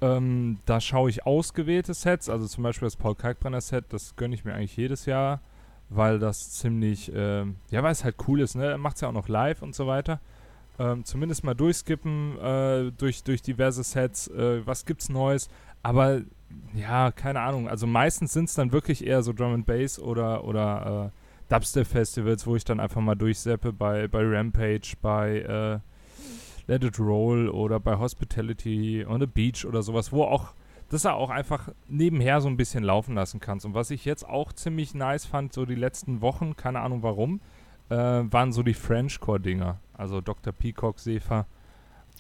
[0.02, 4.36] Ähm, da schaue ich ausgewählte Sets, also zum Beispiel das Paul Kalkbrenner Set, das gönne
[4.36, 5.42] ich mir eigentlich jedes Jahr
[5.90, 8.78] weil das ziemlich, äh, ja, weil es halt cool ist, ne?
[8.78, 10.20] Macht es ja auch noch live und so weiter.
[10.78, 15.50] Ähm, zumindest mal durchskippen äh, durch, durch diverse Sets, äh, was gibt's Neues.
[15.84, 16.22] aber
[16.74, 17.68] ja, keine Ahnung.
[17.70, 22.46] Also meistens sind es dann wirklich eher so Drum and Bass oder, oder äh, Dubstep-Festivals,
[22.48, 25.80] wo ich dann einfach mal durchseppe bei, bei Rampage, bei äh,
[26.68, 30.54] Let It Roll oder bei Hospitality on the Beach oder sowas, wo auch
[30.90, 33.66] das er auch einfach nebenher so ein bisschen laufen lassen kannst.
[33.66, 37.42] Und was ich jetzt auch ziemlich nice fand, so die letzten Wochen, keine Ahnung warum,
[37.90, 39.80] äh, waren so die Frenchcore-Dinger.
[39.94, 40.54] Also Dr.
[40.54, 41.46] Peacock, Sefer.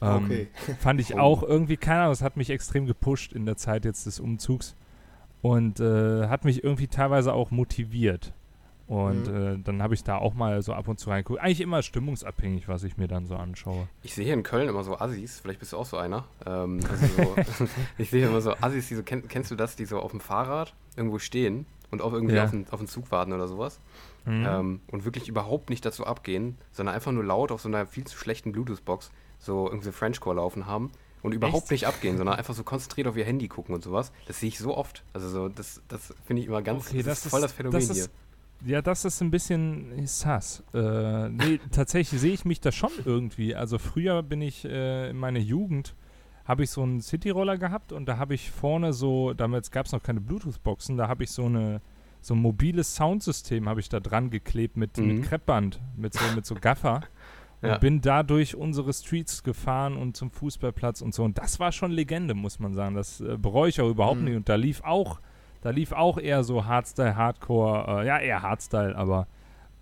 [0.01, 0.47] Ähm, okay.
[0.79, 1.19] Fand ich oh.
[1.19, 4.75] auch irgendwie, keine Ahnung, das hat mich extrem gepusht in der Zeit jetzt des Umzugs.
[5.41, 8.33] Und äh, hat mich irgendwie teilweise auch motiviert.
[8.87, 9.35] Und mhm.
[9.35, 11.41] äh, dann habe ich da auch mal so ab und zu reingeguckt.
[11.41, 13.87] Eigentlich immer stimmungsabhängig, was ich mir dann so anschaue.
[14.03, 16.25] Ich sehe hier in Köln immer so Assis, vielleicht bist du auch so einer.
[16.45, 17.67] Ähm, also so,
[17.97, 20.19] ich sehe immer so Assis, die so, kenn, kennst du das, die so auf dem
[20.19, 22.43] Fahrrad irgendwo stehen und auch irgendwie ja.
[22.43, 23.79] auf, den, auf den Zug warten oder sowas.
[24.25, 24.45] Mhm.
[24.47, 28.05] Ähm, und wirklich überhaupt nicht dazu abgehen, sondern einfach nur laut auf so einer viel
[28.05, 30.91] zu schlechten Bluetooth-Box so irgendwie Frenchcore laufen haben
[31.25, 31.71] und überhaupt Echt?
[31.71, 34.11] nicht abgehen, sondern einfach so konzentriert auf ihr Handy gucken und sowas.
[34.27, 35.03] Das sehe ich so oft.
[35.13, 37.79] Also so, das, das finde ich immer ganz okay, das, das ist voll das Phänomen
[37.79, 38.07] das ist, hier.
[38.65, 40.63] Ja, das ist ein bisschen sass.
[40.73, 43.55] Äh, nee, tatsächlich sehe ich mich da schon irgendwie.
[43.55, 45.95] Also früher bin ich äh, in meiner Jugend
[46.45, 49.91] habe ich so einen Cityroller gehabt und da habe ich vorne so, damals gab es
[49.91, 51.81] noch keine Bluetooth-Boxen, da habe ich so eine
[52.25, 55.07] so ein mobiles Soundsystem habe ich da dran geklebt mit, mhm.
[55.07, 57.01] mit Kreppband, mit so, mit so Gaffer.
[57.61, 57.77] Und ja.
[57.77, 61.23] bin dadurch unsere Streets gefahren und zum Fußballplatz und so.
[61.23, 62.95] Und das war schon Legende, muss man sagen.
[62.95, 64.25] Das äh, bereue ich auch überhaupt mhm.
[64.25, 64.35] nicht.
[64.35, 65.19] Und da lief auch
[65.65, 69.25] da lief auch eher so Hardstyle, Hardcore, äh, ja, eher Hardstyle, aber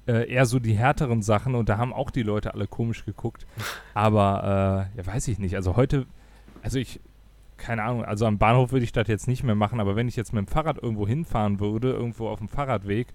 [0.07, 3.45] äh, eher so die härteren Sachen und da haben auch die Leute alle komisch geguckt.
[3.93, 5.57] Aber, äh, ja, weiß ich nicht.
[5.57, 6.05] Also heute,
[6.61, 7.01] also ich,
[7.57, 10.15] keine Ahnung, also am Bahnhof würde ich das jetzt nicht mehr machen, aber wenn ich
[10.15, 13.07] jetzt mit dem Fahrrad irgendwo hinfahren würde, irgendwo auf dem Fahrradweg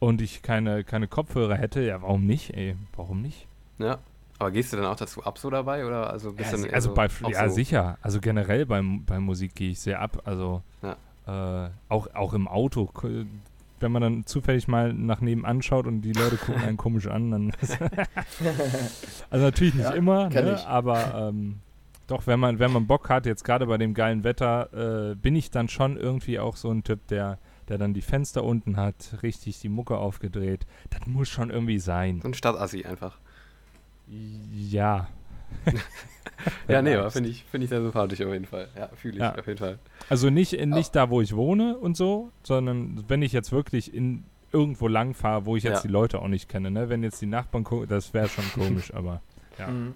[0.00, 2.74] und ich keine, keine Kopfhörer hätte, ja, warum nicht, ey?
[2.96, 3.46] Warum nicht?
[3.78, 3.98] Ja.
[4.40, 7.48] Aber gehst du dann auch dazu ab so dabei oder also ja, also bei ja
[7.48, 10.96] so sicher, also generell beim, bei Musik gehe ich sehr ab, also ja.
[11.26, 12.90] Äh, auch, auch im Auto,
[13.80, 17.30] wenn man dann zufällig mal nach nebenan schaut und die Leute gucken einen komisch an,
[17.30, 17.52] dann.
[19.30, 21.60] also natürlich nicht ja, immer, ne, aber ähm,
[22.06, 25.36] doch, wenn man, wenn man Bock hat, jetzt gerade bei dem geilen Wetter, äh, bin
[25.36, 29.18] ich dann schon irgendwie auch so ein Typ, der, der dann die Fenster unten hat,
[29.22, 30.66] richtig die Mucke aufgedreht.
[30.90, 32.20] Das muss schon irgendwie sein.
[32.20, 33.18] So ein Stadtassi einfach.
[34.52, 35.08] Ja.
[36.68, 38.68] ja, nee, finde ich, find ich sehr sympathisch auf jeden Fall.
[38.76, 39.34] Ja, fühle ich ja.
[39.34, 39.78] auf jeden Fall.
[40.08, 40.92] Also nicht, nicht oh.
[40.92, 45.46] da, wo ich wohne und so, sondern wenn ich jetzt wirklich in irgendwo lang fahre,
[45.46, 45.82] wo ich jetzt ja.
[45.82, 46.70] die Leute auch nicht kenne.
[46.70, 46.88] Ne?
[46.88, 49.22] Wenn jetzt die Nachbarn gucken, das wäre schon komisch, aber
[49.58, 49.68] ja.
[49.68, 49.94] Mhm.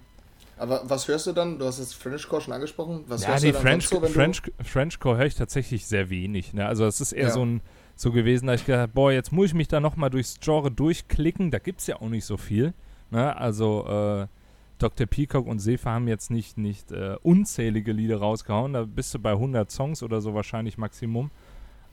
[0.56, 1.58] Aber was hörst du dann?
[1.58, 3.04] Du hast jetzt Frenchcore schon angesprochen.
[3.08, 6.52] Was ja, hörst nee, du dann French, so, French, Frenchcore höre ich tatsächlich sehr wenig.
[6.52, 6.64] Ne?
[6.64, 7.32] Also es ist eher ja.
[7.32, 7.60] so ein
[7.96, 10.70] so gewesen, dass ich gedacht habe, boah, jetzt muss ich mich da nochmal durchs Genre
[10.70, 11.50] durchklicken.
[11.50, 12.72] Da gibt es ja auch nicht so viel.
[13.10, 13.36] Ne?
[13.36, 14.26] Also äh,
[14.78, 15.06] Dr.
[15.06, 18.72] Peacock und Sefa haben jetzt nicht, nicht äh, unzählige Lieder rausgehauen.
[18.72, 21.30] Da bist du bei 100 Songs oder so wahrscheinlich Maximum.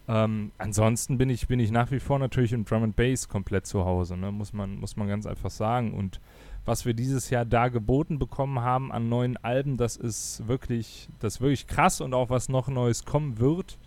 [0.07, 3.67] Ähm, ansonsten bin ich, bin ich nach wie vor natürlich im Drum and Bass komplett
[3.67, 4.31] zu Hause, ne?
[4.31, 5.93] muss, man, muss man ganz einfach sagen.
[5.93, 6.19] Und
[6.65, 11.35] was wir dieses Jahr da geboten bekommen haben an neuen Alben, das ist wirklich, das
[11.35, 13.77] ist wirklich krass und auch was noch Neues kommen wird.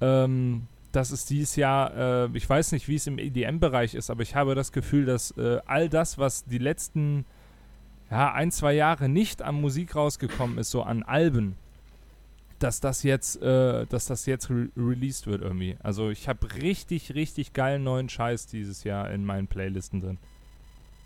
[0.00, 4.22] Ähm, das ist dieses Jahr, äh, ich weiß nicht, wie es im EDM-Bereich ist, aber
[4.22, 7.24] ich habe das Gefühl, dass äh, all das, was die letzten
[8.10, 11.56] ja, ein, zwei Jahre nicht an Musik rausgekommen ist, so an Alben,
[12.58, 15.76] dass das jetzt, äh, dass das jetzt re released wird irgendwie.
[15.82, 20.18] Also ich habe richtig, richtig geilen neuen Scheiß dieses Jahr in meinen Playlisten drin.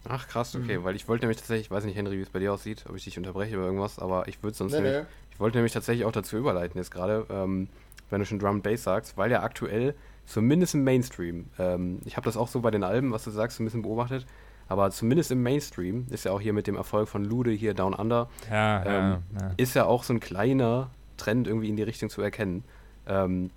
[0.06, 0.84] Ach krass, okay, mhm.
[0.84, 2.96] weil ich wollte nämlich tatsächlich, ich weiß nicht, Henry, wie es bei dir aussieht, ob
[2.96, 5.08] ich dich unterbreche oder irgendwas, aber ich würde sonst nee, nämlich, nee.
[5.32, 7.68] ich wollte nämlich tatsächlich auch dazu überleiten jetzt gerade, ähm,
[8.10, 9.94] wenn du schon Drum Bass sagst, weil ja aktuell
[10.26, 13.60] zumindest im Mainstream, ähm, ich habe das auch so bei den Alben, was du sagst,
[13.60, 14.26] ein bisschen beobachtet,
[14.68, 17.94] aber zumindest im Mainstream ist ja auch hier mit dem Erfolg von Lude hier Down
[17.94, 19.50] Under, ja, ähm, ja, ja.
[19.56, 22.64] ist ja auch so ein kleiner Trend irgendwie in die Richtung zu erkennen.
[23.06, 23.50] Ähm,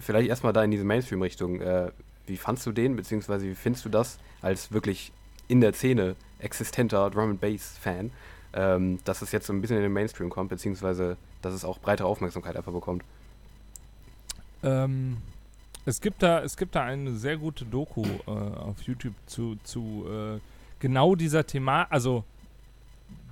[0.00, 1.60] vielleicht erstmal da in diese Mainstream-Richtung.
[1.60, 1.90] Äh,
[2.26, 5.12] wie fandst du den, beziehungsweise wie findest du das als wirklich
[5.48, 8.10] in der Szene existenter Drum and Bass-Fan,
[8.52, 11.78] ähm, dass es jetzt so ein bisschen in den Mainstream kommt, beziehungsweise dass es auch
[11.78, 13.02] breitere Aufmerksamkeit einfach bekommt?
[14.62, 15.18] Ähm,
[15.84, 20.04] es gibt da, es gibt da eine sehr gute Doku äh, auf YouTube zu, zu
[20.08, 20.40] äh,
[20.78, 22.24] genau dieser Thema, also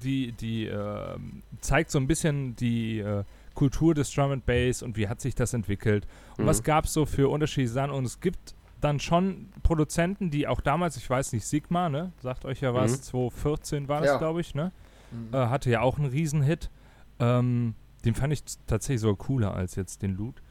[0.03, 1.19] die, die äh,
[1.61, 3.25] zeigt so ein bisschen die äh,
[3.55, 6.07] Kultur des Drum and Bass und wie hat sich das entwickelt
[6.39, 6.49] und mhm.
[6.49, 10.61] was gab es so für unterschiedliche Sachen und es gibt dann schon Produzenten, die auch
[10.61, 13.03] damals, ich weiß nicht, Sigma, ne, sagt euch ja was, mhm.
[13.03, 14.19] 2014 war das, ja.
[14.19, 14.73] glaube ich, ne,
[15.11, 15.35] mhm.
[15.35, 16.71] Äh, hatte ja auch einen Riesenhit.
[17.19, 17.75] Ähm,
[18.05, 20.43] den fand ich tatsächlich sogar cooler als jetzt den Loot.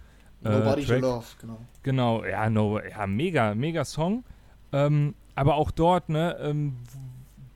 [0.42, 1.60] Nobody äh, to Love, genau.
[1.84, 4.24] Genau, ja, no, ja mega, mega Song.
[4.72, 6.78] Ähm, aber auch dort, ne, ähm,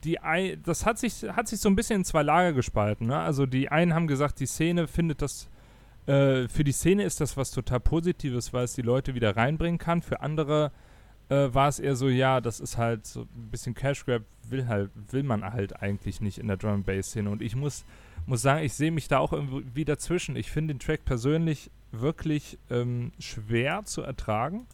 [0.04, 3.06] die ein, das hat sich, hat sich so ein bisschen in zwei Lager gespalten.
[3.06, 3.18] Ne?
[3.18, 5.48] Also die einen haben gesagt, die Szene findet das
[6.06, 9.78] äh, für die Szene ist das was total Positives, weil es die Leute wieder reinbringen
[9.78, 10.02] kann.
[10.02, 10.70] Für andere
[11.30, 14.68] äh, war es eher so, ja, das ist halt so ein bisschen Cash Grab, will
[14.68, 17.30] halt, will man halt eigentlich nicht in der Drum Bass Szene.
[17.30, 17.84] Und ich muss,
[18.26, 20.36] muss sagen, ich sehe mich da auch irgendwie dazwischen.
[20.36, 24.66] Ich finde den Track persönlich wirklich ähm, schwer zu ertragen.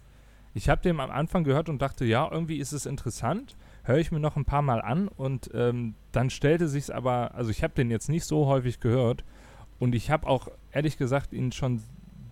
[0.55, 3.57] Ich habe den am Anfang gehört und dachte, ja, irgendwie ist es interessant.
[3.85, 7.35] Höre ich mir noch ein paar Mal an und ähm, dann stellte sich es aber,
[7.35, 9.25] also ich habe den jetzt nicht so häufig gehört
[9.79, 11.83] und ich habe auch ehrlich gesagt ihn schon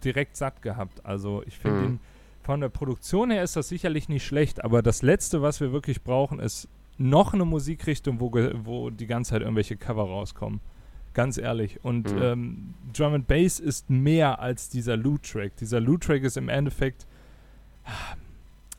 [0.05, 1.05] direkt satt gehabt.
[1.05, 1.85] Also ich finde mhm.
[1.85, 2.01] ihn
[2.43, 6.03] von der Produktion her ist das sicherlich nicht schlecht, aber das Letzte, was wir wirklich
[6.03, 8.33] brauchen, ist noch eine Musikrichtung, wo,
[8.65, 10.61] wo die ganze Zeit irgendwelche Cover rauskommen.
[11.19, 11.85] Ganz ehrlich.
[11.85, 12.23] Und mhm.
[12.23, 15.57] ähm, Drum and Bass ist mehr als dieser Loot-Track.
[15.57, 17.09] Dieser Loot-Track ist im Endeffekt.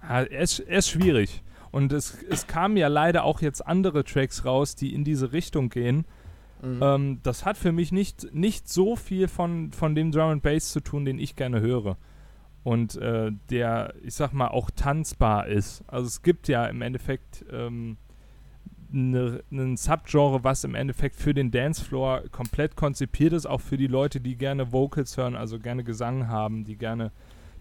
[0.02, 1.44] Ah, er, ist, er ist schwierig.
[1.72, 5.68] Und es, es kamen ja leider auch jetzt andere Tracks raus, die in diese Richtung
[5.68, 6.06] gehen.
[6.62, 6.80] Mhm.
[6.82, 10.72] Ähm, das hat für mich nicht, nicht so viel von, von dem Drum and Bass
[10.72, 11.98] zu tun, den ich gerne höre
[12.64, 15.84] und äh, der, ich sag mal, auch tanzbar ist.
[15.88, 17.98] Also es gibt ja im Endeffekt ähm,
[18.92, 19.44] ne,
[19.76, 24.36] Subgenre, was im Endeffekt für den Dancefloor komplett konzipiert ist, auch für die Leute, die
[24.36, 27.12] gerne Vocals hören, also gerne Gesang haben, die gerne,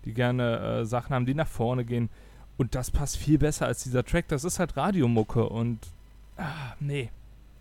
[0.05, 2.11] die gerne äh, Sachen haben, die nach vorne gehen.
[2.57, 4.29] Und das passt viel besser als dieser Track.
[4.29, 5.79] Das ist halt Radiomucke und
[6.37, 7.11] ah, nee.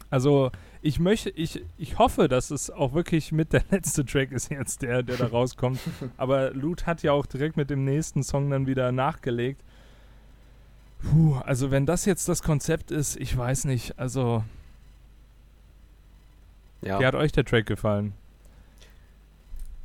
[0.09, 0.51] Also
[0.82, 4.82] ich möchte, ich, ich hoffe, dass es auch wirklich mit der letzte Track ist jetzt
[4.82, 5.80] der, der da rauskommt.
[6.18, 9.61] Aber Loot hat ja auch direkt mit dem nächsten Song dann wieder nachgelegt.
[11.03, 14.43] Puh, also wenn das jetzt das Konzept ist, ich weiß nicht, also.
[16.81, 16.99] Ja.
[16.99, 18.13] Wie hat euch der Track gefallen?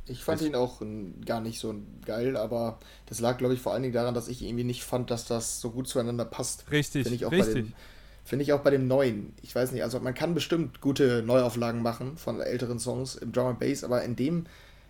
[0.05, 0.81] Ich fand ich ihn auch
[1.25, 4.41] gar nicht so geil, aber das lag, glaube ich, vor allen Dingen daran, dass ich
[4.41, 6.69] irgendwie nicht fand, dass das so gut zueinander passt.
[6.71, 7.67] Richtig, ich auch richtig.
[7.67, 7.73] Bei
[8.25, 9.33] Finde ich auch bei dem neuen.
[9.41, 13.47] Ich weiß nicht, also man kann bestimmt gute Neuauflagen machen von älteren Songs im Drum
[13.47, 14.45] and Bass, aber in dem,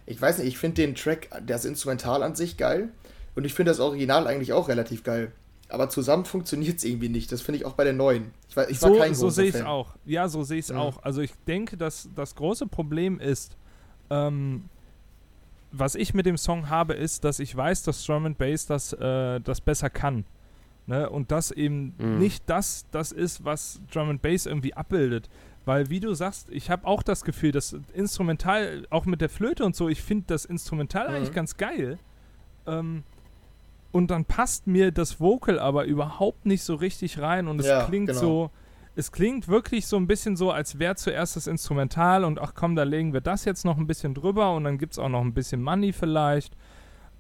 [0.05, 2.89] ich weiß nicht, ich finde den Track, das Instrumental an sich geil
[3.35, 5.31] und ich finde das Original eigentlich auch relativ geil.
[5.73, 7.31] Aber zusammen funktioniert es irgendwie nicht.
[7.31, 8.31] Das finde ich auch bei den neuen.
[8.47, 9.95] Ich, war, ich so, war kein So sehe ich es auch.
[10.05, 10.77] Ja, so sehe ich es ja.
[10.77, 11.01] auch.
[11.01, 13.57] Also ich denke, dass das große Problem ist,
[14.11, 14.65] ähm,
[15.71, 18.93] was ich mit dem Song habe, ist, dass ich weiß, dass Drum and Bass das,
[18.93, 20.25] äh, das besser kann.
[20.85, 21.09] Ne?
[21.09, 22.19] Und das eben mhm.
[22.19, 25.27] nicht das, das ist, was Drum and Bass irgendwie abbildet.
[25.65, 29.65] Weil, wie du sagst, ich habe auch das Gefühl, dass Instrumental, auch mit der Flöte
[29.65, 31.15] und so, ich finde das Instrumental mhm.
[31.15, 31.97] eigentlich ganz geil.
[32.67, 33.01] Ähm,
[33.93, 37.85] und dann passt mir das Vocal aber überhaupt nicht so richtig rein und es ja,
[37.85, 38.19] klingt genau.
[38.19, 38.51] so,
[38.95, 42.75] es klingt wirklich so ein bisschen so, als wäre zuerst das Instrumental und ach komm,
[42.75, 45.21] da legen wir das jetzt noch ein bisschen drüber und dann gibt es auch noch
[45.21, 46.57] ein bisschen Money vielleicht.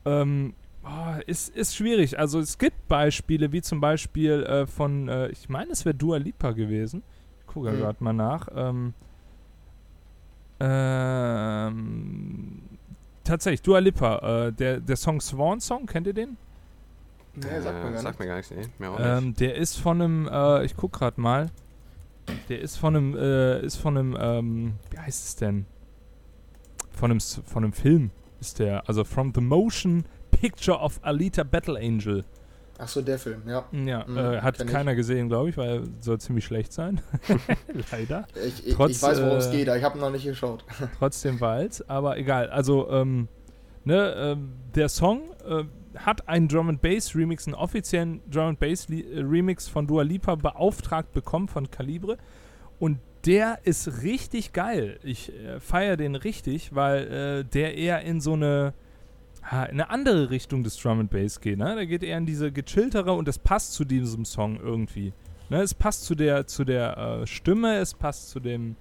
[0.03, 0.55] Ähm,
[0.85, 2.19] Oh, ist, ist schwierig.
[2.19, 6.17] Also es gibt Beispiele, wie zum Beispiel äh, von, äh, ich meine, es wäre Dua
[6.17, 7.03] Lipa gewesen.
[7.39, 7.77] Ich gucke mhm.
[7.77, 8.49] gerade mal nach.
[8.53, 8.93] Ähm,
[10.59, 12.61] ähm,
[13.23, 16.35] tatsächlich, Dua Lipa, äh, der, der Song Swan Song, kennt ihr den?
[17.35, 18.51] Nee, sagt mir gar, sagt mir gar nichts.
[18.51, 19.39] Nee, mir auch ähm, nicht.
[19.39, 21.49] Der ist von einem, äh, ich gucke gerade mal,
[22.49, 25.65] der ist von einem, äh, ist von einem, ähm, wie heißt es denn?
[26.91, 31.77] Von einem, von einem Film ist der, also From the Motion Picture of Alita Battle
[31.79, 32.23] Angel.
[32.77, 33.65] Ach so, der Film, ja.
[33.71, 34.97] Ja, mhm, äh, hat keiner ich.
[34.97, 37.01] gesehen, glaube ich, weil er soll ziemlich schlecht sein.
[37.91, 38.27] Leider.
[38.45, 40.65] Ich, ich, Trotz, ich weiß, worum es äh, geht, aber ich habe noch nicht geschaut.
[40.99, 42.49] trotzdem Wald, aber egal.
[42.49, 43.27] Also, ähm,
[43.85, 45.63] ne, ähm, der Song äh,
[45.95, 50.03] hat einen Drum and Bass Remix, einen offiziellen Drum and Bass äh, Remix von Dua
[50.03, 52.17] Lipa beauftragt bekommen von Calibre
[52.79, 54.99] und der ist richtig geil.
[55.03, 58.73] Ich äh, feiere den richtig, weil äh, der eher in so eine
[59.51, 61.57] in eine andere Richtung des Drum and Bass geht.
[61.57, 61.75] Ne?
[61.75, 65.11] Der geht eher in diese gechilltere und das passt zu diesem Song irgendwie.
[65.49, 65.61] Ne?
[65.61, 68.77] Es passt zu der, zu der äh, Stimme, es passt zu dem,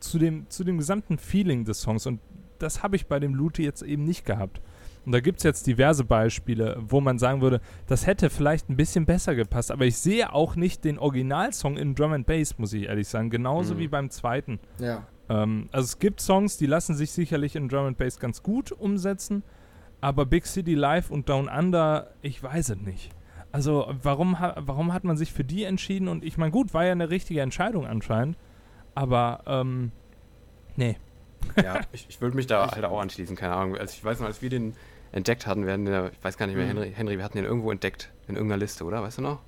[0.00, 2.20] zu dem, zu dem gesamten Feeling des Songs und
[2.58, 4.60] das habe ich bei dem Lute jetzt eben nicht gehabt.
[5.08, 8.76] Und da gibt es jetzt diverse Beispiele, wo man sagen würde, das hätte vielleicht ein
[8.76, 12.74] bisschen besser gepasst, aber ich sehe auch nicht den Originalsong in Drum and Bass, muss
[12.74, 13.78] ich ehrlich sagen, genauso mhm.
[13.78, 14.60] wie beim zweiten.
[14.78, 15.06] Ja.
[15.30, 18.70] Ähm, also es gibt Songs, die lassen sich sicherlich in Drum and Bass ganz gut
[18.70, 19.44] umsetzen,
[20.02, 23.10] aber Big City Live und Down Under, ich weiß es nicht.
[23.50, 26.08] Also, warum, warum hat man sich für die entschieden?
[26.08, 28.36] Und ich meine, gut, war ja eine richtige Entscheidung anscheinend.
[28.94, 29.90] Aber, ähm,
[30.76, 30.98] nee.
[31.56, 33.78] Ja, ich, ich würde mich da halt auch anschließen, keine Ahnung.
[33.78, 34.74] Also, ich weiß noch, als wir den
[35.12, 36.78] entdeckt hatten, werden wir, ich weiß gar nicht mehr, mhm.
[36.78, 39.02] Henry, Henry, wir hatten den irgendwo entdeckt, in irgendeiner Liste, oder?
[39.02, 39.40] Weißt du noch?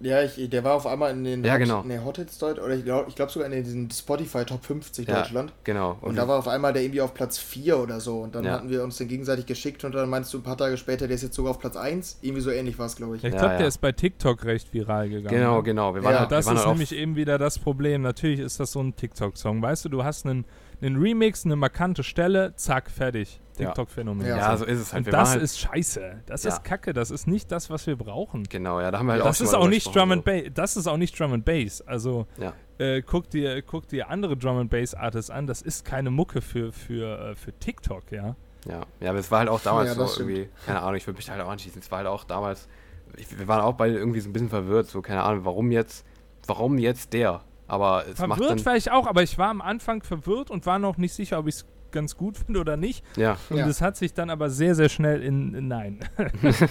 [0.00, 1.82] Ja, ich, der war auf einmal in den ja, Hot, genau.
[1.82, 5.20] den Hot Hits Deutschland, oder ich glaube glaub sogar in den Spotify Top 50 ja,
[5.20, 5.52] Deutschland.
[5.64, 5.96] Genau.
[6.02, 8.20] Und, und da war auf einmal der irgendwie auf Platz 4 oder so.
[8.20, 8.52] Und dann ja.
[8.52, 11.14] hatten wir uns den gegenseitig geschickt und dann meinst du ein paar Tage später, der
[11.14, 12.18] ist jetzt sogar auf Platz 1.
[12.20, 13.24] Irgendwie so ähnlich war es, glaube ich.
[13.24, 15.34] Ich glaube, der ist bei TikTok recht viral gegangen.
[15.34, 15.62] Genau, ne?
[15.62, 15.94] genau.
[15.94, 18.02] Wir waren ja, halt, das wir waren ist nämlich eben wieder das Problem.
[18.02, 19.62] Natürlich ist das so ein TikTok-Song.
[19.62, 20.44] Weißt du, du hast einen,
[20.82, 23.40] Ein Remix, eine markante Stelle, zack, fertig.
[23.56, 24.26] TikTok-Phänomen.
[24.26, 24.36] Ja.
[24.36, 25.06] ja, so ist es halt.
[25.06, 26.22] Und das halt ist scheiße.
[26.26, 26.50] Das ja.
[26.50, 26.92] ist Kacke.
[26.92, 28.44] Das ist nicht das, was wir brauchen.
[28.44, 30.44] Genau, ja, da haben wir halt das auch ist auch nicht Drum and Bass.
[30.54, 31.80] Das ist auch nicht Drum and Bass.
[31.82, 32.52] Also ja.
[32.78, 35.46] äh, guck dir, guck dir andere Drum and Bass Artists an.
[35.46, 38.36] Das ist keine Mucke für für äh, für TikTok, ja.
[38.68, 40.48] Ja, ja, aber es war halt auch damals ja, so irgendwie.
[40.66, 41.80] Keine Ahnung, ich würde mich da halt auch anschließen.
[41.80, 42.68] Es war halt auch damals.
[43.16, 44.88] Ich, wir waren auch beide irgendwie so ein bisschen verwirrt.
[44.88, 46.04] So keine Ahnung, warum jetzt,
[46.46, 47.42] warum jetzt der?
[47.66, 50.66] Aber es verwirrt macht dann war ich auch, aber ich war am Anfang verwirrt und
[50.66, 53.04] war noch nicht sicher, ob ich es ganz gut finde oder nicht.
[53.16, 53.38] Ja.
[53.50, 53.86] Und es ja.
[53.86, 56.00] hat sich dann aber sehr, sehr schnell in, in Nein.
[56.42, 56.68] ja,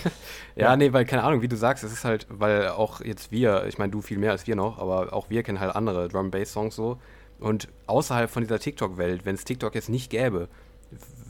[0.56, 3.66] ja, nee, weil, keine Ahnung, wie du sagst, es ist halt, weil auch jetzt wir,
[3.68, 6.76] ich meine, du viel mehr als wir noch, aber auch wir kennen halt andere Drum-Bass-Songs
[6.76, 7.00] so.
[7.40, 10.48] Und außerhalb von dieser TikTok-Welt, wenn es TikTok jetzt nicht gäbe,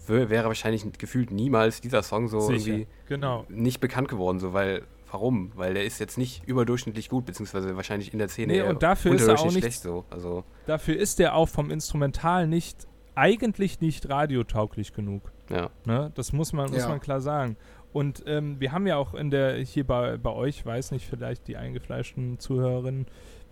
[0.08, 2.68] wäre wahrscheinlich gefühlt niemals dieser Song so Sicher.
[2.68, 3.46] irgendwie genau.
[3.50, 4.84] nicht bekannt geworden, so weil
[5.16, 5.52] warum?
[5.56, 9.14] Weil der ist jetzt nicht überdurchschnittlich gut, beziehungsweise wahrscheinlich in der Szene nee, und dafür
[9.14, 10.04] ist er auch nicht schlecht so.
[10.10, 12.86] Also dafür ist der auch vom Instrumental nicht
[13.16, 15.32] eigentlich nicht radiotauglich genug.
[15.50, 15.70] Ja.
[15.86, 16.12] Ne?
[16.16, 16.90] Das muss man, muss ja.
[16.90, 17.56] man klar sagen.
[17.94, 21.48] Und ähm, wir haben ja auch in der, hier bei, bei euch, weiß nicht, vielleicht
[21.48, 23.06] die eingefleischten Zuhörerinnen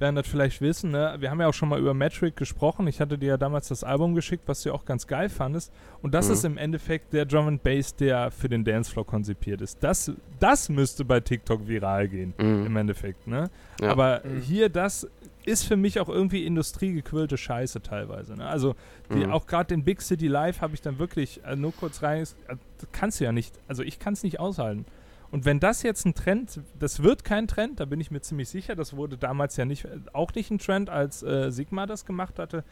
[0.04, 1.16] werden das vielleicht wissen, ne?
[1.20, 2.88] wir haben ja auch schon mal über Metric gesprochen.
[2.88, 5.72] Ich hatte dir ja damals das Album geschickt, was du auch ganz geil fandest.
[6.02, 6.34] Und das mhm.
[6.34, 9.82] ist im Endeffekt der Drum and Bass, der für den Dancefloor konzipiert ist.
[9.82, 12.66] Das, das müsste bei TikTok viral gehen, mhm.
[12.66, 13.28] im Endeffekt.
[13.28, 13.50] Ne?
[13.80, 13.92] Ja.
[13.92, 14.42] Aber mhm.
[14.42, 15.08] hier das
[15.46, 18.36] ist für mich auch irgendwie industriegequillte Scheiße teilweise.
[18.36, 18.46] Ne?
[18.46, 18.76] Also
[19.10, 19.32] die, mhm.
[19.32, 22.24] auch gerade den Big City Live habe ich dann wirklich äh, nur kurz rein.
[22.48, 22.56] Äh,
[22.92, 23.58] kannst du ja nicht.
[23.70, 24.86] Also ich kann es nicht aushalten.
[25.34, 28.50] Und wenn das jetzt ein Trend, das wird kein Trend, da bin ich mir ziemlich
[28.50, 28.76] sicher.
[28.76, 32.64] Das wurde damals ja nicht, auch nicht ein Trend, als äh, Sigma das gemacht hatte.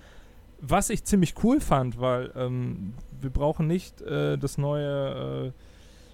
[0.59, 5.51] Was ich ziemlich cool fand, weil ähm, wir brauchen nicht äh, das neue äh,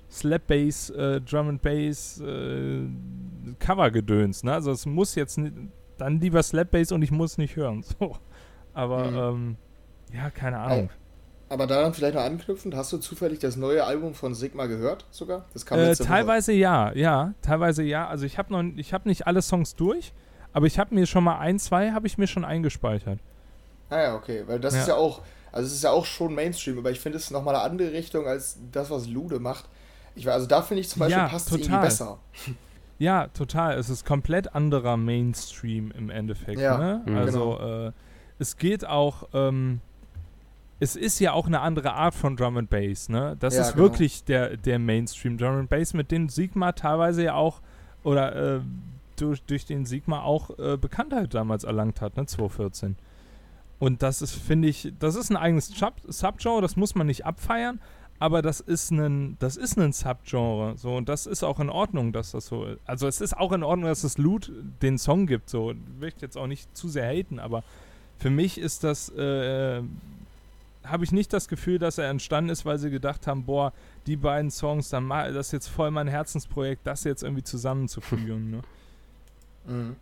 [0.09, 2.79] Slap Bass, äh, Drum and Bass äh,
[3.59, 4.45] Cover Gedöns.
[4.45, 4.53] Ne?
[4.53, 5.37] Also es muss jetzt
[5.97, 7.83] dann lieber Slap Bass und ich muss nicht hören.
[7.99, 8.15] So.
[8.73, 9.35] Aber mhm.
[9.35, 9.55] ähm,
[10.13, 10.89] ja, keine Ahnung.
[11.49, 15.45] Aber daran vielleicht noch anknüpfend, hast du zufällig das neue Album von Sigma gehört sogar?
[15.53, 16.59] Das kam äh, teilweise Woche.
[16.59, 18.07] ja, ja, teilweise ja.
[18.07, 20.11] Also ich habe noch, ich habe nicht alle Songs durch,
[20.51, 23.19] aber ich habe mir schon mal ein, zwei habe ich mir schon eingespeichert.
[23.89, 24.81] Ah ja, okay, weil das ja.
[24.81, 25.21] ist ja auch,
[25.53, 28.27] also es ist ja auch schon Mainstream, aber ich finde es nochmal eine andere Richtung
[28.27, 29.65] als das, was Lude macht.
[30.15, 32.17] Ich, also da finde ich zum Beispiel ja, passt es irgendwie besser.
[32.99, 33.77] Ja, total.
[33.77, 36.59] Es ist komplett anderer Mainstream im Endeffekt.
[36.59, 37.01] Ja, ne?
[37.05, 37.15] Mhm.
[37.15, 37.87] Also genau.
[37.89, 37.91] äh,
[38.39, 39.27] es geht auch.
[39.33, 39.81] Ähm,
[40.79, 43.35] es ist ja auch eine andere Art von Drum and Bass, ne?
[43.39, 43.83] Das ja, ist genau.
[43.83, 47.61] wirklich der, der Mainstream Drum and Bass, mit dem Sigma teilweise ja auch
[48.03, 48.61] oder äh,
[49.15, 52.25] durch, durch den Sigma auch äh, Bekanntheit damals erlangt hat, ne?
[52.25, 52.95] 2014.
[53.79, 57.25] Und das ist, finde ich, das ist ein eigenes Sub Subgenre, das muss man nicht
[57.25, 57.79] abfeiern,
[58.19, 62.11] aber das ist ein, das ist ein Subgenre, so und das ist auch in Ordnung,
[62.11, 62.79] dass das so, ist.
[62.85, 64.51] also es ist auch in Ordnung, dass es Loot
[64.81, 67.63] den Song gibt, so, ich möchte jetzt auch nicht zu sehr haten, aber
[68.17, 69.83] für mich ist das äh,
[70.89, 73.73] habe ich nicht das Gefühl, dass er entstanden ist, weil sie gedacht haben, boah,
[74.05, 78.51] die beiden Songs, dann mal, das ist jetzt voll mein Herzensprojekt, das jetzt irgendwie zusammenzufügen.
[78.51, 78.61] ne?
[79.65, 79.95] Mhm.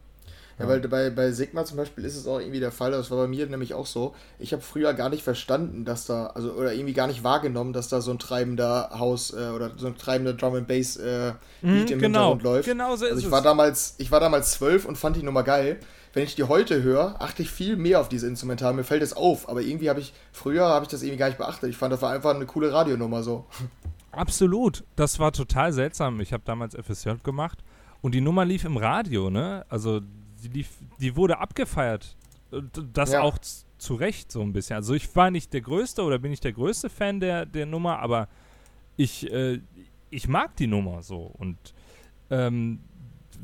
[0.58, 3.18] Ja, weil bei, bei Sigma zum Beispiel ist es auch irgendwie der Fall, das war
[3.18, 4.16] bei mir nämlich auch so.
[4.40, 7.90] Ich habe früher gar nicht verstanden, dass da, also oder irgendwie gar nicht wahrgenommen, dass
[7.90, 11.74] da so ein treibender Haus äh, oder so ein treibender Drum and Bass äh, mhm,
[11.74, 12.70] Beat mhm, im genau, Hintergrund läuft.
[12.70, 15.78] Genau so also ich war damals, ich war damals zwölf und fand die Nummer geil
[16.16, 18.74] wenn ich die heute höre, achte ich viel mehr auf diese Instrumental.
[18.74, 21.38] Mir fällt es auf, aber irgendwie habe ich, früher habe ich das irgendwie gar nicht
[21.38, 21.70] beachtet.
[21.70, 23.46] Ich fand, das war einfach eine coole Radionummer so.
[24.14, 24.86] Absolut.
[24.96, 26.22] Das war total seltsam.
[26.22, 27.66] Ich habe damals FSJ gemacht
[28.02, 29.66] und die Nummer lief im Radio, ne?
[29.68, 30.70] Also die, lief,
[31.02, 32.16] die wurde abgefeiert.
[32.94, 33.22] Das ja.
[33.22, 33.38] auch
[33.78, 34.78] zu Recht so ein bisschen.
[34.78, 38.00] Also ich war nicht der größte oder bin nicht der größte Fan der, der Nummer,
[38.00, 38.30] aber
[38.96, 39.60] ich, äh,
[40.10, 41.58] ich mag die Nummer so und
[42.30, 42.80] ähm,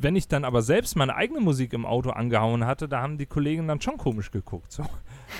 [0.01, 3.25] wenn ich dann aber selbst meine eigene Musik im Auto angehauen hatte, da haben die
[3.25, 4.71] Kollegen dann schon komisch geguckt.
[4.71, 4.85] So.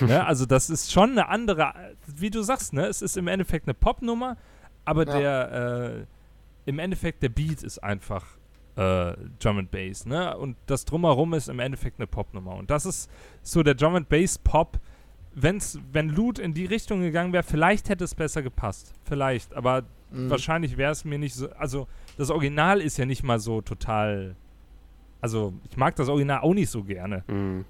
[0.00, 0.24] ne?
[0.26, 1.74] Also das ist schon eine andere,
[2.06, 2.86] wie du sagst, ne?
[2.86, 4.36] es ist im Endeffekt eine Popnummer,
[4.84, 5.18] aber ja.
[5.18, 5.52] der,
[5.92, 8.24] äh, im Endeffekt der Beat ist einfach
[8.76, 10.36] äh, Drum and Bass, ne?
[10.36, 12.54] Und das drumherum ist im Endeffekt eine Popnummer.
[12.54, 13.10] Und das ist
[13.42, 14.78] so der Drum and Bass Pop.
[15.34, 18.94] Wenn's, wenn Loot in die Richtung gegangen wäre, vielleicht hätte es besser gepasst.
[19.04, 19.54] Vielleicht.
[19.54, 20.30] Aber mhm.
[20.30, 21.50] wahrscheinlich wäre es mir nicht so.
[21.52, 21.86] Also,
[22.16, 24.36] das Original ist ja nicht mal so total
[25.22, 27.24] also, ich mag das Original auch nicht so gerne.
[27.28, 27.64] Mhm.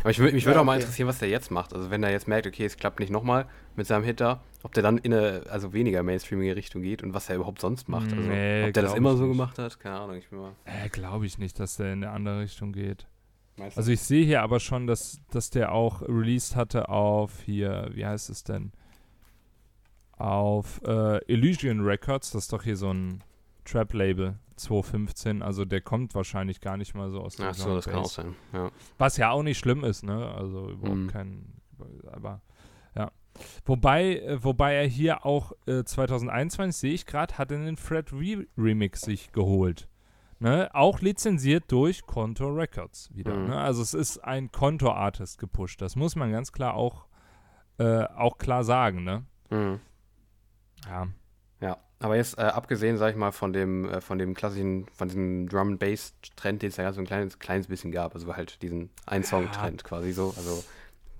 [0.00, 1.74] Aber ich, mich würde ja, auch mal interessieren, was der jetzt macht.
[1.74, 4.82] Also, wenn er jetzt merkt, okay, es klappt nicht nochmal mit seinem Hitter, ob der
[4.82, 8.12] dann in eine also weniger mainstreamige Richtung geht und was er überhaupt sonst macht.
[8.12, 10.16] Also, nee, ob der das immer so gemacht hat, keine Ahnung.
[10.16, 10.52] Ich mal.
[10.66, 13.08] Äh, glaube ich nicht, dass der in eine andere Richtung geht.
[13.56, 17.90] Meinst also, ich sehe hier aber schon, dass, dass der auch released hatte auf hier,
[17.92, 18.70] wie heißt es denn?
[20.16, 23.24] Auf äh, Elysian Records, das ist doch hier so ein
[23.64, 24.38] Trap-Label.
[24.56, 27.96] 2015, also der kommt wahrscheinlich gar nicht mal so aus der Ach so, das kann
[27.96, 28.70] auch sein, ja.
[28.98, 30.32] Was ja auch nicht schlimm ist, ne?
[30.34, 31.08] Also überhaupt mhm.
[31.08, 31.52] kein,
[32.12, 32.40] aber
[32.96, 33.10] Ja.
[33.64, 38.46] Wobei, äh, wobei er hier auch äh, 2021, sehe ich gerade, hat einen Fred Re
[38.56, 39.88] Remix sich geholt.
[40.38, 40.68] Ne?
[40.72, 43.34] Auch lizenziert durch Contour Records wieder.
[43.34, 43.48] Mhm.
[43.48, 43.58] Ne?
[43.58, 45.80] Also es ist ein Contour-Artist gepusht.
[45.80, 47.06] Das muss man ganz klar auch,
[47.78, 49.04] äh, auch klar sagen.
[49.04, 49.24] Ne?
[49.50, 49.80] Mhm.
[50.86, 51.08] Ja.
[52.04, 55.48] Aber jetzt äh, abgesehen, sag ich mal, von dem, äh, von dem klassischen, von diesem
[55.48, 58.60] Drum and Bass Trend, den es ja so ein kleines, kleines bisschen gab, also halt
[58.60, 59.88] diesen Ein-Song-Trend ja.
[59.88, 60.62] quasi so, also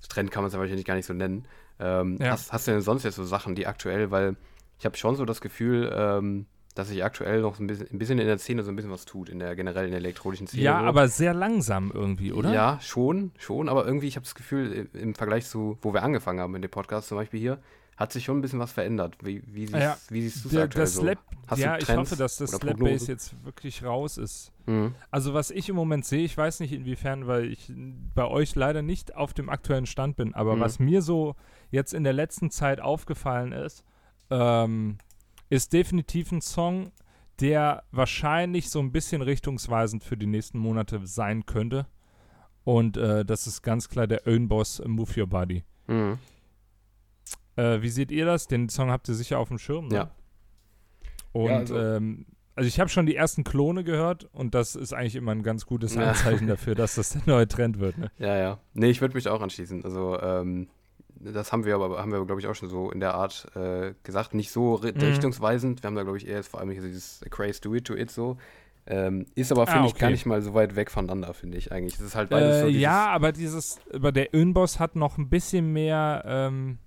[0.06, 1.46] Trend kann man es ja wahrscheinlich gar nicht so nennen.
[1.80, 2.32] Ähm, ja.
[2.32, 4.36] hast, hast, du denn sonst jetzt so Sachen, die aktuell, weil
[4.78, 6.44] ich habe schon so das Gefühl, ähm,
[6.74, 9.06] dass sich aktuell noch ein bisschen, ein bisschen in der Szene so ein bisschen was
[9.06, 10.64] tut, in der generell in der elektronischen Szene.
[10.64, 10.84] Ja, so.
[10.84, 12.52] aber sehr langsam irgendwie, oder?
[12.52, 16.40] Ja, schon, schon, aber irgendwie, ich habe das Gefühl, im Vergleich zu, wo wir angefangen
[16.40, 17.58] haben mit dem Podcast zum Beispiel hier,
[17.96, 19.16] hat sich schon ein bisschen was verändert.
[19.22, 21.06] Wie, wie, siehst, ja, wie siehst aktuell so?
[21.46, 24.50] Hast ja, ich hoffe, dass das Slap Bass jetzt wirklich raus ist.
[24.66, 24.94] Mhm.
[25.10, 27.72] Also was ich im Moment sehe, ich weiß nicht inwiefern, weil ich
[28.14, 30.60] bei euch leider nicht auf dem aktuellen Stand bin, aber mhm.
[30.60, 31.36] was mir so
[31.70, 33.84] jetzt in der letzten Zeit aufgefallen ist,
[34.30, 34.96] ähm,
[35.50, 36.92] ist definitiv ein Song,
[37.40, 41.86] der wahrscheinlich so ein bisschen richtungsweisend für die nächsten Monate sein könnte.
[42.64, 45.64] Und äh, das ist ganz klar der Own Boss Move Your Body.
[45.86, 46.18] Mhm.
[47.56, 48.46] Äh, wie seht ihr das?
[48.46, 49.94] Den Song habt ihr sicher auf dem Schirm, ne?
[49.94, 50.10] Ja.
[51.32, 52.26] Und ja, also, ähm,
[52.56, 55.66] also ich habe schon die ersten Klone gehört und das ist eigentlich immer ein ganz
[55.66, 57.98] gutes Anzeichen dafür, dass das der neue Trend wird.
[57.98, 58.10] Ne?
[58.18, 58.58] Ja, ja.
[58.74, 59.84] Nee, ich würde mich auch anschließen.
[59.84, 60.68] Also, ähm,
[61.16, 63.94] das haben wir aber, haben wir, glaube ich, auch schon so in der Art äh,
[64.02, 64.34] gesagt.
[64.34, 65.00] Nicht so mhm.
[65.00, 65.82] richtungsweisend.
[65.82, 68.36] Wir haben da, glaube ich, eher vor allem dieses Craze Do It To It so.
[68.86, 69.92] Ähm, ist aber, finde ah, okay.
[69.94, 71.96] ich, gar nicht mal so weit weg voneinander, finde ich eigentlich.
[71.96, 75.30] Das ist halt beides äh, so Ja, aber dieses, aber der Önboss hat noch ein
[75.30, 76.78] bisschen mehr, ähm,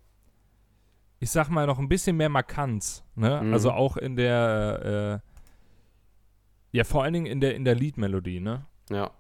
[1.19, 3.03] ich sag mal, noch ein bisschen mehr Markanz.
[3.15, 3.41] Ne?
[3.44, 3.53] Mhm.
[3.53, 8.65] Also auch in der, äh, ja, vor allen Dingen in der, in der Liedmelodie, ne?
[8.89, 9.11] Ja.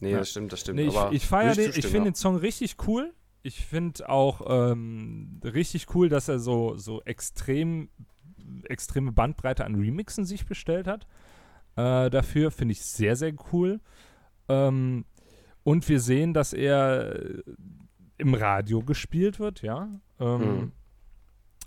[0.00, 0.18] Nee, ja.
[0.18, 0.76] das stimmt, das stimmt.
[0.76, 3.12] Nee, ich, ich feiere den, ich finde den Song richtig cool
[3.42, 7.88] ich finde auch ähm, richtig cool, dass er so, so extrem,
[8.64, 11.06] extreme Bandbreite an Remixen sich bestellt hat.
[11.76, 13.80] Äh, dafür finde ich sehr, sehr cool.
[14.48, 15.04] Ähm,
[15.64, 17.42] und wir sehen, dass er
[18.18, 19.88] im Radio gespielt wird, ja.
[20.20, 20.72] Ähm, mhm.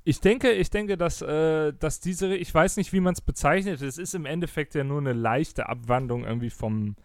[0.06, 3.82] Ich denke, ich denke, dass, äh, dass diese, ich weiß nicht, wie man es bezeichnet,
[3.82, 6.96] es ist im Endeffekt ja nur eine leichte Abwandlung irgendwie vom,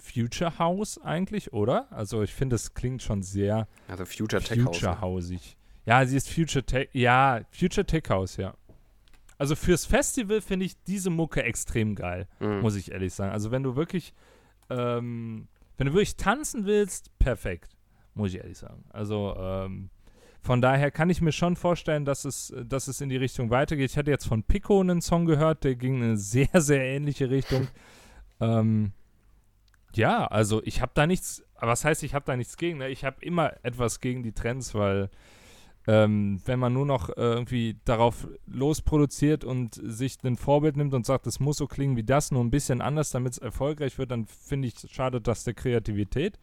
[0.00, 1.86] Future House eigentlich, oder?
[1.90, 5.00] Also ich finde, es klingt schon sehr also Future Tech Future ne?
[5.00, 5.56] Hausig.
[5.86, 8.54] Ja, sie ist Future Tech, ja, Future Tech House, ja.
[9.38, 12.60] Also fürs Festival finde ich diese Mucke extrem geil, mhm.
[12.60, 13.32] muss ich ehrlich sagen.
[13.32, 14.12] Also wenn du wirklich,
[14.68, 15.48] ähm,
[15.78, 17.76] wenn du wirklich tanzen willst, perfekt,
[18.14, 18.84] muss ich ehrlich sagen.
[18.90, 19.90] Also ähm,
[20.42, 23.90] von daher kann ich mir schon vorstellen, dass es, dass es in die Richtung weitergeht.
[23.90, 27.30] Ich hatte jetzt von Pico einen Song gehört, der ging in eine sehr, sehr ähnliche
[27.30, 27.68] Richtung.
[28.40, 28.92] ähm,
[29.94, 32.78] ja, also ich habe da nichts, was heißt, ich habe da nichts gegen?
[32.78, 32.88] Ne?
[32.88, 35.10] Ich habe immer etwas gegen die Trends, weil
[35.86, 41.06] ähm, wenn man nur noch äh, irgendwie darauf losproduziert und sich ein Vorbild nimmt und
[41.06, 44.10] sagt, es muss so klingen wie das, nur ein bisschen anders, damit es erfolgreich wird,
[44.10, 46.38] dann finde ich, schadet das der Kreativität.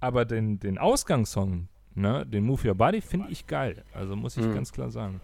[0.00, 1.68] Aber den, den Ausgangssong,
[1.98, 3.84] ne, den Move Your Body, finde ich geil.
[3.92, 4.54] Also muss ich mhm.
[4.54, 5.20] ganz klar sagen.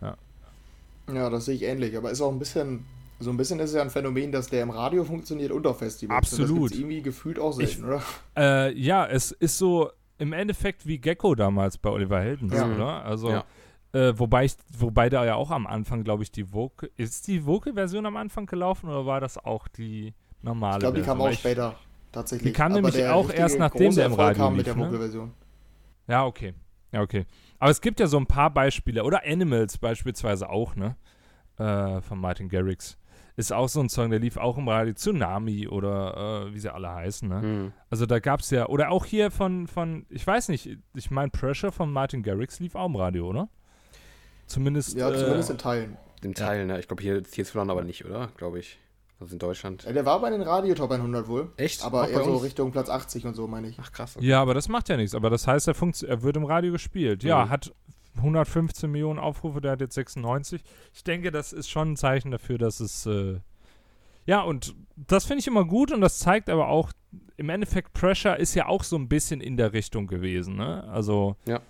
[0.00, 0.16] Ja.
[1.12, 2.84] Ja, das sehe ich ähnlich, aber ist auch ein bisschen
[3.22, 5.78] so ein bisschen ist es ja ein Phänomen, dass der im Radio funktioniert und auf
[5.78, 6.18] Festivals.
[6.18, 6.70] Absolut.
[6.70, 8.02] das irgendwie gefühlt auch selten, ich, oder?
[8.36, 12.66] Äh, ja, es ist so im Endeffekt wie Gecko damals bei Oliver Heldens, ja.
[12.66, 13.04] oder?
[13.04, 13.44] Also, ja.
[13.92, 16.90] äh, wobei, ich, wobei da ja auch am Anfang, glaube ich, die Vocal.
[16.96, 20.76] Ist die Vocal-Version am Anfang gelaufen oder war das auch die normale?
[20.76, 21.76] Ich glaube, die kam auch später,
[22.10, 22.52] tatsächlich.
[22.52, 25.30] Die kam Aber nämlich auch erst nachdem der im Radio kam lief, mit der ne?
[26.08, 26.54] Ja, okay.
[26.92, 27.26] Ja, okay.
[27.58, 29.04] Aber es gibt ja so ein paar Beispiele.
[29.04, 30.96] Oder Animals beispielsweise auch, ne?
[31.58, 32.98] Äh, von Martin Garrix
[33.36, 36.72] ist auch so ein Song, der lief auch im Radio, Tsunami oder äh, wie sie
[36.72, 37.28] alle heißen.
[37.28, 37.42] Ne?
[37.42, 37.72] Mhm.
[37.90, 41.30] Also da gab es ja, oder auch hier von, von, ich weiß nicht, ich meine
[41.30, 43.48] Pressure von Martin Garrix lief auch im Radio, oder?
[44.46, 44.96] Zumindest.
[44.96, 45.96] Ja, zumindest äh, in Teilen.
[46.22, 46.74] In Teilen, ja.
[46.74, 46.80] ne?
[46.80, 48.28] Ich glaube hier hierzulande aber nicht, oder?
[48.36, 48.78] Glaube ich.
[49.22, 49.84] Also in Deutschland.
[49.84, 51.52] Ja, der war bei den Radio Top 100 wohl.
[51.56, 51.84] Echt?
[51.84, 53.76] Aber eher so Richtung Platz 80 und so, meine ich.
[53.80, 54.16] Ach krass.
[54.16, 54.26] Okay.
[54.26, 55.14] Ja, aber das macht ja nichts.
[55.14, 55.76] Aber das heißt, er,
[56.08, 57.22] er wird im Radio gespielt.
[57.22, 57.50] Ja, mhm.
[57.50, 57.72] hat
[58.16, 60.62] 115 Millionen Aufrufe, der hat jetzt 96.
[60.92, 63.06] Ich denke, das ist schon ein Zeichen dafür, dass es.
[63.06, 63.38] Äh
[64.26, 66.92] ja, und das finde ich immer gut und das zeigt aber auch,
[67.36, 70.56] im Endeffekt, Pressure ist ja auch so ein bisschen in der Richtung gewesen.
[70.56, 70.84] Ne?
[70.84, 71.36] Also.
[71.46, 71.60] Ja.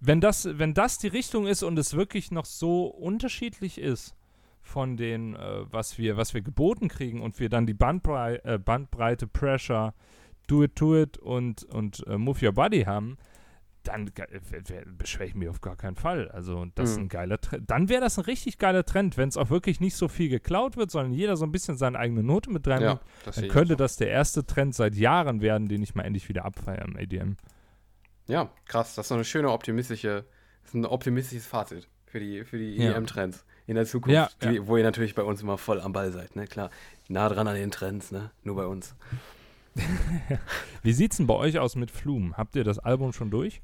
[0.00, 4.14] Wenn das, wenn das die Richtung ist und es wirklich noch so unterschiedlich ist
[4.64, 8.58] von den, äh, was wir, was wir geboten kriegen und wir dann die Bandbrei äh,
[8.58, 9.94] Bandbreite Pressure,
[10.48, 13.16] Do It To It und, und äh, Move Your Body haben,
[13.84, 14.10] dann
[14.96, 16.30] beschwere ich mich auf gar keinen Fall.
[16.30, 17.04] Also, das ist mhm.
[17.04, 17.70] ein geiler Trend.
[17.70, 20.78] Dann wäre das ein richtig geiler Trend, wenn es auch wirklich nicht so viel geklaut
[20.78, 22.80] wird, sondern jeder so ein bisschen seine eigene Note mit rein.
[22.80, 26.46] Ja, dann könnte das der erste Trend seit Jahren werden, den ich mal endlich wieder
[26.46, 27.36] abfeiere im ADM.
[28.26, 28.94] Ja, krass.
[28.94, 30.24] Das ist so eine schöne optimistische,
[30.64, 32.92] ist ein optimistisches Fazit für die, für die Ja.
[32.92, 36.12] EM-Trends in der Zukunft, Ja, die, wo ihr natürlich bei uns immer voll am Ball
[36.12, 36.46] seid, ne?
[36.46, 36.70] Klar.
[37.08, 38.30] Nah dran an den Trends, ne?
[38.42, 38.94] Nur bei uns.
[40.82, 42.36] Wie sieht's denn bei euch aus mit Flum?
[42.36, 43.60] Habt ihr das Album schon durch?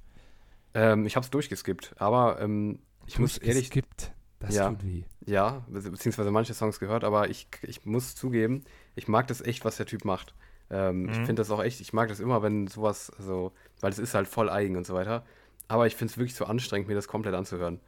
[0.75, 4.13] Ähm, ich habe es durchgeskippt, aber ähm, ich muss ehrlich, Gibt.
[4.39, 4.71] Das Ja.
[4.71, 5.03] tut weh.
[5.27, 8.65] ja, be- beziehungsweise manche Songs gehört, aber ich, ich muss zugeben,
[8.95, 10.35] ich mag das echt, was der Typ macht.
[10.71, 11.27] Ähm, Ich Mhm.
[11.27, 14.29] finde das auch echt, ich mag das immer, wenn sowas so, weil es ist halt
[14.29, 15.25] voll eigen und so weiter.
[15.69, 17.81] Aber ich finde es wirklich so anstrengend, mir das komplett anzuhören.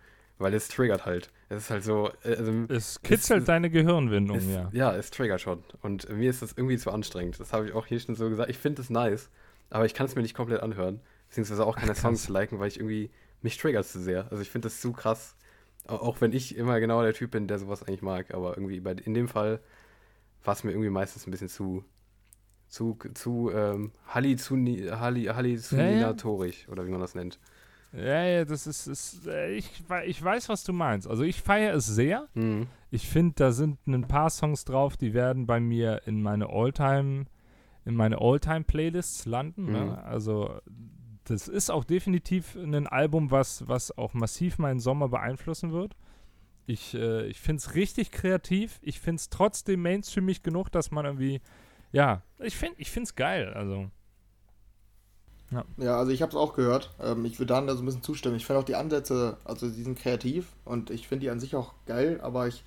[0.43, 1.31] Weil es triggert halt.
[1.49, 4.69] Es ist halt so, äh, also, Es kitzelt Es- deine Gehirnwindung, es, ja.
[4.73, 5.63] ja, es triggert schon.
[5.83, 7.39] Und mir ist das irgendwie zu anstrengend.
[7.41, 8.51] Das habe ich auch hier schon so gesagt.
[8.51, 9.31] Ich finde es nice,
[9.71, 11.01] aber ich kann es mir nicht komplett anhören.
[11.29, 13.11] Beziehungsweise auch keine Ach, Songs liken, weil ich irgendwie,
[13.41, 14.27] mich triggert zu sehr.
[14.31, 15.37] Also ich finde das zu krass.
[15.87, 18.35] Au- Auch wenn ich immer genau der Typ bin, der sowas eigentlich mag.
[18.35, 19.61] Aber irgendwie bei, in dem Fall
[20.45, 21.85] war es mir irgendwie meistens ein bisschen zu,
[22.69, 27.39] zu, zu, ähm, Halluzini, Halli, halluzinatorig, oder wie man das nennt.
[27.93, 29.71] Ja, ja, das ist, ist äh, ich,
[30.07, 31.07] ich weiß, was du meinst.
[31.07, 32.29] Also ich feiere es sehr.
[32.35, 32.67] Mhm.
[32.91, 37.27] Ich finde, da sind ein paar Songs drauf, die werden bei mir in meine Alltime,
[37.85, 39.67] in meine Alltime-Playlists landen.
[39.67, 39.73] Mhm.
[39.73, 40.05] Ne?
[40.05, 40.61] Also
[41.25, 45.95] das ist auch definitiv ein Album, was, was auch massiv meinen Sommer beeinflussen wird.
[46.67, 48.79] Ich, äh, ich finde es richtig kreativ.
[48.83, 51.41] Ich finde es trotzdem mainstreamig genug, dass man irgendwie,
[51.93, 53.53] ja, ich finde ich es geil.
[53.53, 53.91] Also,
[55.77, 56.91] Ja, also ich habe es auch gehört.
[57.03, 58.37] Ähm, ich würde dann da so ein bisschen zustimmen.
[58.37, 61.57] Ich finde auch die Ansätze, also die sind kreativ und ich finde die an sich
[61.57, 62.63] auch geil, aber ich,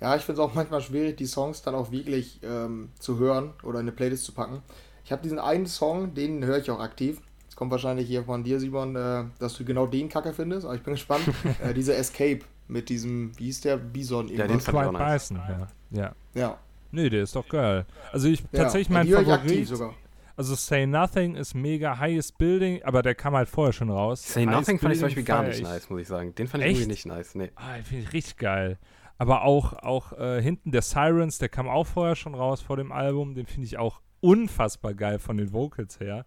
[0.00, 3.50] ja, ich finde es auch manchmal schwierig, die Songs dann auch wirklich ähm, zu hören
[3.62, 4.62] oder in eine Playlist zu packen.
[5.04, 7.20] Ich habe diesen einen Song, den höre ich auch aktiv.
[7.48, 10.74] Es kommt wahrscheinlich hier von dir, Simon, äh, dass du genau den Kacke findest, aber
[10.74, 11.24] ich bin gespannt.
[11.62, 14.64] äh, dieser Escape mit diesem, wie hieß der, Bison Ja, den irgendwas.
[14.64, 15.28] fand ich auch Quiet nice.
[15.28, 15.42] Bison,
[15.90, 16.00] ja.
[16.02, 16.14] ja.
[16.34, 16.58] Ja,
[16.92, 17.86] Nee, der ist doch geil.
[18.12, 18.64] Also ich, ja.
[18.64, 19.94] tatsächlich mein Favorit, aktiv sogar.
[20.36, 24.22] Also Say Nothing ist mega highest building, aber der kam halt vorher schon raus.
[24.22, 25.62] Say Highest Nothing fand ich zum Beispiel gar nicht ich.
[25.62, 26.34] nice, muss ich sagen.
[26.34, 26.80] Den fand ich Echt?
[26.80, 27.34] irgendwie nicht nice.
[27.34, 27.50] Nee.
[27.56, 28.78] Ah, den finde ich richtig geil.
[29.18, 32.90] Aber auch, auch äh, hinten der Sirens, der kam auch vorher schon raus vor dem
[32.92, 33.34] Album.
[33.34, 36.26] Den finde ich auch unfassbar geil von den Vocals her.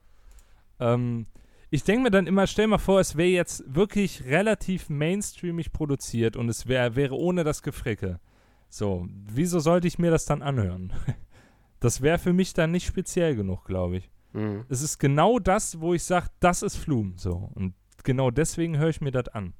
[0.79, 1.27] Ähm,
[1.69, 6.37] ich denke mir dann immer, stell mal vor, es wäre jetzt wirklich relativ mainstreamig produziert
[6.37, 8.19] und es wär, wäre ohne das Gefricke.
[8.69, 10.93] So, wieso sollte ich mir das dann anhören?
[11.79, 14.09] Das wäre für mich dann nicht speziell genug, glaube ich.
[14.33, 14.65] Mhm.
[14.69, 17.13] Es ist genau das, wo ich sage, das ist Flum.
[17.17, 17.51] So.
[17.55, 17.73] Und
[18.03, 19.53] genau deswegen höre ich mir das an.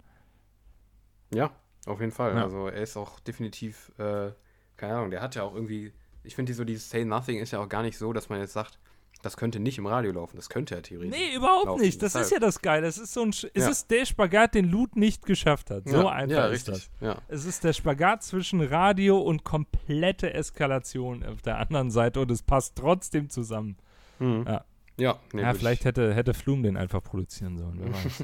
[1.34, 1.52] Ja,
[1.86, 2.36] auf jeden Fall.
[2.36, 2.44] Ja.
[2.44, 4.32] Also er ist auch definitiv, äh,
[4.78, 5.94] keine Ahnung, der hat ja auch irgendwie,
[6.24, 8.54] ich finde so dieses Say Nothing ist ja auch gar nicht so, dass man jetzt
[8.54, 8.80] sagt,
[9.26, 10.36] das könnte nicht im Radio laufen.
[10.38, 11.18] Das könnte ja theoretisch.
[11.20, 11.82] Nee, überhaupt laufen.
[11.82, 12.02] nicht.
[12.02, 12.26] Das Deshalb.
[12.26, 12.86] ist ja das Geile.
[12.88, 13.70] Es ist so ein, Sch- es Ja.
[13.72, 15.88] ist der Spagat, den Loot nicht geschafft hat.
[15.90, 16.90] So ja, einfach ja, ist richtig.
[17.00, 17.08] das.
[17.16, 17.18] Ja.
[17.28, 22.44] Es ist der Spagat zwischen Radio und komplette Eskalation auf der anderen Seite und es
[22.44, 23.78] passt trotzdem zusammen.
[24.20, 24.46] Mhm.
[24.48, 24.64] Ja.
[24.98, 27.80] Ja, nee, vielleicht hätte, hätte Flum den einfach produzieren sollen.
[27.82, 28.24] Wer weiß.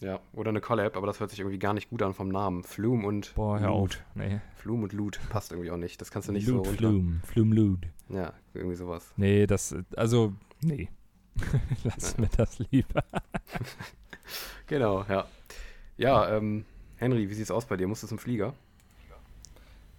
[0.00, 2.64] Ja, oder eine Collab, aber das hört sich irgendwie gar nicht gut an vom Namen.
[2.64, 3.96] Flume und Boah, hör Loot.
[3.96, 4.16] auf.
[4.16, 4.40] Nee.
[4.56, 6.00] Flume und Loot passt irgendwie auch nicht.
[6.00, 6.78] Das kannst du nicht Loot, so runter.
[6.78, 7.20] Flum.
[7.26, 7.80] Flum, Loot.
[8.08, 9.12] Ja, irgendwie sowas.
[9.16, 10.32] Nee, das, also,
[10.62, 10.88] nee.
[11.84, 13.04] Lass mir das lieber.
[14.66, 15.26] Genau, ja.
[15.96, 16.64] Ja, ähm,
[16.96, 17.88] Henry, wie sieht's aus bei dir?
[17.88, 18.54] Musst du zum Flieger?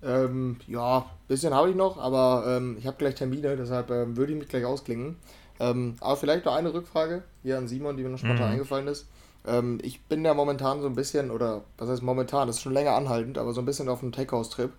[0.04, 4.34] Ähm, ja, bisschen habe ich noch, aber ähm, ich habe gleich Termine, deshalb ähm, würde
[4.34, 5.18] ich mich gleich ausklingen.
[5.60, 8.54] Ähm, aber vielleicht noch eine Rückfrage hier an Simon, die mir noch spontan Mhm.
[8.54, 9.08] eingefallen ist.
[9.46, 12.74] Ähm, ich bin ja momentan so ein bisschen, oder was heißt momentan, das ist schon
[12.74, 14.72] länger anhaltend, aber so ein bisschen auf einem Tech-House-Trip.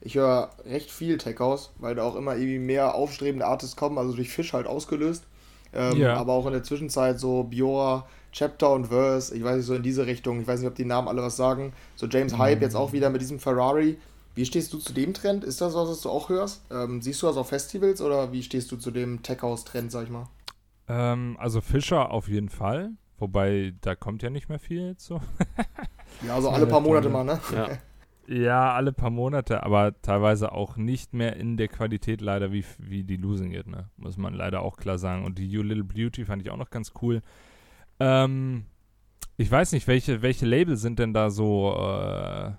[0.00, 4.14] Ich höre recht viel Tech-House, weil da auch immer irgendwie mehr aufstrebende Artists kommen, also
[4.14, 5.24] durch Fisch halt ausgelöst.
[5.72, 6.14] Ähm, Ja.
[6.16, 9.82] Aber auch in der Zwischenzeit so Biora, Chapter und Verse, ich weiß nicht, so in
[9.82, 10.40] diese Richtung.
[10.40, 11.72] Ich weiß nicht, ob die Namen alle was sagen.
[11.96, 13.98] So James Hype jetzt auch wieder mit diesem Ferrari.
[14.34, 15.44] Wie stehst du zu dem Trend?
[15.44, 16.62] Ist das was, was du auch hörst?
[16.70, 20.10] Ähm, siehst du das auf Festivals oder wie stehst du zu dem Tech-House-Trend, sag ich
[20.10, 20.26] mal?
[20.88, 22.92] Ähm, also Fischer auf jeden Fall.
[23.22, 25.20] Wobei, da kommt ja nicht mehr viel jetzt so.
[26.26, 27.40] Ja, so Ja, alle paar Monate mal, ne?
[27.54, 27.68] Ja.
[28.26, 33.04] Ja, alle paar Monate, aber teilweise auch nicht mehr in der Qualität leider wie, wie
[33.04, 33.90] die Losing It, ne?
[33.96, 35.24] Muss man leider auch klar sagen.
[35.24, 37.22] Und die You Little Beauty fand ich auch noch ganz cool.
[38.00, 38.66] Ähm,
[39.36, 42.50] ich weiß nicht, welche, welche Label sind denn da so äh,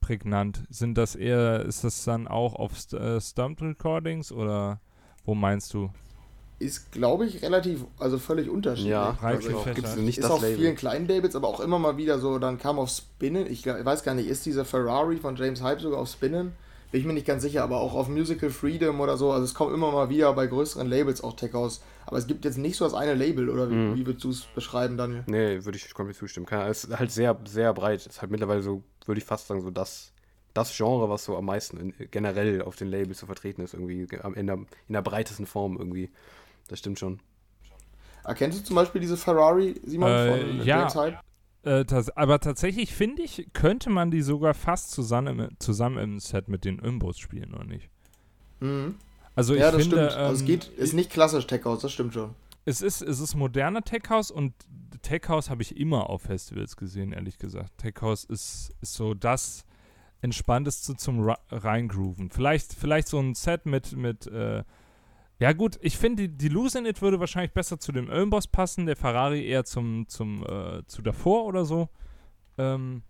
[0.00, 0.62] prägnant?
[0.70, 4.80] Sind das eher, ist das dann auch auf St äh, Stumped Recordings oder
[5.24, 5.90] wo meinst du?
[6.60, 8.92] Ist, glaube ich, relativ, also völlig unterschiedlich.
[8.92, 9.74] Ja, also gefächert.
[9.76, 10.56] gibt's, Nicht ist das auf Label.
[10.58, 13.84] vielen kleinen Labels, aber auch immer mal wieder so, dann kam auf Spinnen, ich, ich
[13.84, 16.52] weiß gar nicht, ist dieser Ferrari von James Hype sogar auf Spinnen?
[16.92, 19.54] Bin ich mir nicht ganz sicher, aber auch auf Musical Freedom oder so, also es
[19.54, 21.82] kommt immer mal wieder bei größeren Labels auch Tech aus.
[22.04, 23.94] Aber es gibt jetzt nicht so das eine Label, oder wie, Mhm.
[23.96, 25.22] wie würdest du es beschreiben, Daniel?
[25.28, 26.44] Nee, würde ich komplett zustimmen.
[26.46, 28.00] Keine Ahnung, Es ist halt sehr, sehr breit.
[28.00, 30.10] Es ist halt mittlerweile so, würde ich fast sagen, so das,
[30.52, 34.06] das Genre, was so am meisten in, generell auf den Labels zu vertreten ist, irgendwie
[34.20, 36.10] am- in der, in der breitesten Form irgendwie.
[36.70, 37.18] Das stimmt schon.
[38.24, 40.78] Erkennst du zum Beispiel diese Ferrari, Simon, Äh, von ja.
[40.82, 41.18] der Zeit?
[41.64, 46.20] Äh, das, aber tatsächlich finde ich, könnte man die sogar fast zusammen, im- zusammen im
[46.20, 47.90] Set mit den Imbos spielen, oder nicht?
[48.60, 48.94] Mhm.
[49.34, 50.12] Also ich Ja, das finde, stimmt.
[50.22, 52.34] also es ähm, geht, ist nicht klassisch Tech House, das stimmt schon.
[52.66, 54.54] es ist, es ist moderner Tech House und
[55.02, 57.78] Tech House habe ich immer auf Festivals gesehen, ehrlich gesagt.
[57.78, 59.64] Tech House ist, ist so das
[60.20, 62.30] Entspannteste zum Reingrooven.
[62.30, 64.62] Vielleicht, vielleicht so ein Set mit, mit äh,
[65.40, 68.46] ja gut, ich finde, die, die Lose in It würde wahrscheinlich besser zu dem Ölmboss
[68.46, 71.88] passen, der Ferrari eher zum, zum, äh, zu davor oder so.
[72.58, 73.02] Ähm,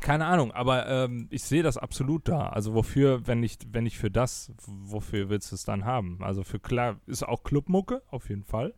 [0.00, 2.48] keine Ahnung, aber ähm, ich sehe das absolut da.
[2.48, 6.18] Also wofür, wenn nicht, wenn nicht für das, wofür willst du es dann haben?
[6.22, 8.74] Also für klar, ist auch Clubmucke, auf jeden Fall.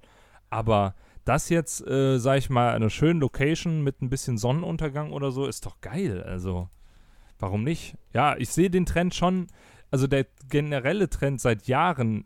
[0.50, 5.30] Aber das jetzt, äh, sag ich mal, eine schöne Location mit ein bisschen Sonnenuntergang oder
[5.30, 6.24] so, ist doch geil.
[6.24, 6.68] Also,
[7.38, 7.96] warum nicht?
[8.12, 9.46] Ja, ich sehe den Trend schon,
[9.92, 12.24] also der generelle Trend seit Jahren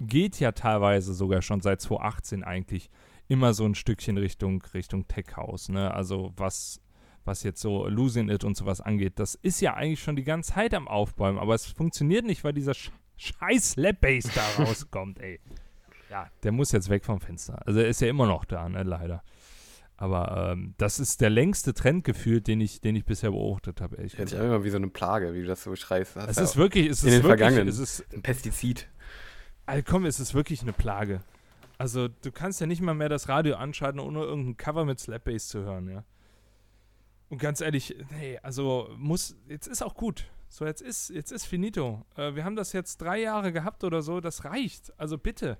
[0.00, 2.90] geht ja teilweise sogar schon seit 2018 eigentlich
[3.28, 5.92] immer so ein Stückchen Richtung, Richtung Tech House, ne?
[5.92, 6.80] Also was,
[7.24, 10.54] was jetzt so Losing It und sowas angeht, das ist ja eigentlich schon die ganze
[10.54, 15.18] Zeit am Aufbäumen, aber es funktioniert nicht, weil dieser Sch scheiß Lab Bass da rauskommt,
[15.20, 15.40] ey.
[16.10, 17.60] Ja, der muss jetzt weg vom Fenster.
[17.66, 19.22] Also er ist ja immer noch da, ne, leider.
[19.98, 23.96] Aber ähm, das ist der längste Trend gefühlt, den ich, den ich bisher beobachtet habe,
[23.96, 24.42] ehrlich sich gesagt.
[24.42, 26.14] immer wie so eine Plage, wie du das so beschreibst.
[26.16, 27.68] Das Es ja ist wirklich, es in ist den wirklich, Vergangenen.
[27.68, 28.88] es ist, ein Pestizid.
[29.68, 31.20] Also komm, es ist wirklich eine Plage.
[31.76, 35.48] Also du kannst ja nicht mal mehr das Radio anschalten, ohne irgendein Cover mit Slapbass
[35.48, 36.04] zu hören, ja.
[37.28, 40.24] Und ganz ehrlich, nee, also muss, jetzt ist auch gut.
[40.48, 42.04] So, jetzt ist, jetzt ist finito.
[42.16, 44.98] Äh, wir haben das jetzt drei Jahre gehabt oder so, das reicht.
[44.98, 45.58] Also bitte.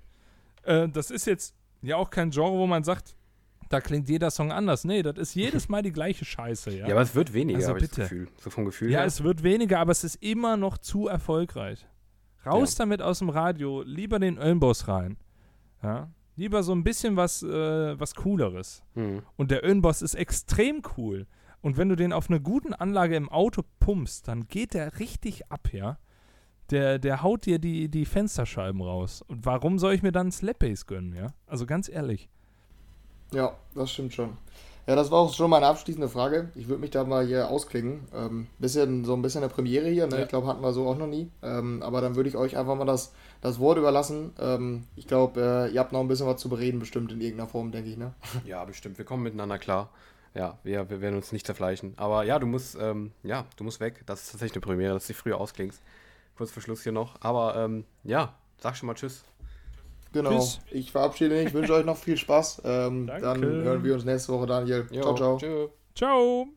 [0.63, 1.53] Äh, das ist jetzt
[1.83, 3.15] ja auch kein Genre, wo man sagt,
[3.69, 4.83] da klingt jeder Song anders.
[4.83, 6.87] Nee, das ist jedes Mal die gleiche Scheiße, ja.
[6.87, 8.27] Ja, aber es wird weniger, Also bitte.
[8.39, 9.05] So vom Gefühl Ja, her.
[9.05, 11.85] es wird weniger, aber es ist immer noch zu erfolgreich.
[12.45, 12.83] Raus Ja.
[12.83, 15.17] damit aus dem Radio, lieber den Ölnboss rein.
[15.83, 16.09] Ja?
[16.35, 18.83] Lieber so ein bisschen was, äh, was Cooleres.
[18.93, 19.21] Hm.
[19.35, 21.27] Und der Ölnboss ist extrem cool.
[21.61, 25.51] Und wenn du den auf einer guten Anlage im Auto pumpst, dann geht der richtig
[25.51, 25.97] ab, ja.
[26.69, 29.21] Der, der haut dir die, die Fensterscheiben raus.
[29.27, 31.33] Und warum soll ich mir dann Slapbass gönnen, ja?
[31.47, 32.29] Also ganz ehrlich.
[33.33, 34.37] Ja, das stimmt schon.
[34.89, 36.49] Ja, das war auch schon meine abschließende Frage.
[36.55, 38.07] Ich würde mich da mal hier ausklingen.
[38.11, 40.15] Ähm, bisschen, so ein bisschen eine Premiere hier, ne?
[40.15, 40.21] Ja.
[40.23, 41.29] Ich glaube, hatten wir so auch noch nie.
[41.43, 44.33] Ähm, aber dann würde ich euch einfach mal das, das Wort überlassen.
[44.39, 47.47] Ähm, ich glaube, äh, ihr habt noch ein bisschen was zu bereden, bestimmt in irgendeiner
[47.47, 48.15] Form, denke ich, ne?
[48.45, 48.97] Ja, bestimmt.
[48.97, 49.91] Wir kommen miteinander klar.
[50.33, 51.93] Ja, wir, wir werden uns nicht zerfleischen.
[51.97, 54.01] Aber ja, du musst, ähm, ja, du musst weg.
[54.07, 55.83] Das ist tatsächlich eine Premiere, dass du früher ausklingst.
[56.35, 57.13] Kurz vor Schluss hier noch.
[57.19, 59.23] Aber ähm, ja, sag schon mal Tschüss.
[60.11, 60.31] Genau.
[60.31, 60.59] Tschüss.
[60.71, 62.61] Ich verabschiede mich, wünsche euch noch viel Spaß.
[62.65, 64.87] Ähm, dann hören wir uns nächste Woche, Daniel.
[64.91, 65.37] ciao, ciao.
[65.37, 65.67] Tschö.
[65.95, 66.47] Ciao!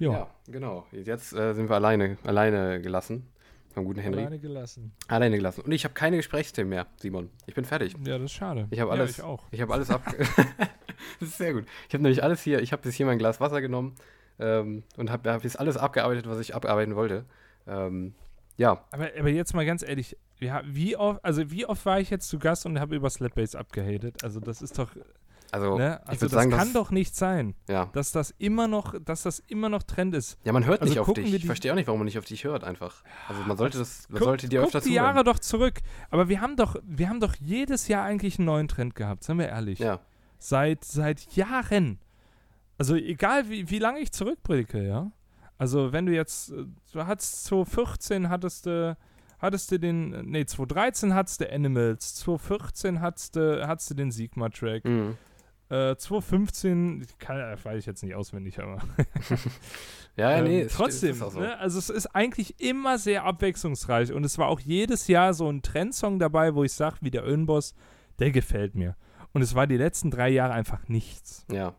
[0.00, 0.86] Ja, Ja, genau.
[0.92, 3.28] Jetzt äh, sind wir alleine, alleine gelassen.
[3.74, 4.20] Vom guten Henry.
[4.20, 4.92] Alleine, alleine gelassen.
[5.36, 5.60] gelassen.
[5.62, 7.30] Und ich habe keine Gesprächsthemen mehr, Simon.
[7.46, 7.94] Ich bin fertig.
[8.04, 8.66] Ja, das ist schade.
[8.70, 9.18] Ich habe Ja, alles.
[9.18, 9.44] ich auch.
[9.50, 10.02] Ich habe alles ab.
[11.20, 11.64] das ist sehr gut.
[11.88, 12.60] Ich habe nämlich alles hier.
[12.60, 13.94] Ich habe bis hier mein Glas Wasser genommen
[14.40, 17.24] ähm, und habe hab jetzt alles abgearbeitet, was ich abarbeiten wollte.
[17.66, 18.14] Ähm,
[18.56, 22.10] ja, Aber, aber jetzt mal ganz ehrlich, ja, wie oft, also wie oft war ich
[22.10, 24.22] jetzt zu Gast und habe über Slapbass abgehatet?
[24.22, 24.90] Also das ist doch,
[25.50, 26.00] also ne?
[26.04, 27.86] ich Also das sagen, kann doch nicht sein, ja.
[27.92, 30.38] dass das immer noch, dass das immer noch Trend ist.
[30.44, 31.32] ja, man hört Also nicht auf dich.
[31.34, 33.02] Ich verstehe auch nicht, warum man nicht auf dich hört einfach.
[33.28, 34.92] Also man sollte das, man Guck- sollte dir öfter die.
[34.94, 35.80] Jahre doch zurück.
[36.10, 39.38] Aber wir haben doch, wir haben doch jedes Jahr eigentlich einen neuen Trend gehabt, seien
[39.38, 39.78] wir ehrlich.
[39.78, 40.00] Ja,
[40.40, 41.98] Seit, seit Jahren.
[42.76, 45.10] Also egal wie, wie lange ich zurückblicke, ja.
[45.56, 48.96] Also wenn du jetzt, äh, du hattest 2014 hattest du,
[49.38, 54.84] hattest du den, nee, 2013 hattest du Animals, 2014 hattest du, hattest du den Sigma-Track,
[54.84, 55.16] mhm.
[55.70, 58.78] äh, 2015, ich kann, äh, weiß ich jetzt nicht auswendig, aber
[60.16, 61.40] ja, nee, ähm, es trotzdem, ist auch so.
[61.40, 61.58] ne?
[61.58, 65.62] also es ist eigentlich immer sehr abwechslungsreich und es war auch jedes Jahr so ein
[65.62, 67.74] Trendsong dabei, wo ich sage, wie der Ölnboss,
[68.18, 68.96] der gefällt mir.
[69.32, 71.46] Und es war die letzten drei Jahre einfach nichts.
[71.52, 71.74] Ja.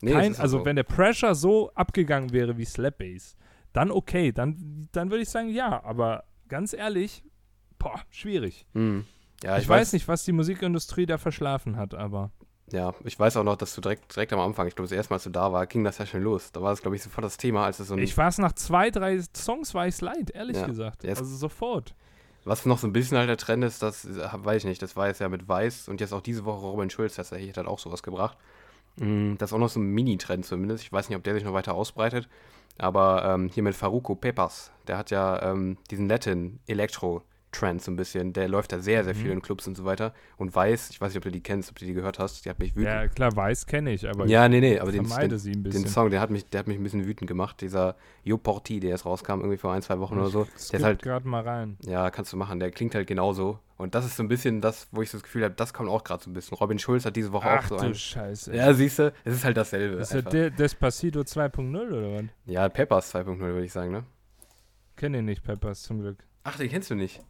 [0.00, 0.64] Nee, Kein, ist also so.
[0.64, 3.36] wenn der Pressure so abgegangen wäre wie Slap Bass,
[3.72, 7.22] dann okay, dann, dann würde ich sagen ja, aber ganz ehrlich,
[7.78, 8.66] boah, schwierig.
[8.74, 9.04] Mhm.
[9.44, 12.32] Ja, ich, weiß, nicht, was die Musikindustrie da verschlafen hat, aber
[12.72, 15.12] Ja, ich weiß auch noch, dass du direkt, direkt am Anfang, ich glaube, das erste
[15.12, 16.50] Mal, als du da war, ging das ja schon los.
[16.52, 18.38] Da war es, glaube ich, sofort das Thema, als es so ein, ich war es
[18.38, 20.66] nach zwei, drei Songs war ich leid, ehrlich Ja.
[20.66, 21.04] gesagt.
[21.04, 21.94] Es- also sofort.
[22.44, 24.96] Was noch so ein bisschen halt der Trend ist, das äh, weiß ich nicht, das
[24.96, 27.58] war jetzt ja mit Weiß und jetzt auch diese Woche Robin Schulz, das hat halt
[27.68, 28.38] auch sowas gebracht.
[28.98, 30.84] Mm, Das ist auch noch so ein Mini-Trend zumindest.
[30.84, 32.28] Ich weiß nicht, ob der sich noch weiter ausbreitet.
[32.78, 37.22] Aber ähm, hier mit Faruko Pepas, der hat ja ähm, diesen Latin Electro
[37.52, 38.32] Trend so ein bisschen.
[38.32, 39.38] Der läuft da sehr, sehr viel mhm.
[39.38, 40.12] in Clubs und so weiter.
[40.36, 42.50] Und Weiß, ich weiß nicht, ob du die kennst, ob du die gehört hast, die
[42.50, 42.86] hat mich wütend.
[42.86, 45.84] Ja, klar, Weiß kenne ich, aber ja, nee, nee, aber den, den, sie ein bisschen.
[45.84, 47.60] den Song, der hat, mich, der hat mich ein bisschen wütend gemacht.
[47.60, 50.44] Dieser Yo Porti, der jetzt rauskam, irgendwie vor ein, zwei Wochen ich oder so.
[50.72, 51.78] Der ist halt gerade mal rein.
[51.84, 52.60] Ja, kannst du machen.
[52.60, 53.58] Der klingt halt genauso.
[53.78, 55.88] Und das ist so ein bisschen das, wo ich so das Gefühl habe, das kommt
[55.88, 56.58] auch gerade so ein bisschen.
[56.58, 57.94] Robin Schulz hat diese Woche Ach, auch so ein.
[57.94, 58.54] Scheiße.
[58.54, 59.96] Ja, siehst du, es ist halt dasselbe.
[59.96, 62.24] Ist das der Despacito 2.0 oder was?
[62.46, 64.04] Ja, Peppers 2.0 würde ich sagen, ne?
[64.96, 66.24] Kenne ihn nicht, Peppers, zum Glück.
[66.42, 67.22] Ach, den kennst du nicht.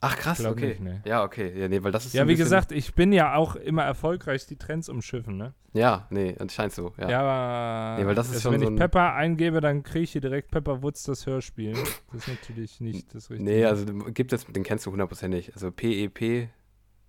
[0.00, 0.68] Ach krass, okay.
[0.68, 1.00] Nicht, nee.
[1.04, 1.52] Ja, okay.
[1.58, 4.56] Ja, nee, weil das ist Ja, wie gesagt, ich bin ja auch immer erfolgreich die
[4.56, 5.54] Trends umschiffen, ne?
[5.72, 6.92] Ja, nee, scheint so.
[6.98, 10.04] Ja, ja aber nee, weil das ist schon wenn so ich Pepper eingebe, dann kriege
[10.04, 11.72] ich hier direkt Pepper Woods das Hörspiel.
[12.12, 13.50] Das ist natürlich nicht das Richtige.
[13.50, 15.52] Nee, also gibt es, den kennst du hundertprozentig.
[15.54, 16.48] Also P-E-P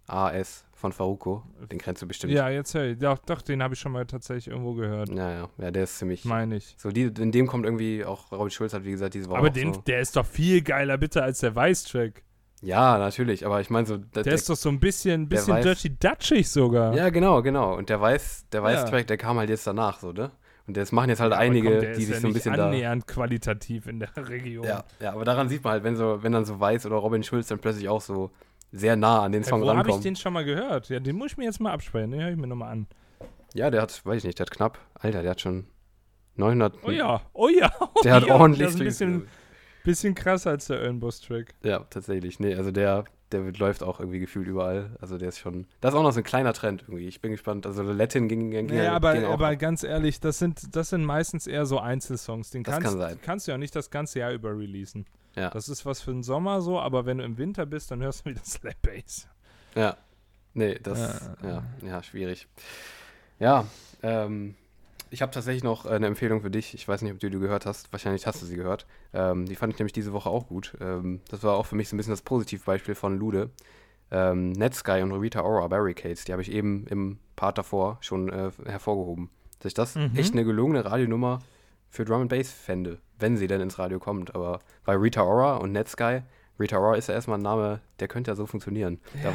[0.09, 1.43] A-S von Faruko.
[1.71, 2.33] Den kennst du bestimmt.
[2.33, 2.97] Ja, jetzt höre ich.
[2.97, 5.09] Doch, doch den habe ich schon mal tatsächlich irgendwo gehört.
[5.09, 6.25] Ja, ja, ja, der ist ziemlich.
[6.25, 6.75] Meine ich.
[6.77, 9.37] So, die, in dem kommt irgendwie auch Robin Schulz hat, wie gesagt, diese Woche.
[9.37, 9.81] Aber den, so.
[9.81, 12.23] der ist doch viel geiler, bitte, als der Weiß-Track.
[12.61, 13.97] Ja, natürlich, aber ich meine so.
[13.97, 16.93] Der, der, ist doch so ein bisschen, bisschen weiß, Dirty Dutchig sogar.
[16.93, 17.75] Ja, genau, genau.
[17.75, 19.03] Und der Weiß, der Weiß-Track, ja.
[19.03, 20.31] der kam halt jetzt danach, so, ne?
[20.67, 22.73] Und das machen jetzt halt ja, einige, komm, die sich ja so ein bisschen annähernd
[22.73, 22.77] da.
[22.77, 24.65] annähernd qualitativ in der Region.
[24.65, 27.23] Ja, ja, aber daran sieht man halt, wenn so, wenn dann so Weiß oder Robin
[27.23, 28.29] Schulz dann plötzlich auch so
[28.71, 29.87] sehr nah an den Song wo rankommen.
[29.87, 30.89] Wo habe ich den schon mal gehört?
[30.89, 32.11] Ja, den muss ich mir jetzt mal abspeichern.
[32.11, 32.87] Den höre ich mir nochmal an.
[33.55, 35.65] Ja, der hat, weiß ich nicht, der hat knapp, Alter, der hat schon
[36.35, 36.75] 900.
[36.83, 37.71] Oh ja, oh ja.
[37.79, 38.67] Oh der hat ja, ordentlich.
[38.67, 39.27] Das ist ein bisschen,
[39.83, 41.55] bisschen krasser als der Earnboss-Track.
[41.63, 42.39] Ja, tatsächlich.
[42.39, 44.95] Nee, also der, der läuft auch irgendwie gefühlt überall.
[44.99, 45.67] Also der ist schon.
[45.81, 47.07] Das ist auch noch so ein kleiner Trend irgendwie.
[47.07, 47.65] Ich bin gespannt.
[47.65, 51.47] Also Latin ging, ging Ja, aber, ging aber ganz ehrlich, das sind, das sind meistens
[51.47, 52.51] eher so Einzelsongs.
[52.51, 53.19] Den das kannst, kann sein.
[53.21, 55.05] kannst du ja nicht das ganze Jahr über releasen.
[55.35, 55.49] Ja.
[55.51, 58.25] Das ist was für den Sommer so, aber wenn du im Winter bist, dann hörst
[58.25, 59.27] du wieder Slap Bass.
[59.75, 59.97] Ja.
[60.53, 62.47] Nee, das, ja, ja, ja schwierig.
[63.39, 63.65] Ja,
[64.01, 64.55] ähm,
[65.09, 66.73] ich habe tatsächlich noch eine Empfehlung für dich.
[66.73, 67.91] Ich weiß nicht, ob du die gehört hast.
[67.91, 68.85] Wahrscheinlich hast du sie gehört.
[69.13, 70.75] Ähm, die fand ich nämlich diese Woche auch gut.
[70.79, 73.49] Ähm, das war auch für mich so ein bisschen das Positivbeispiel von Lude.
[74.11, 78.51] Ähm, Netsky und Rita Ora Barricades, die habe ich eben im Part davor schon äh,
[78.65, 79.29] hervorgehoben.
[79.59, 80.11] Dass ich das mhm.
[80.15, 81.39] echt eine gelungene Radionummer
[81.89, 84.33] für Drum and Bass fände, wenn sie denn ins Radio kommt.
[84.35, 86.21] Aber bei Rita Ora und Netsky
[86.59, 88.99] Rita Ora ist ja erstmal ein Name, der könnte ja so funktionieren.
[89.23, 89.31] Ja,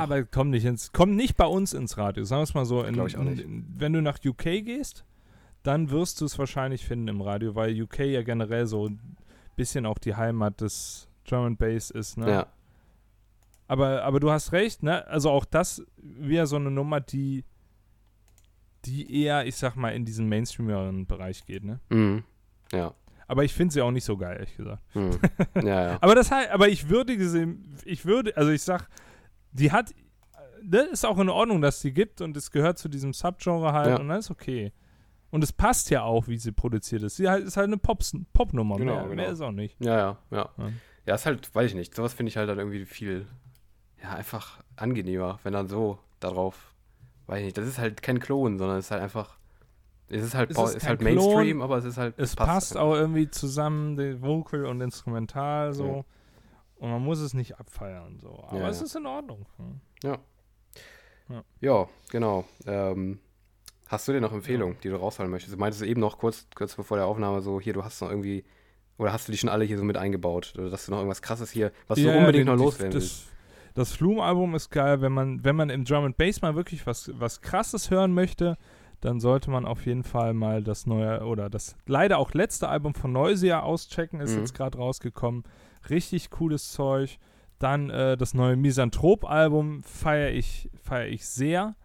[0.00, 2.24] aber komm nicht ins, komm nicht bei uns ins Radio.
[2.24, 2.82] Sagen wir es mal so.
[2.82, 3.40] In, ich auch nicht.
[3.40, 5.04] In, wenn du nach UK gehst,
[5.68, 9.18] dann wirst du es wahrscheinlich finden im Radio, weil UK ja generell so ein
[9.54, 12.30] bisschen auch die Heimat des and Bass ist, ne?
[12.30, 12.46] Ja.
[13.66, 15.06] Aber, aber du hast recht, ne?
[15.08, 17.44] Also auch das wäre so eine Nummer, die,
[18.86, 21.80] die eher, ich sag mal, in diesen mainstreameren Bereich geht, ne?
[21.90, 22.24] Mhm.
[22.72, 22.94] Ja.
[23.26, 24.82] Aber ich finde sie auch nicht so geil, ehrlich gesagt.
[24.94, 25.10] Hm.
[25.62, 25.98] Ja, ja.
[26.00, 28.88] aber das halt, aber ich würde gesehen, ich würde, also ich sag,
[29.52, 29.94] die hat,
[30.64, 33.90] das ist auch in Ordnung, dass sie gibt und es gehört zu diesem Subgenre halt
[33.90, 34.00] ja.
[34.00, 34.72] und das ist okay.
[35.30, 37.16] Und es passt ja auch, wie sie produziert ist.
[37.16, 39.14] Sie halt, ist halt eine Pops, Popnummer, genau, mehr, genau.
[39.14, 39.76] mehr ist auch nicht.
[39.78, 40.48] Ja, ja, ja.
[40.56, 40.70] Ja,
[41.06, 43.26] ja ist halt, weiß ich nicht, sowas finde ich halt dann irgendwie viel,
[44.02, 46.74] ja, einfach angenehmer, wenn dann so darauf,
[47.26, 49.38] weiß ich nicht, das ist halt kein Klon, sondern es ist halt einfach
[50.10, 52.18] es ist halt, es ist, ist halt Mainstream, aber es ist halt.
[52.18, 55.86] Es passt, passt auch irgendwie zusammen, Vocal und Instrumental so.
[55.86, 56.04] Ja.
[56.78, 58.44] Und man muss es nicht abfeiern so.
[58.48, 59.46] Aber ja, es ist in Ordnung.
[60.02, 60.18] Ja.
[61.28, 62.44] Ja, ja genau.
[62.66, 63.18] Ähm,
[63.88, 65.54] hast du denn noch Empfehlungen, die du rausholen möchtest?
[65.54, 68.44] Du meintest eben noch kurz, kurz bevor der Aufnahme so, hier, du hast noch irgendwie,
[68.96, 70.54] oder hast du die schon alle hier so mit eingebaut?
[70.56, 73.28] Oder dass du noch irgendwas krasses hier, was du unbedingt noch loswerden willst?
[73.74, 77.10] Das Flume-Album ist geil, wenn man, wenn man im Drum and Bass mal wirklich was,
[77.14, 78.56] was krasses hören möchte
[79.00, 82.94] dann sollte man auf jeden Fall mal das neue oder das leider auch letzte Album
[82.94, 84.40] von Noisia auschecken, ist mhm.
[84.40, 85.44] jetzt gerade rausgekommen.
[85.88, 87.18] Richtig cooles Zeug.
[87.58, 91.76] Dann äh, das neue Misanthrop-Album feiere ich, feier ich sehr.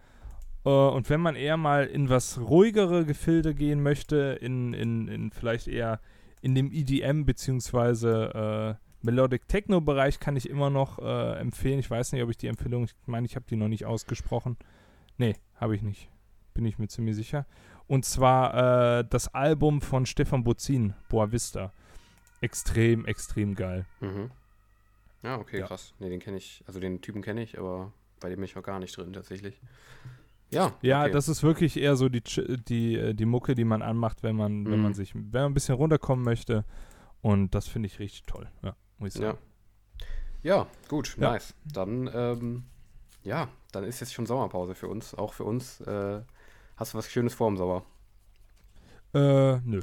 [0.65, 5.31] Äh, und wenn man eher mal in was ruhigere Gefilde gehen möchte, in, in, in
[5.31, 5.99] vielleicht eher
[6.41, 8.69] in dem EDM bzw.
[8.69, 11.79] Äh, Melodic Techno Bereich kann ich immer noch äh, empfehlen.
[11.79, 14.57] Ich weiß nicht, ob ich die Empfehlung, ich meine, ich habe die noch nicht ausgesprochen.
[15.17, 16.09] Nee, habe ich nicht
[16.53, 17.45] bin ich mir ziemlich sicher.
[17.87, 21.73] Und zwar äh, das Album von Stefan Bozin, Boa Vista.
[22.41, 23.85] Extrem, extrem geil.
[23.99, 24.31] Mhm.
[25.21, 25.67] Ja, okay, ja.
[25.67, 25.93] krass.
[25.99, 28.63] Nee, den kenne ich, also den Typen kenne ich, aber bei dem bin ich auch
[28.63, 29.59] gar nicht drin tatsächlich.
[30.53, 30.73] Ja.
[30.81, 31.11] Ja, okay.
[31.11, 32.21] das ist wirklich eher so die,
[32.67, 34.71] die, äh, die Mucke, die man anmacht, wenn man, mhm.
[34.71, 34.95] wenn man mhm.
[34.95, 36.65] sich, wenn man ein bisschen runterkommen möchte.
[37.21, 39.37] Und das finde ich richtig toll, ja, muss ich sagen.
[40.41, 41.31] Ja, ja gut, ja.
[41.31, 41.53] nice.
[41.63, 42.63] Dann, ähm,
[43.23, 45.79] ja, dann ist jetzt schon Sommerpause für uns, auch für uns.
[45.81, 46.21] Äh,
[46.75, 47.83] Hast du was Schönes vor im Sommer?
[49.13, 49.81] Äh, nö.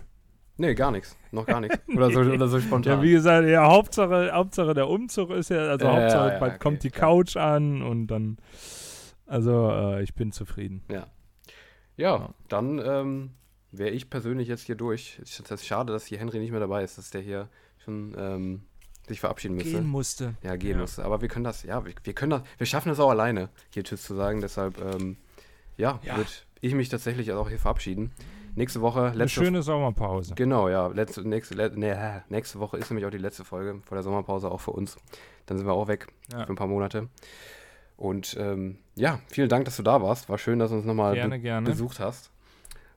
[0.56, 1.16] Nee, gar nichts.
[1.30, 1.78] Noch gar nichts.
[1.88, 2.98] Oder, so, oder so spontan.
[2.98, 6.38] Ja, wie gesagt, ja, Hauptsache, Hauptsache der Umzug ist ja, also ja, Hauptsache ja, ja,
[6.38, 7.12] bald okay, kommt die klar.
[7.12, 8.36] Couch an und dann,
[9.31, 10.82] also äh, ich bin zufrieden.
[10.90, 11.07] Ja.
[11.97, 13.31] Ja, dann ähm,
[13.70, 15.20] wäre ich persönlich jetzt hier durch.
[15.23, 17.48] Es ist schade, dass hier Henry nicht mehr dabei ist, dass der hier
[17.78, 18.62] schon ähm,
[19.07, 19.73] sich verabschieden müsste.
[19.73, 20.35] Gehen musste.
[20.43, 20.78] Ja, gehen ja.
[20.78, 21.05] musste.
[21.05, 23.85] Aber wir können das, ja, wir, wir, können das, wir schaffen das auch alleine, hier
[23.85, 24.40] Tschüss zu sagen.
[24.40, 25.16] Deshalb, ähm,
[25.77, 26.16] ja, ja.
[26.16, 26.31] würde
[26.61, 28.11] ich mich tatsächlich auch hier verabschieden.
[28.57, 30.35] Nächste Woche, letzte Eine schöne Sommerpause.
[30.35, 30.89] Genau, ja.
[30.89, 31.94] Letzte, nächste, le, nee,
[32.28, 34.97] nächste Woche ist nämlich auch die letzte Folge vor der Sommerpause, auch für uns.
[35.47, 36.44] Dann sind wir auch weg ja.
[36.47, 37.09] für ein paar Monate.
[37.97, 40.28] Und ähm, ja, vielen Dank, dass du da warst.
[40.28, 42.31] War schön, dass du uns nochmal be besucht hast.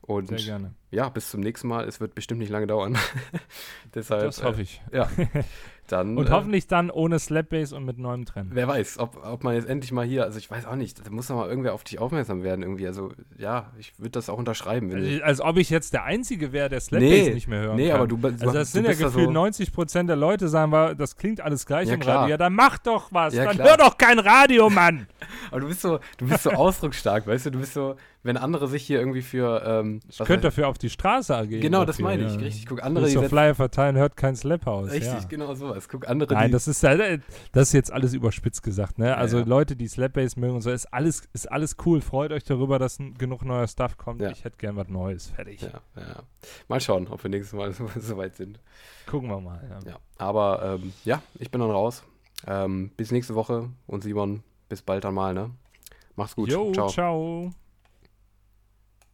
[0.02, 0.74] Und Sehr gerne.
[0.92, 1.88] ja, bis zum nächsten Mal.
[1.88, 2.98] Es wird bestimmt nicht lange dauern.
[3.96, 4.82] Deshalb, das hoffe ich.
[4.92, 5.10] Äh, ja.
[5.88, 8.52] Dann, und äh, hoffentlich dann ohne Slapbase und mit neuem Trend.
[8.54, 11.12] Wer weiß, ob, ob man jetzt endlich mal hier, also ich weiß auch nicht, da
[11.12, 12.88] muss doch mal irgendwer auf dich aufmerksam werden irgendwie.
[12.88, 14.94] Also ja, ich würde das auch unterschreiben.
[14.94, 17.90] Also, als ob ich jetzt der Einzige wäre, der Slapbase nee, nicht mehr hören nee,
[17.90, 17.98] kann.
[17.98, 20.96] aber du, du Also das sind ja gefühlt so 90 Prozent der Leute sagen, wir,
[20.96, 22.22] das klingt alles gleich ja, im klar.
[22.22, 22.32] Radio.
[22.32, 23.70] Ja, dann mach doch was, ja, dann klar.
[23.70, 25.08] hör doch kein Radio, Mann.
[25.52, 28.68] aber du bist so, du bist so ausdrucksstark, weißt du, du bist so, wenn andere
[28.68, 29.64] sich hier irgendwie für.
[29.66, 31.62] Ähm, ich könnte dafür auf die Straße gehen.
[31.62, 32.34] Genau, das meine ich.
[32.34, 32.40] Ja.
[32.40, 33.08] Richtig, guck andere.
[33.10, 34.92] So Flyer verteilen, hört kein Slap aus.
[34.92, 35.20] Richtig, ja.
[35.28, 35.90] genau sowas.
[35.90, 36.34] Guck andere.
[36.34, 37.20] Nein, das ist, das
[37.54, 38.98] ist jetzt alles überspitzt gesagt.
[38.98, 39.16] Ne?
[39.16, 42.02] Also ja, Leute, die Slap-Bass mögen und so, ist alles, ist alles cool.
[42.02, 44.22] Freut euch darüber, dass genug neuer Stuff kommt.
[44.22, 45.32] Ich hätte gern was Neues.
[45.32, 45.68] Fertig.
[46.68, 48.60] Mal schauen, ob wir nächstes Mal so weit sind.
[49.06, 49.82] Gucken wir mal.
[49.86, 49.98] Ja.
[50.18, 52.04] Aber ähm, ja, ich bin dann raus.
[52.48, 55.34] Ähm, bis nächste Woche und Simon, bis bald dann mal.
[55.34, 55.52] Ne?
[56.16, 56.50] Mach's gut.
[56.50, 56.90] Jo, ciao.
[56.90, 57.54] ciao.